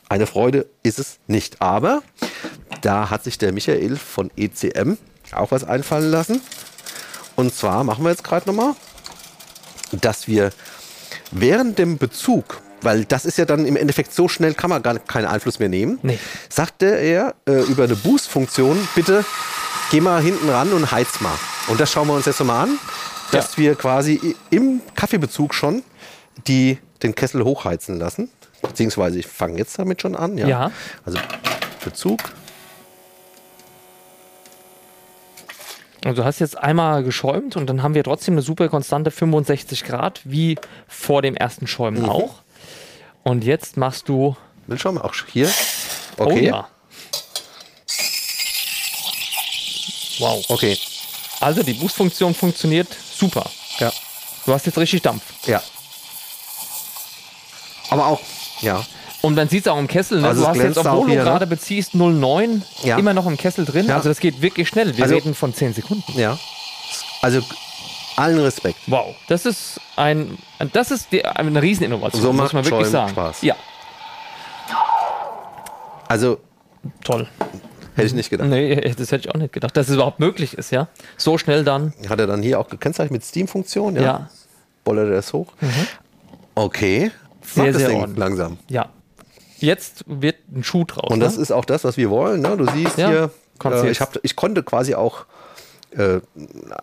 Eine 0.09 0.25
Freude 0.25 0.65
ist 0.83 0.99
es 0.99 1.19
nicht. 1.27 1.61
Aber 1.61 2.01
da 2.81 3.09
hat 3.09 3.23
sich 3.23 3.37
der 3.37 3.51
Michael 3.51 3.97
von 3.97 4.31
ECM 4.37 4.97
auch 5.33 5.51
was 5.51 5.63
einfallen 5.63 6.09
lassen. 6.09 6.41
Und 7.35 7.53
zwar 7.53 7.83
machen 7.83 8.03
wir 8.03 8.11
jetzt 8.11 8.23
gerade 8.23 8.47
nochmal, 8.47 8.73
dass 9.91 10.27
wir 10.27 10.51
während 11.31 11.77
dem 11.79 11.97
Bezug, 11.97 12.61
weil 12.81 13.05
das 13.05 13.25
ist 13.25 13.37
ja 13.37 13.45
dann 13.45 13.65
im 13.65 13.75
Endeffekt 13.75 14.13
so 14.13 14.27
schnell, 14.27 14.53
kann 14.53 14.69
man 14.69 14.81
gar 14.83 14.97
keinen 14.99 15.25
Einfluss 15.25 15.59
mehr 15.59 15.69
nehmen, 15.69 15.99
Nee. 16.03 16.19
sagte 16.49 16.85
er 16.85 17.35
äh, 17.47 17.61
über 17.63 17.83
eine 17.85 17.95
Boost-Funktion, 17.95 18.87
bitte 18.95 19.25
geh 19.91 20.01
mal 20.01 20.21
hinten 20.21 20.49
ran 20.49 20.71
und 20.73 20.91
heiz 20.91 21.19
mal. 21.21 21.33
Und 21.67 21.79
das 21.79 21.91
schauen 21.91 22.07
wir 22.07 22.13
uns 22.13 22.25
jetzt 22.25 22.39
nochmal 22.39 22.63
an, 22.67 22.79
dass 23.31 23.57
wir 23.57 23.75
quasi 23.75 24.35
im 24.49 24.81
Kaffeebezug 24.95 25.53
schon 25.53 25.83
die, 26.47 26.77
den 27.03 27.13
Kessel 27.15 27.43
hochheizen 27.43 27.97
lassen. 27.97 28.29
Beziehungsweise 28.61 29.19
ich 29.19 29.27
fange 29.27 29.57
jetzt 29.57 29.77
damit 29.77 30.01
schon 30.01 30.15
an. 30.15 30.37
Ja. 30.37 30.47
Ja. 30.47 30.71
Also 31.05 31.19
Bezug. 31.83 32.19
Und 36.05 36.17
du 36.17 36.23
hast 36.23 36.39
jetzt 36.39 36.57
einmal 36.57 37.03
geschäumt 37.03 37.55
und 37.55 37.67
dann 37.67 37.81
haben 37.83 37.95
wir 37.95 38.03
trotzdem 38.03 38.35
eine 38.35 38.41
super 38.41 38.69
konstante 38.69 39.11
65 39.11 39.83
Grad, 39.83 40.21
wie 40.23 40.57
vor 40.87 41.21
dem 41.21 41.35
ersten 41.35 41.67
Schäumen 41.67 42.03
Mhm. 42.03 42.09
auch. 42.09 42.35
Und 43.23 43.43
jetzt 43.43 43.77
machst 43.77 44.07
du. 44.07 44.35
Dann 44.67 44.77
schauen 44.77 44.95
wir 44.95 45.05
auch 45.05 45.13
hier. 45.31 45.49
Okay. 46.17 46.33
Oh 46.33 46.37
ja. 46.43 46.67
Wow. 50.19 50.45
Okay. 50.49 50.77
Also 51.39 51.61
die 51.63 51.73
Boost-Funktion 51.73 52.33
funktioniert 52.33 52.87
super. 53.15 53.49
Ja. 53.79 53.91
Du 54.45 54.53
hast 54.53 54.65
jetzt 54.65 54.77
richtig 54.77 55.01
Dampf. 55.01 55.23
Ja. 55.45 55.61
Aber 57.89 58.07
auch, 58.07 58.21
ja. 58.61 58.83
Und 59.21 59.35
dann 59.35 59.49
sieht 59.49 59.65
es 59.65 59.67
auch 59.71 59.79
im 59.79 59.87
Kessel, 59.87 60.21
ne? 60.21 60.27
Also 60.27 60.41
du 60.43 60.47
hast 60.47 60.57
jetzt, 60.57 60.77
obwohl 60.77 61.07
hier, 61.09 61.19
du 61.19 61.23
ne? 61.25 61.29
gerade 61.31 61.47
beziehst 61.47 61.95
09, 61.95 62.61
Ja. 62.83 62.97
immer 62.97 63.13
noch 63.13 63.25
im 63.25 63.35
Kessel 63.37 63.65
drin. 63.65 63.87
Ja. 63.87 63.95
Also 63.95 64.09
das 64.09 64.19
geht 64.19 64.41
wirklich 64.41 64.67
schnell. 64.67 64.95
Wir 64.95 65.03
Also- 65.03 65.15
reden 65.15 65.33
von 65.33 65.53
10 65.53 65.73
Sekunden. 65.73 66.17
Ja. 66.19 66.37
Also 67.21 67.41
allen 68.15 68.39
Respekt. 68.39 68.79
Wow, 68.87 69.15
das 69.27 69.45
ist 69.45 69.79
ein, 69.95 70.37
das 70.73 70.91
ist 70.91 71.11
die, 71.11 71.25
eine 71.25 71.61
Rieseninnovation, 71.61 72.21
So 72.21 72.31
muss 72.33 72.43
macht 72.43 72.53
man 72.53 72.65
wirklich 72.65 72.87
sagen. 72.89 73.09
Spaß. 73.09 73.41
Ja, 73.41 73.55
Also 76.07 76.39
toll. 77.03 77.27
hätte 77.95 78.07
ich 78.07 78.13
nicht 78.13 78.29
gedacht. 78.29 78.47
Nee, 78.49 78.75
das 78.97 79.11
hätte 79.11 79.27
ich 79.27 79.29
auch 79.35 79.39
nicht 79.39 79.51
gedacht, 79.53 79.75
dass 79.75 79.89
es 79.89 79.95
überhaupt 79.95 80.19
möglich 80.19 80.53
ist, 80.53 80.71
ja. 80.71 80.87
So 81.17 81.37
schnell 81.37 81.63
dann. 81.63 81.93
Hat 82.09 82.19
er 82.19 82.27
dann 82.27 82.41
hier 82.41 82.59
auch 82.59 82.69
gekennzeichnet 82.69 83.11
mit 83.11 83.25
Steam-Funktion? 83.25 83.95
Ja. 83.95 84.01
Ja, 84.01 84.29
Bollert 84.83 85.09
er 85.09 85.15
das 85.15 85.33
hoch? 85.33 85.47
Okay. 86.55 87.11
Sehr, 87.41 87.63
Macht 87.63 87.73
das 87.75 87.81
sehr 87.81 87.89
Ding 87.89 87.99
ordentlich. 88.01 88.19
langsam. 88.19 88.57
ja. 88.69 88.89
Jetzt 89.59 90.03
wird 90.07 90.35
ein 90.53 90.63
Schuh 90.63 90.83
draus. 90.85 91.11
Und 91.11 91.19
das 91.19 91.35
ne? 91.37 91.41
ist 91.41 91.51
auch 91.51 91.65
das, 91.65 91.83
was 91.83 91.97
wir 91.97 92.09
wollen. 92.09 92.41
Ne? 92.41 92.57
Du 92.57 92.65
siehst 92.71 92.97
Ja, 92.97 93.09
hier, 93.09 93.31
äh, 93.71 93.89
ich, 93.89 94.01
hab, 94.01 94.17
ich 94.23 94.35
konnte 94.35 94.63
quasi 94.63 94.93
auch 94.95 95.25
äh, 95.91 96.19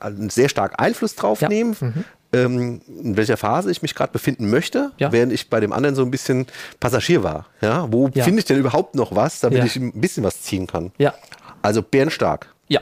einen 0.01 0.31
sehr 0.31 0.49
stark 0.49 0.81
Einfluss 0.81 1.15
drauf 1.15 1.41
Ja. 1.41 1.49
Mhm. 1.49 1.55
nehmen, 1.55 2.05
ähm, 2.33 2.81
in 2.89 3.17
welcher 3.17 3.37
Phase 3.37 3.71
ich 3.71 3.83
mich 3.83 3.95
gerade 3.95 4.13
befinden 4.13 4.51
möchte, 4.51 4.91
Ja. 4.99 5.13
während 5.13 5.33
ich 5.33 5.49
bei 5.51 5.61
dem 5.61 5.73
anderen 5.73 5.95
so 5.95 6.03
ein 6.03 6.11
bisschen 6.11 6.47
Passagier 6.81 7.23
war. 7.23 7.47
Ja? 7.61 7.87
Wo 7.93 8.09
finde 8.11 8.39
ich 8.41 8.45
denn 8.45 8.59
überhaupt 8.59 8.95
noch 8.97 9.15
was, 9.15 9.41
damit 9.41 9.63
ich 9.65 9.77
ein 9.77 9.93
bisschen 10.01 10.25
was 10.25 10.43
ziehen 10.43 10.67
kann? 10.67 10.91
Ja, 10.99 11.15
Also 11.63 11.83
bärenstark. 11.83 12.49
ja. 12.69 12.81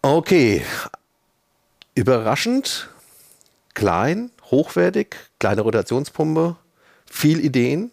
Okay. 0.00 0.62
Überraschend, 1.94 2.88
klein, 3.74 4.30
hochwertig, 4.50 5.16
kleine 5.38 5.60
Rotationspumpe, 5.60 6.56
viel 7.12 7.44
Ideen. 7.44 7.90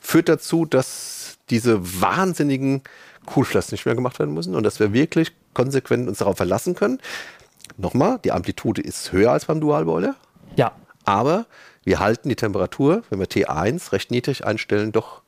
Führt 0.00 0.28
dazu, 0.28 0.66
dass 0.66 1.38
diese 1.50 2.00
wahnsinnigen 2.00 2.82
Coolflaps 3.26 3.72
nicht 3.72 3.86
mehr 3.86 3.94
gemacht 3.94 4.18
werden 4.18 4.34
müssen 4.34 4.54
und 4.54 4.64
dass 4.64 4.80
wir 4.80 4.92
wirklich 4.92 5.32
konsequent 5.54 6.08
uns 6.08 6.18
darauf 6.18 6.36
verlassen 6.36 6.74
können. 6.74 6.98
Nochmal, 7.76 8.18
die 8.24 8.32
Amplitude 8.32 8.82
ist 8.82 9.12
höher 9.12 9.30
als 9.32 9.44
beim 9.46 9.60
Dualboiler, 9.60 10.16
Ja, 10.56 10.72
aber 11.04 11.46
wir 11.84 12.00
halten 12.00 12.28
die 12.28 12.36
Temperatur, 12.36 13.02
wenn 13.08 13.20
wir 13.20 13.26
T1 13.26 13.92
recht 13.92 14.10
niedrig 14.10 14.44
einstellen, 14.44 14.92
doch 14.92 15.22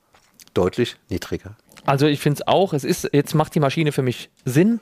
deutlich 0.52 0.96
niedriger. 1.08 1.56
Also 1.86 2.06
ich 2.06 2.20
finde 2.20 2.40
es 2.40 2.48
auch, 2.48 2.72
es 2.72 2.84
ist, 2.84 3.08
jetzt 3.12 3.34
macht 3.34 3.54
die 3.54 3.60
Maschine 3.60 3.92
für 3.92 4.02
mich 4.02 4.30
Sinn. 4.44 4.80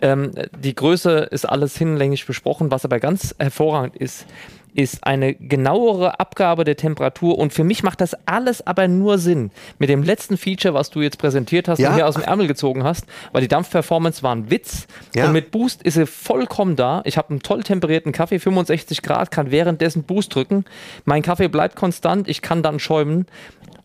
Ähm, 0.00 0.32
die 0.56 0.74
Größe 0.74 1.28
ist 1.30 1.48
alles 1.48 1.76
hinlänglich 1.76 2.26
besprochen. 2.26 2.70
Was 2.70 2.84
aber 2.84 3.00
ganz 3.00 3.34
hervorragend 3.38 3.96
ist, 3.96 4.26
ist 4.74 5.04
eine 5.04 5.34
genauere 5.34 6.20
Abgabe 6.20 6.64
der 6.64 6.76
Temperatur. 6.76 7.38
Und 7.38 7.52
für 7.52 7.64
mich 7.64 7.82
macht 7.82 8.00
das 8.00 8.14
alles 8.26 8.66
aber 8.66 8.88
nur 8.88 9.18
Sinn. 9.18 9.50
Mit 9.78 9.88
dem 9.88 10.02
letzten 10.02 10.36
Feature, 10.36 10.74
was 10.74 10.90
du 10.90 11.00
jetzt 11.00 11.18
präsentiert 11.18 11.68
hast 11.68 11.78
Ja. 11.78 11.90
und 11.90 11.94
hier 11.96 12.06
aus 12.06 12.14
dem 12.14 12.24
Ärmel 12.24 12.46
gezogen 12.46 12.84
hast, 12.84 13.06
weil 13.32 13.42
die 13.42 13.48
Dampfperformance 13.48 14.22
war 14.22 14.34
ein 14.34 14.50
Witz. 14.50 14.86
Ja. 15.14 15.26
Und 15.26 15.32
mit 15.32 15.50
Boost 15.50 15.82
ist 15.82 15.94
sie 15.94 16.06
vollkommen 16.06 16.76
da. 16.76 17.02
Ich 17.04 17.16
habe 17.18 17.30
einen 17.30 17.40
toll 17.40 17.62
temperierten 17.62 18.12
Kaffee, 18.12 18.38
65 18.38 19.02
Grad, 19.02 19.30
kann 19.30 19.50
währenddessen 19.50 20.04
Boost 20.04 20.34
drücken. 20.34 20.64
Mein 21.04 21.22
Kaffee 21.22 21.48
bleibt 21.48 21.76
konstant, 21.76 22.28
ich 22.28 22.42
kann 22.42 22.62
dann 22.62 22.78
schäumen. 22.78 23.26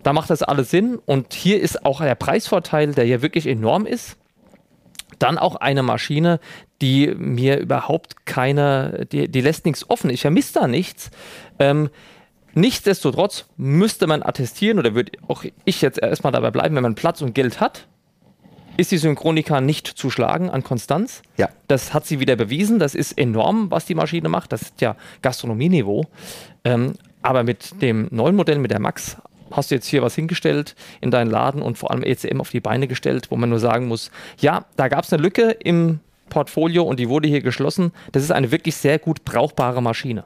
Da 0.04 0.14
macht 0.14 0.30
das 0.30 0.44
alles 0.44 0.70
Sinn. 0.70 1.00
Und 1.06 1.34
hier 1.34 1.62
ist 1.62 1.86
auch 1.86 2.02
der 2.02 2.16
Preisvorteil, 2.16 2.92
der 2.92 3.06
ja 3.06 3.22
wirklich 3.22 3.48
enorm 3.48 3.86
ist. 3.86 4.18
Dann 5.20 5.38
auch 5.38 5.56
eine 5.56 5.84
Maschine, 5.84 6.40
die 6.84 7.16
mir 7.16 7.60
überhaupt 7.60 8.26
keine, 8.26 9.08
die, 9.10 9.30
die 9.30 9.40
lässt 9.40 9.66
nichts 9.66 9.90
offen. 9.90 10.10
Ich 10.10 10.20
vermisse 10.20 10.60
da 10.60 10.68
nichts. 10.68 11.12
Ähm, 11.58 11.90
nichtsdestotrotz 12.56 13.46
müsste 13.56 14.06
man 14.06 14.22
attestieren, 14.22 14.80
oder 14.80 14.94
würde 14.94 15.14
auch 15.30 15.46
ich 15.64 15.82
jetzt 15.82 16.00
erstmal 16.00 16.34
dabei 16.34 16.52
bleiben, 16.52 16.76
wenn 16.76 16.84
man 16.84 16.96
Platz 16.96 17.22
und 17.22 17.34
Geld 17.34 17.62
hat, 17.62 17.88
ist 18.76 18.92
die 18.92 18.98
Synchronika 18.98 19.62
nicht 19.62 19.88
zu 19.88 20.10
schlagen 20.10 20.50
an 20.50 20.62
Konstanz. 20.66 21.22
Ja. 21.38 21.48
Das 21.70 21.94
hat 21.94 22.06
sie 22.06 22.20
wieder 22.20 22.36
bewiesen. 22.36 22.80
Das 22.80 22.96
ist 22.96 23.18
enorm, 23.18 23.72
was 23.72 23.86
die 23.86 23.96
Maschine 23.96 24.28
macht. 24.28 24.52
Das 24.52 24.64
ist 24.64 24.82
ja 24.82 24.98
Gastronomieniveau. 25.22 26.04
Ähm, 26.66 26.96
aber 27.22 27.44
mit 27.44 27.82
dem 27.82 28.10
neuen 28.12 28.36
Modell, 28.36 28.58
mit 28.58 28.72
der 28.72 28.82
Max, 28.82 29.16
hast 29.52 29.72
du 29.72 29.76
jetzt 29.76 29.88
hier 29.88 30.02
was 30.02 30.16
hingestellt 30.16 30.76
in 31.00 31.12
deinen 31.12 31.32
Laden 31.32 31.62
und 31.62 31.78
vor 31.78 31.92
allem 31.92 32.04
ECM 32.04 32.42
auf 32.42 32.50
die 32.50 32.60
Beine 32.60 32.90
gestellt, 32.90 33.32
wo 33.32 33.38
man 33.38 33.50
nur 33.50 33.60
sagen 33.60 33.88
muss, 33.88 34.12
ja, 34.38 34.66
da 34.76 34.90
gab 34.90 35.06
es 35.06 35.14
eine 35.14 35.24
Lücke 35.24 35.52
im 35.52 36.02
Portfolio 36.34 36.84
und 36.84 37.00
die 37.00 37.10
wurde 37.10 37.28
hier 37.28 37.42
geschlossen. 37.42 37.92
Das 38.12 38.24
ist 38.24 38.32
eine 38.32 38.52
wirklich 38.52 38.76
sehr 38.76 38.98
gut 38.98 39.24
brauchbare 39.24 39.82
Maschine. 39.82 40.26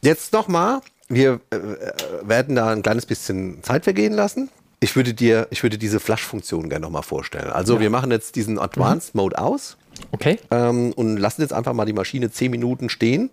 Jetzt 0.00 0.32
nochmal, 0.32 0.80
wir 1.08 1.40
äh, 1.50 1.56
äh, 1.56 1.92
werden 2.22 2.54
da 2.54 2.70
ein 2.70 2.82
kleines 2.82 3.04
bisschen 3.04 3.62
Zeit 3.62 3.84
vergehen 3.84 4.12
lassen. 4.12 4.48
Ich 4.80 4.94
würde 4.94 5.12
dir, 5.12 5.48
ich 5.50 5.64
würde 5.64 5.76
diese 5.76 5.98
Flash-Funktion 5.98 6.68
gerne 6.68 6.84
nochmal 6.84 7.02
vorstellen. 7.02 7.50
Also 7.50 7.80
wir 7.80 7.90
machen 7.90 8.12
jetzt 8.12 8.36
diesen 8.36 8.60
Advanced 8.60 9.16
Mode 9.16 9.36
aus 9.36 9.76
Okay? 10.12 10.38
ähm, 10.52 10.92
und 10.92 11.16
lassen 11.16 11.42
jetzt 11.42 11.52
einfach 11.52 11.72
mal 11.72 11.84
die 11.84 11.92
Maschine 11.92 12.30
10 12.30 12.52
Minuten 12.52 12.88
stehen 12.88 13.30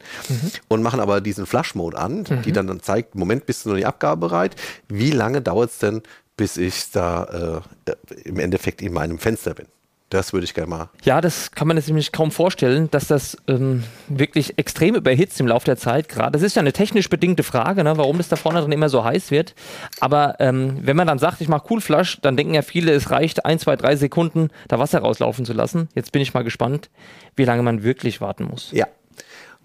und 0.67 0.81
machen 0.81 0.99
aber 0.99 1.21
diesen 1.21 1.45
Flash-Mode 1.45 1.95
an, 1.95 2.25
die 2.43 2.51
dann, 2.51 2.65
dann 2.65 2.81
zeigt, 2.81 3.13
Moment, 3.13 3.45
bist 3.45 3.65
du 3.65 3.69
noch 3.69 3.75
nicht 3.75 3.85
abgabebereit. 3.85 4.55
Wie 4.87 5.11
lange 5.11 5.43
dauert 5.43 5.69
es 5.69 5.77
denn, 5.77 6.01
bis 6.37 6.57
ich 6.57 6.89
da 6.91 7.61
äh, 7.85 7.91
äh, 7.91 7.95
im 8.23 8.39
Endeffekt 8.39 8.81
in 8.81 8.93
meinem 8.93 9.19
Fenster 9.19 9.53
bin? 9.53 9.67
Das 10.09 10.33
würde 10.33 10.45
ich 10.45 10.53
gerne 10.53 10.69
mal. 10.69 10.89
Ja, 11.03 11.19
das 11.19 11.51
kann 11.51 11.67
man 11.67 11.77
sich 11.77 11.87
nämlich 11.87 12.11
kaum 12.11 12.29
vorstellen, 12.29 12.91
dass 12.91 13.07
das 13.07 13.37
ähm, 13.47 13.83
wirklich 14.07 14.57
extrem 14.59 14.93
überhitzt 14.93 15.39
im 15.39 15.47
Laufe 15.47 15.65
der 15.65 15.77
Zeit 15.77 16.09
gerade. 16.09 16.31
Das 16.31 16.43
ist 16.43 16.55
ja 16.55 16.59
eine 16.59 16.73
technisch 16.73 17.09
bedingte 17.09 17.41
Frage, 17.41 17.83
ne, 17.83 17.97
warum 17.97 18.17
das 18.17 18.29
da 18.29 18.35
vorne 18.35 18.61
drin 18.61 18.71
immer 18.71 18.87
so 18.87 19.03
heiß 19.03 19.31
wird. 19.31 19.55
Aber 19.99 20.35
ähm, 20.39 20.77
wenn 20.81 20.95
man 20.95 21.07
dann 21.07 21.17
sagt, 21.17 21.41
ich 21.41 21.47
mache 21.47 21.65
Coolflash, 21.67 22.19
dann 22.21 22.37
denken 22.37 22.53
ja 22.53 22.61
viele, 22.61 22.91
es 22.93 23.09
reicht 23.09 23.45
ein, 23.45 23.57
zwei, 23.57 23.75
drei 23.75 23.95
Sekunden, 23.95 24.49
da 24.67 24.77
Wasser 24.77 24.99
rauslaufen 24.99 25.43
zu 25.43 25.53
lassen. 25.53 25.89
Jetzt 25.95 26.11
bin 26.11 26.21
ich 26.21 26.35
mal 26.35 26.43
gespannt, 26.43 26.91
wie 27.35 27.45
lange 27.45 27.63
man 27.63 27.81
wirklich 27.83 28.21
warten 28.21 28.43
muss. 28.43 28.69
Ja. 28.71 28.87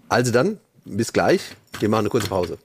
Also 0.09 0.31
dann, 0.31 0.59
bis 0.85 1.13
gleich. 1.13 1.55
Wir 1.79 1.87
machen 1.87 2.01
eine 2.01 2.09
kurze 2.09 2.27
Pause. 2.27 2.57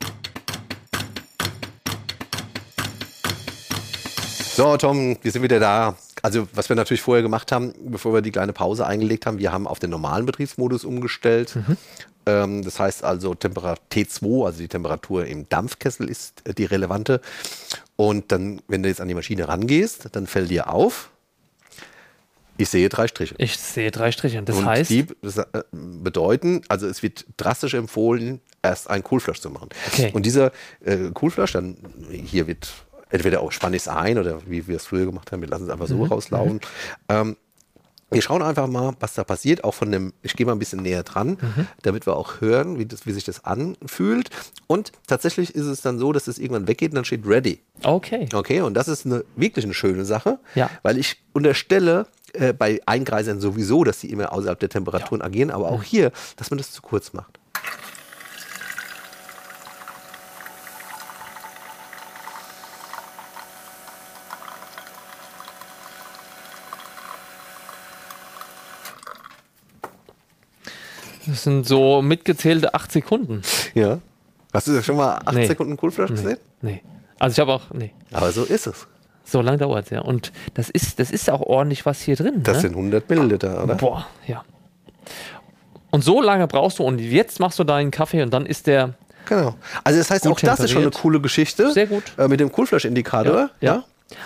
So, 4.55 4.79
Tom, 4.79 5.19
wir 5.21 5.31
sind 5.31 5.43
wieder 5.43 5.61
da. 5.61 5.95
Also, 6.27 6.49
was 6.55 6.69
wir 6.69 6.75
natürlich 6.75 7.03
vorher 7.03 7.23
gemacht 7.23 7.53
haben, 7.53 7.73
bevor 7.85 8.13
wir 8.13 8.21
die 8.21 8.33
kleine 8.33 8.53
Pause 8.53 8.85
eingelegt 8.85 9.27
haben, 9.27 9.39
wir 9.39 9.53
haben 9.53 9.69
auf 9.69 9.79
den 9.79 9.91
normalen 9.91 10.27
Betriebsmodus 10.27 10.85
umgestellt. 10.85 11.57
Ähm, 12.27 12.65
das 12.65 12.81
heißt 12.81 13.05
also, 13.05 13.37
Temperatur 13.37 13.81
T2, 13.93 14.45
also 14.45 14.59
die 14.59 14.67
Temperatur 14.67 15.25
im 15.27 15.49
Dampfkessel 15.49 16.11
ist 16.11 16.43
äh, 16.45 16.53
die 16.53 16.65
relevante. 16.65 17.21
Und 17.95 18.33
dann, 18.33 18.61
wenn 18.67 18.83
du 18.83 18.89
jetzt 18.89 19.01
an 19.01 19.07
die 19.07 19.15
Maschine 19.15 19.47
rangehst, 19.47 20.09
dann 20.11 20.27
fällt 20.27 20.51
dir 20.51 20.69
auf, 20.69 21.11
Ich 22.57 22.71
sehe 22.71 22.89
drei 22.89 23.07
Striche. 23.07 23.37
Ich 23.39 23.57
sehe 23.57 23.93
drei 23.93 24.11
Striche. 24.11 24.43
Das 24.43 24.57
Und 24.57 24.67
heißt, 24.67 24.91
die 24.91 25.07
äh, 25.23 25.63
bedeuten, 25.71 26.63
also 26.67 26.89
es 26.89 27.05
wird 27.05 27.25
drastisch 27.37 27.75
empfohlen, 27.75 28.41
erst 28.63 28.91
ein 28.91 29.05
Coolflash 29.05 29.41
zu 29.41 29.51
machen. 29.51 29.69
Okay. 29.93 30.11
Und 30.13 30.27
dieser 30.27 30.51
äh, 30.85 31.11
Coolflash, 31.13 31.53
dann 31.53 31.77
hier 32.11 32.49
wird 32.49 32.69
entweder 33.11 33.41
auch 33.41 33.53
spann 33.53 33.75
ich 33.75 33.83
es 33.83 33.89
ein 33.89 34.19
oder 34.19 34.41
wie 34.47 34.67
wir 34.67 34.77
es 34.77 34.87
früher 34.87 35.07
gemacht 35.07 35.33
haben, 35.33 35.41
wir 35.41 35.49
lassen 35.49 35.65
es 35.65 35.71
einfach 35.71 35.87
so 35.87 36.03
rauslaufen. 36.05 36.61
Ähm, 37.09 37.37
wir 38.09 38.23
schauen 38.23 38.41
einfach 38.41 38.69
mal, 38.69 38.95
was 39.01 39.15
da 39.15 39.25
passiert, 39.25 39.65
auch 39.65 39.75
von 39.75 39.91
dem, 39.91 40.13
ich 40.23 40.37
gehe 40.37 40.47
mal 40.47 40.53
ein 40.53 40.61
bisschen 40.61 40.81
näher 40.81 41.03
dran, 41.03 41.39
damit 41.83 42.07
wir 42.07 42.15
auch 42.17 42.41
hören, 42.41 42.79
wie, 42.79 42.87
das, 42.87 43.05
wie 43.05 43.11
sich 43.11 43.25
das 43.25 43.45
anfühlt. 43.45 44.31
Und 44.69 44.93
tatsächlich 45.09 45.53
ist 45.57 45.67
es 45.67 45.81
dann 45.81 45.99
so, 45.99 46.13
dass 46.13 46.29
es 46.29 46.39
irgendwann 46.39 46.69
weggeht 46.69 46.93
und 46.93 46.95
dann 46.97 47.05
steht 47.05 47.27
ready. 47.27 47.59
okay. 47.83 48.29
Okay, 48.33 48.61
und 48.61 48.75
das 48.75 48.87
ist 48.87 49.07
eine, 49.07 49.25
wirklich 49.35 49.65
eine 49.65 49.75
schöne 49.75 50.05
Sache, 50.05 50.39
Ja. 50.55 50.71
weil 50.85 50.99
ich 50.99 51.21
unterstelle 51.33 52.07
äh, 52.33 52.53
bei 52.53 52.81
Eingreisern 52.87 53.41
sowieso, 53.41 53.83
dass 53.83 54.01
sie 54.01 54.09
immer 54.11 54.33
außerhalb 54.33 54.61
der 54.61 54.69
Temperaturen 54.69 55.21
agieren, 55.21 55.51
aber 55.51 55.69
auch 55.73 55.83
hier, 55.83 56.13
dass 56.37 56.51
man 56.51 56.59
das 56.59 56.71
zu 56.71 56.83
kurz 56.83 57.13
macht. 57.13 57.41
Das 71.27 71.43
sind 71.43 71.67
so 71.67 72.03
mitgezählte 72.03 72.75
acht 72.75 72.93
Sekunden. 72.93 73.43
Ja. 73.75 73.99
Hast 74.53 74.69
du 74.69 74.73
das 74.75 74.87
schon 74.87 74.97
mal 74.97 75.21
8 75.25 75.35
Nee. 75.35 75.47
Sekunden 75.47 75.77
Coolflash 75.77 76.11
gesehen? 76.11 76.39
Nee. 76.63 76.83
Also 77.19 77.35
ich 77.35 77.41
habe 77.41 77.53
auch, 77.53 77.63
nee. 77.75 77.93
Aber 78.13 78.31
so 78.33 78.45
ist 78.45 78.67
es. 78.67 78.87
So 79.25 79.41
lange 79.41 79.59
dauert 79.59 79.87
es 79.87 79.91
ja. 79.91 80.01
Und 80.01 80.33
das 80.55 80.71
ist, 80.71 80.99
das 81.01 81.11
ist 81.11 81.29
auch 81.29 81.41
ordentlich 81.41 81.85
was 81.85 82.01
hier 82.01 82.17
drin. 82.17 82.43
Das 82.43 82.57
ne? 82.57 82.61
sind 82.63 82.71
100 82.77 83.11
Milliliter, 83.11 83.65
oder? 83.65 83.75
Boah, 83.75 84.07
ja. 84.27 84.45
Und 85.91 86.05
so 86.05 86.23
lange 86.23 86.47
brauchst 86.47 86.79
du 86.79 86.85
und 86.85 87.01
jetzt 87.01 87.41
machst 87.41 87.59
du 87.59 87.65
deinen 87.65 87.91
Kaffee 87.91 88.23
und 88.23 88.33
dann 88.33 88.47
ist 88.47 88.67
der 88.67 88.95
Genau. 89.27 89.57
Also 89.83 89.99
das 89.99 90.11
heißt, 90.11 90.27
auch 90.29 90.39
das 90.39 90.61
ist 90.61 90.71
schon 90.71 90.83
eine 90.83 90.91
coole 90.93 91.21
Geschichte. 91.21 91.73
Sehr 91.73 91.87
gut. 91.87 92.05
Äh, 92.17 92.29
mit 92.29 92.39
dem 92.39 92.53
Coolflash-Indikator. 92.53 93.51
Ja, 93.61 93.73
Ja. 93.73 93.75
ja. 93.75 94.17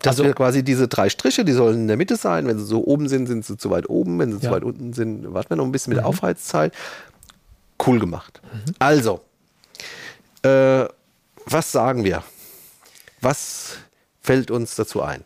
Das 0.00 0.18
Also- 0.20 0.32
quasi 0.34 0.62
diese 0.62 0.86
drei 0.88 1.08
Striche, 1.08 1.44
die 1.44 1.52
sollen 1.52 1.80
in 1.82 1.88
der 1.88 1.96
Mitte 1.96 2.16
sein. 2.16 2.46
Wenn 2.46 2.58
sie 2.58 2.64
so 2.64 2.84
oben 2.84 3.08
sind, 3.08 3.26
sind 3.26 3.44
sie 3.44 3.56
zu 3.56 3.70
weit 3.70 3.88
oben. 3.90 4.18
Wenn 4.18 4.32
sie 4.32 4.38
zu 4.38 4.44
Ja. 4.44 4.50
Mhm. 4.50 4.54
weit 4.54 4.64
unten 4.64 4.92
sind, 4.92 5.34
warten 5.34 5.50
wir 5.50 5.56
noch 5.56 5.64
ein 5.64 5.72
bisschen 5.72 5.90
mit 5.92 5.98
der 5.98 6.06
Aufheizzeit. 6.06 6.72
Cool 7.84 7.98
gemacht. 7.98 8.40
Also, 8.78 9.20
äh, 10.42 10.84
was 11.46 11.72
sagen 11.72 12.04
wir? 12.04 12.22
Was 13.20 13.76
fällt 14.22 14.50
uns 14.50 14.74
dazu 14.76 15.02
ein? 15.02 15.24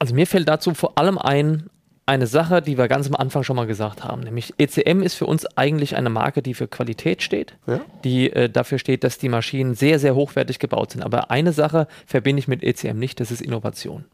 Also 0.00 0.14
mir 0.14 0.26
fällt 0.26 0.48
dazu 0.48 0.74
vor 0.74 0.96
allem 0.98 1.18
ein, 1.18 1.68
eine 2.08 2.26
Sache, 2.26 2.60
die 2.62 2.76
wir 2.78 2.88
ganz 2.88 3.06
am 3.06 3.14
Anfang 3.14 3.42
schon 3.44 3.54
mal 3.56 3.66
gesagt 3.66 4.02
haben, 4.02 4.22
nämlich 4.22 4.54
ECM 4.58 5.02
ist 5.02 5.14
für 5.14 5.26
uns 5.26 5.44
eigentlich 5.56 5.96
eine 5.96 6.10
Marke, 6.10 6.42
die 6.42 6.54
für 6.54 6.66
Qualität 6.66 7.22
steht, 7.22 7.56
Ja. 7.66 7.80
die 8.02 8.32
äh, 8.32 8.48
dafür 8.48 8.78
steht, 8.78 9.04
dass 9.04 9.18
die 9.18 9.28
Maschinen 9.28 9.74
sehr, 9.74 9.98
sehr 9.98 10.14
hochwertig 10.14 10.58
gebaut 10.58 10.92
sind. 10.92 11.02
Aber 11.02 11.30
eine 11.30 11.52
Sache 11.52 11.86
verbinde 12.06 12.40
ich 12.40 12.48
mit 12.48 12.62
ECM 12.64 12.98
nicht, 12.98 13.20
das 13.20 13.30
ist 13.30 13.40
Innovation. 13.42 14.04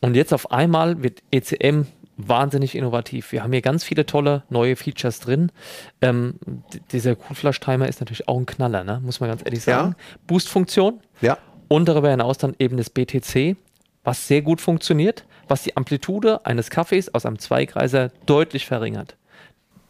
Und 0.00 0.14
jetzt 0.14 0.32
auf 0.32 0.52
einmal 0.52 1.02
wird 1.02 1.22
ECM 1.30 1.82
wahnsinnig 2.16 2.76
innovativ. 2.76 3.32
Wir 3.32 3.42
haben 3.42 3.52
hier 3.52 3.62
ganz 3.62 3.82
viele 3.82 4.06
tolle 4.06 4.44
neue 4.48 4.76
Features 4.76 5.18
drin. 5.18 5.50
Ähm, 6.00 6.34
dieser 6.92 7.16
Coolflash 7.16 7.58
Timer 7.58 7.88
ist 7.88 8.00
natürlich 8.00 8.28
auch 8.28 8.38
ein 8.38 8.46
Knaller, 8.46 8.84
ne? 8.84 9.00
muss 9.04 9.18
man 9.18 9.30
ganz 9.30 9.42
ehrlich 9.44 9.66
Ja. 9.66 9.78
sagen. 9.80 9.96
Boost-Funktion, 10.28 11.00
Ja. 11.20 11.38
und 11.68 11.88
darüber 11.88 12.10
hinaus 12.10 12.38
dann 12.38 12.54
eben 12.60 12.76
das 12.76 12.88
BTC, 12.90 13.56
was 14.04 14.28
sehr 14.28 14.42
gut 14.42 14.60
funktioniert, 14.60 15.24
was 15.48 15.62
die 15.62 15.76
Amplitude 15.76 16.44
eines 16.46 16.70
Kaffees 16.70 17.12
aus 17.14 17.26
einem 17.26 17.38
Zweigreiser 17.38 18.10
deutlich 18.26 18.66
verringert. 18.66 19.16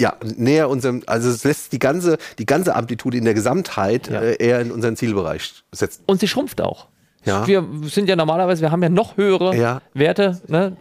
Ja, 0.01 0.17
näher 0.37 0.69
unserem, 0.69 1.03
also 1.07 1.31
es 1.31 1.45
lässt 1.45 1.73
die 1.73 1.79
ganze, 1.79 2.19
die 2.39 2.47
ganze 2.47 2.75
Amplitude 2.75 3.17
in 3.17 3.25
der 3.25 3.35
Gesamtheit 3.35 4.09
Ja. 4.09 4.21
äh, 4.21 4.37
eher 4.43 4.61
in 4.61 4.73
unseren 4.73 4.97
Zielbereich 4.97 5.63
setzen. 5.73 6.03
Und 6.07 6.21
sie 6.21 6.27
schrumpft 6.29 6.61
auch. 6.61 6.89
Ja. 7.25 7.47
Wir 7.47 7.65
sind 7.85 8.09
ja 8.09 8.17
normalerweise, 8.17 8.61
wir 8.63 8.71
haben 8.71 8.83
ja 8.83 8.89
noch 8.89 9.17
höhere 9.17 9.57
Ja. 9.57 9.81
Werte. 9.95 10.41
Ne? 10.47 10.77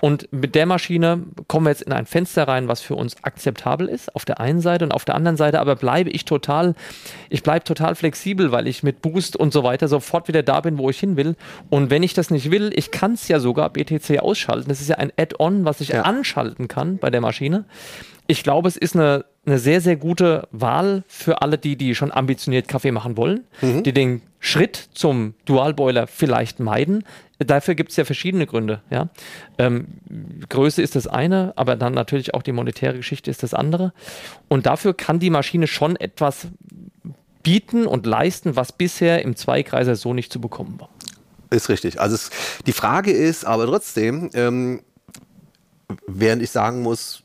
Und 0.00 0.28
mit 0.32 0.54
der 0.54 0.66
Maschine 0.66 1.22
kommen 1.48 1.66
wir 1.66 1.70
jetzt 1.70 1.82
in 1.82 1.92
ein 1.92 2.06
Fenster 2.06 2.46
rein, 2.46 2.68
was 2.68 2.80
für 2.80 2.94
uns 2.94 3.16
akzeptabel 3.22 3.88
ist, 3.88 4.14
auf 4.14 4.24
der 4.24 4.40
einen 4.40 4.60
Seite 4.60 4.84
und 4.84 4.92
auf 4.92 5.04
der 5.04 5.14
anderen 5.14 5.36
Seite, 5.36 5.60
aber 5.60 5.76
bleibe 5.76 6.10
ich 6.10 6.24
total, 6.24 6.74
ich 7.30 7.42
bleibe 7.42 7.64
total 7.64 7.94
flexibel, 7.94 8.52
weil 8.52 8.66
ich 8.68 8.82
mit 8.82 9.02
Boost 9.02 9.36
und 9.36 9.52
so 9.52 9.64
weiter 9.64 9.88
sofort 9.88 10.28
wieder 10.28 10.42
da 10.42 10.60
bin, 10.60 10.78
wo 10.78 10.90
ich 10.90 11.00
hin 11.00 11.16
will. 11.16 11.36
Und 11.70 11.90
wenn 11.90 12.02
ich 12.02 12.14
das 12.14 12.30
nicht 12.30 12.50
will, 12.50 12.70
ich 12.74 12.90
kann 12.90 13.12
es 13.14 13.26
ja 13.28 13.40
sogar 13.40 13.70
BTC 13.70 14.20
ausschalten. 14.20 14.68
Das 14.68 14.80
ist 14.80 14.88
ja 14.88 14.96
ein 14.96 15.12
Add-on, 15.18 15.64
was 15.64 15.80
ich 15.80 15.88
Ja. 15.88 16.02
anschalten 16.02 16.68
kann 16.68 16.98
bei 16.98 17.10
der 17.10 17.20
Maschine. 17.20 17.64
Ich 18.28 18.42
glaube, 18.42 18.68
es 18.68 18.76
ist 18.76 18.94
eine, 18.96 19.24
eine 19.46 19.58
sehr, 19.58 19.80
sehr 19.80 19.96
gute 19.96 20.48
Wahl 20.50 21.04
für 21.06 21.40
alle, 21.40 21.56
die, 21.56 21.76
die 21.76 21.94
schon 21.94 22.10
ambitioniert 22.10 22.66
Kaffee 22.66 22.90
machen 22.90 23.16
wollen, 23.16 23.44
die 23.62 23.92
den 23.92 24.22
Schritt 24.40 24.88
zum 24.92 25.34
Dualboiler 25.44 26.06
vielleicht 26.06 26.60
meiden. 26.60 27.04
Dafür 27.38 27.74
gibt 27.74 27.90
es 27.90 27.96
ja 27.96 28.04
verschiedene 28.04 28.46
Gründe. 28.46 28.80
Ja? 28.90 29.08
Ähm, 29.58 29.86
Größe 30.48 30.82
ist 30.82 30.96
das 30.96 31.06
eine, 31.06 31.52
aber 31.56 31.76
dann 31.76 31.94
natürlich 31.94 32.34
auch 32.34 32.42
die 32.42 32.52
monetäre 32.52 32.96
Geschichte 32.96 33.30
ist 33.30 33.42
das 33.42 33.54
andere. 33.54 33.92
Und 34.48 34.66
dafür 34.66 34.94
kann 34.94 35.20
die 35.20 35.30
Maschine 35.30 35.66
schon 35.66 35.96
etwas 35.96 36.48
bieten 37.42 37.86
und 37.86 38.06
leisten, 38.06 38.56
was 38.56 38.72
bisher 38.72 39.22
im 39.22 39.36
Zweikreiser 39.36 39.94
so 39.94 40.12
nicht 40.12 40.32
zu 40.32 40.40
bekommen 40.40 40.80
war. 40.80 40.88
Ist 41.50 41.68
richtig. 41.68 42.00
Also 42.00 42.16
es, 42.16 42.30
die 42.66 42.72
Frage 42.72 43.12
ist 43.12 43.44
aber 43.44 43.66
trotzdem, 43.66 44.30
ähm, 44.34 44.82
während 46.06 46.42
ich 46.42 46.50
sagen 46.50 46.82
muss, 46.82 47.22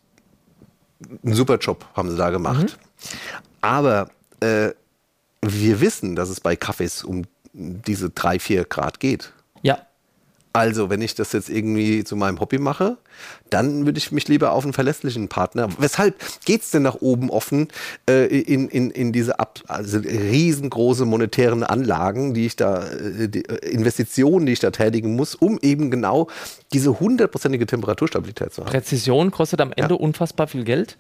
einen 1.24 1.34
super 1.34 1.58
Job 1.58 1.86
haben 1.96 2.10
sie 2.10 2.18
da 2.18 2.30
gemacht. 2.30 2.78
Aber 3.62 4.10
äh, 4.40 4.70
wir 5.42 5.82
wissen, 5.82 6.16
dass 6.16 6.30
es 6.30 6.40
bei 6.40 6.56
Kaffees 6.56 7.04
um 7.04 7.24
diese 7.54 8.10
drei, 8.10 8.40
vier 8.40 8.66
Grad 8.66 9.00
geht. 9.00 9.34
Ja, 9.62 9.80
Also, 10.54 10.90
wenn 10.90 11.02
ich 11.02 11.16
das 11.16 11.32
jetzt 11.32 11.50
irgendwie 11.50 12.04
zu 12.04 12.18
meinem 12.18 12.42
Hobby 12.42 12.58
mache, 12.58 12.98
dann 13.50 13.86
würde 13.86 13.98
ich 13.98 14.12
mich 14.12 14.28
lieber 14.28 14.52
auf 14.52 14.66
einen 14.66 14.74
verlässlichen 14.74 15.30
Partner. 15.30 15.70
Weshalb 15.78 16.16
geht 16.44 16.62
es 16.64 16.72
denn 16.72 16.82
nach 16.82 16.96
oben 16.96 17.30
offen 17.30 17.70
äh, 18.10 18.26
in, 18.26 18.68
in, 18.68 18.92
in 18.92 19.14
diese 19.14 19.40
Ab 19.40 19.60
also 19.68 20.00
riesengroße 20.00 21.06
monetären 21.06 21.64
Anlagen, 21.64 22.34
die 22.34 22.46
ich 22.48 22.58
da, 22.58 22.86
äh, 22.86 23.30
die, 23.30 23.46
äh, 23.46 23.70
Investitionen, 23.70 24.46
die 24.46 24.52
ich 24.52 24.60
da 24.60 24.72
tätigen 24.72 25.16
muss, 25.16 25.36
um 25.36 25.58
eben 25.62 25.90
genau 25.90 26.28
diese 26.74 27.00
hundertprozentige 27.00 27.66
Temperaturstabilität 27.66 28.54
zu 28.54 28.64
haben? 28.64 28.72
Präzision 28.72 29.32
kostet 29.32 29.62
am 29.62 29.72
Ende 29.74 29.98
unfassbar 29.98 30.48
viel 30.48 30.66
Geld. 30.66 30.98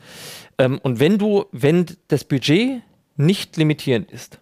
Ähm, 0.57 0.79
und 0.81 0.99
wenn 1.01 1.17
du, 1.17 1.45
wenn 1.51 1.85
das 2.07 2.23
Budget 2.23 2.81
nicht 3.17 3.57
limitierend 3.57 4.11
ist, 4.11 4.39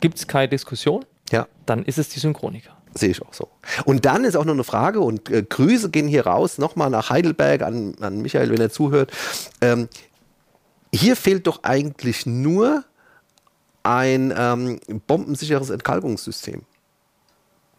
gibt 0.00 0.16
es 0.16 0.26
keine 0.26 0.48
Diskussion, 0.48 1.04
Ja. 1.30 1.46
dann 1.66 1.84
ist 1.84 1.98
es 1.98 2.08
die 2.08 2.18
Synchroniker. 2.18 2.76
Sehe 2.94 3.10
ich 3.10 3.22
auch 3.22 3.32
so. 3.32 3.48
Und 3.84 4.04
dann 4.04 4.24
ist 4.24 4.36
auch 4.36 4.44
noch 4.44 4.54
eine 4.54 4.64
Frage, 4.64 5.00
und 5.00 5.30
äh, 5.30 5.42
Grüße 5.42 5.90
gehen 5.90 6.08
hier 6.08 6.26
raus, 6.26 6.58
nochmal 6.58 6.90
nach 6.90 7.10
Heidelberg 7.10 7.62
an, 7.62 7.94
an 8.00 8.20
Michael, 8.20 8.50
wenn 8.50 8.60
er 8.60 8.70
zuhört. 8.70 9.12
Ähm, 9.60 9.88
hier 10.92 11.14
fehlt 11.14 11.46
doch 11.46 11.62
eigentlich 11.62 12.26
nur 12.26 12.84
ein 13.82 14.34
ähm, 14.36 14.80
bombensicheres 15.06 15.70
Entkalkungssystem. 15.70 16.62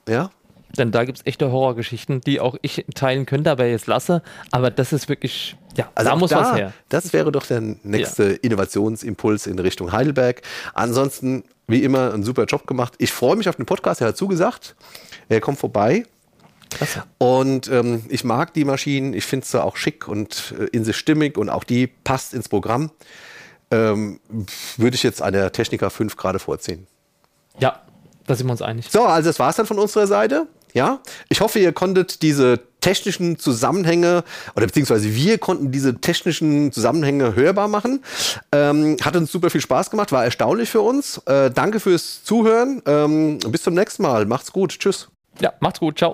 Ja? 0.07 0.31
Denn 0.77 0.91
da 0.91 1.03
gibt 1.03 1.19
es 1.19 1.25
echte 1.25 1.51
Horrorgeschichten, 1.51 2.21
die 2.21 2.39
auch 2.39 2.55
ich 2.61 2.85
teilen 2.95 3.25
könnte, 3.25 3.51
aber 3.51 3.65
jetzt 3.65 3.87
lasse. 3.87 4.21
Aber 4.51 4.71
das 4.71 4.93
ist 4.93 5.09
wirklich, 5.09 5.57
ja, 5.75 5.85
da 5.85 5.91
Also 5.95 6.11
auch 6.11 6.17
muss 6.17 6.31
was 6.31 6.55
her. 6.55 6.73
Das 6.89 7.13
wäre 7.13 7.31
doch 7.31 7.45
der 7.45 7.61
nächste 7.61 8.23
Innovationsimpuls 8.23 9.47
in 9.47 9.59
Richtung 9.59 9.91
Heidelberg. 9.91 10.41
Ansonsten, 10.73 11.43
wie 11.67 11.83
immer, 11.83 12.13
ein 12.13 12.23
super 12.23 12.45
Job 12.45 12.67
gemacht. 12.67 12.93
Ich 12.97 13.11
freue 13.11 13.35
mich 13.35 13.49
auf 13.49 13.55
den 13.55 13.65
Podcast. 13.65 14.01
Er 14.01 14.07
hat 14.07 14.17
zugesagt. 14.17 14.75
Er 15.29 15.41
kommt 15.41 15.59
vorbei. 15.59 16.05
Klasse. 16.69 17.03
Und 17.17 17.67
ähm, 17.69 18.05
ich 18.09 18.23
mag 18.23 18.53
die 18.53 18.65
Maschinen. 18.65 19.13
Ich 19.13 19.25
finde 19.25 19.45
sie 19.45 19.61
auch 19.61 19.75
schick 19.75 20.07
und 20.07 20.53
äh, 20.57 20.65
in 20.71 20.85
sich 20.85 20.95
stimmig 20.95 21.37
und 21.37 21.49
auch 21.49 21.63
die 21.63 21.87
passt 21.87 22.33
ins 22.33 22.49
Programm. 22.49 22.91
Ähm, 23.71 24.19
würde 24.77 24.95
ich 24.95 25.03
jetzt 25.03 25.21
einer 25.21 25.51
Techniker 25.51 25.89
5 25.89 26.15
gerade 26.17 26.39
vorziehen. 26.39 26.87
Ja, 27.59 27.81
da 28.27 28.35
sind 28.35 28.47
wir 28.47 28.51
uns 28.51 28.61
einig. 28.61 28.89
So, 28.89 29.03
also 29.03 29.29
das 29.29 29.39
war's 29.39 29.55
dann 29.55 29.65
von 29.65 29.79
unserer 29.79 30.07
Seite. 30.07 30.47
Ja, 30.73 30.99
ich 31.29 31.41
hoffe, 31.41 31.59
ihr 31.59 31.73
konntet 31.73 32.21
diese 32.21 32.59
technischen 32.81 33.37
Zusammenhänge 33.37 34.23
oder 34.55 34.65
beziehungsweise 34.65 35.13
wir 35.13 35.37
konnten 35.37 35.71
diese 35.71 36.01
technischen 36.01 36.71
Zusammenhänge 36.71 37.35
hörbar 37.35 37.67
machen. 37.67 38.03
Ähm, 38.51 38.97
hat 39.01 39.15
uns 39.15 39.31
super 39.31 39.49
viel 39.49 39.61
Spaß 39.61 39.91
gemacht, 39.91 40.11
war 40.11 40.23
erstaunlich 40.23 40.69
für 40.69 40.81
uns. 40.81 41.19
Äh, 41.25 41.51
danke 41.51 41.79
fürs 41.79 42.23
Zuhören. 42.23 42.81
Ähm, 42.85 43.39
bis 43.47 43.63
zum 43.63 43.75
nächsten 43.75 44.03
Mal. 44.03 44.25
Macht's 44.25 44.51
gut. 44.51 44.79
Tschüss. 44.79 45.09
Ja, 45.39 45.53
macht's 45.59 45.79
gut. 45.79 45.97
Ciao. 45.97 46.13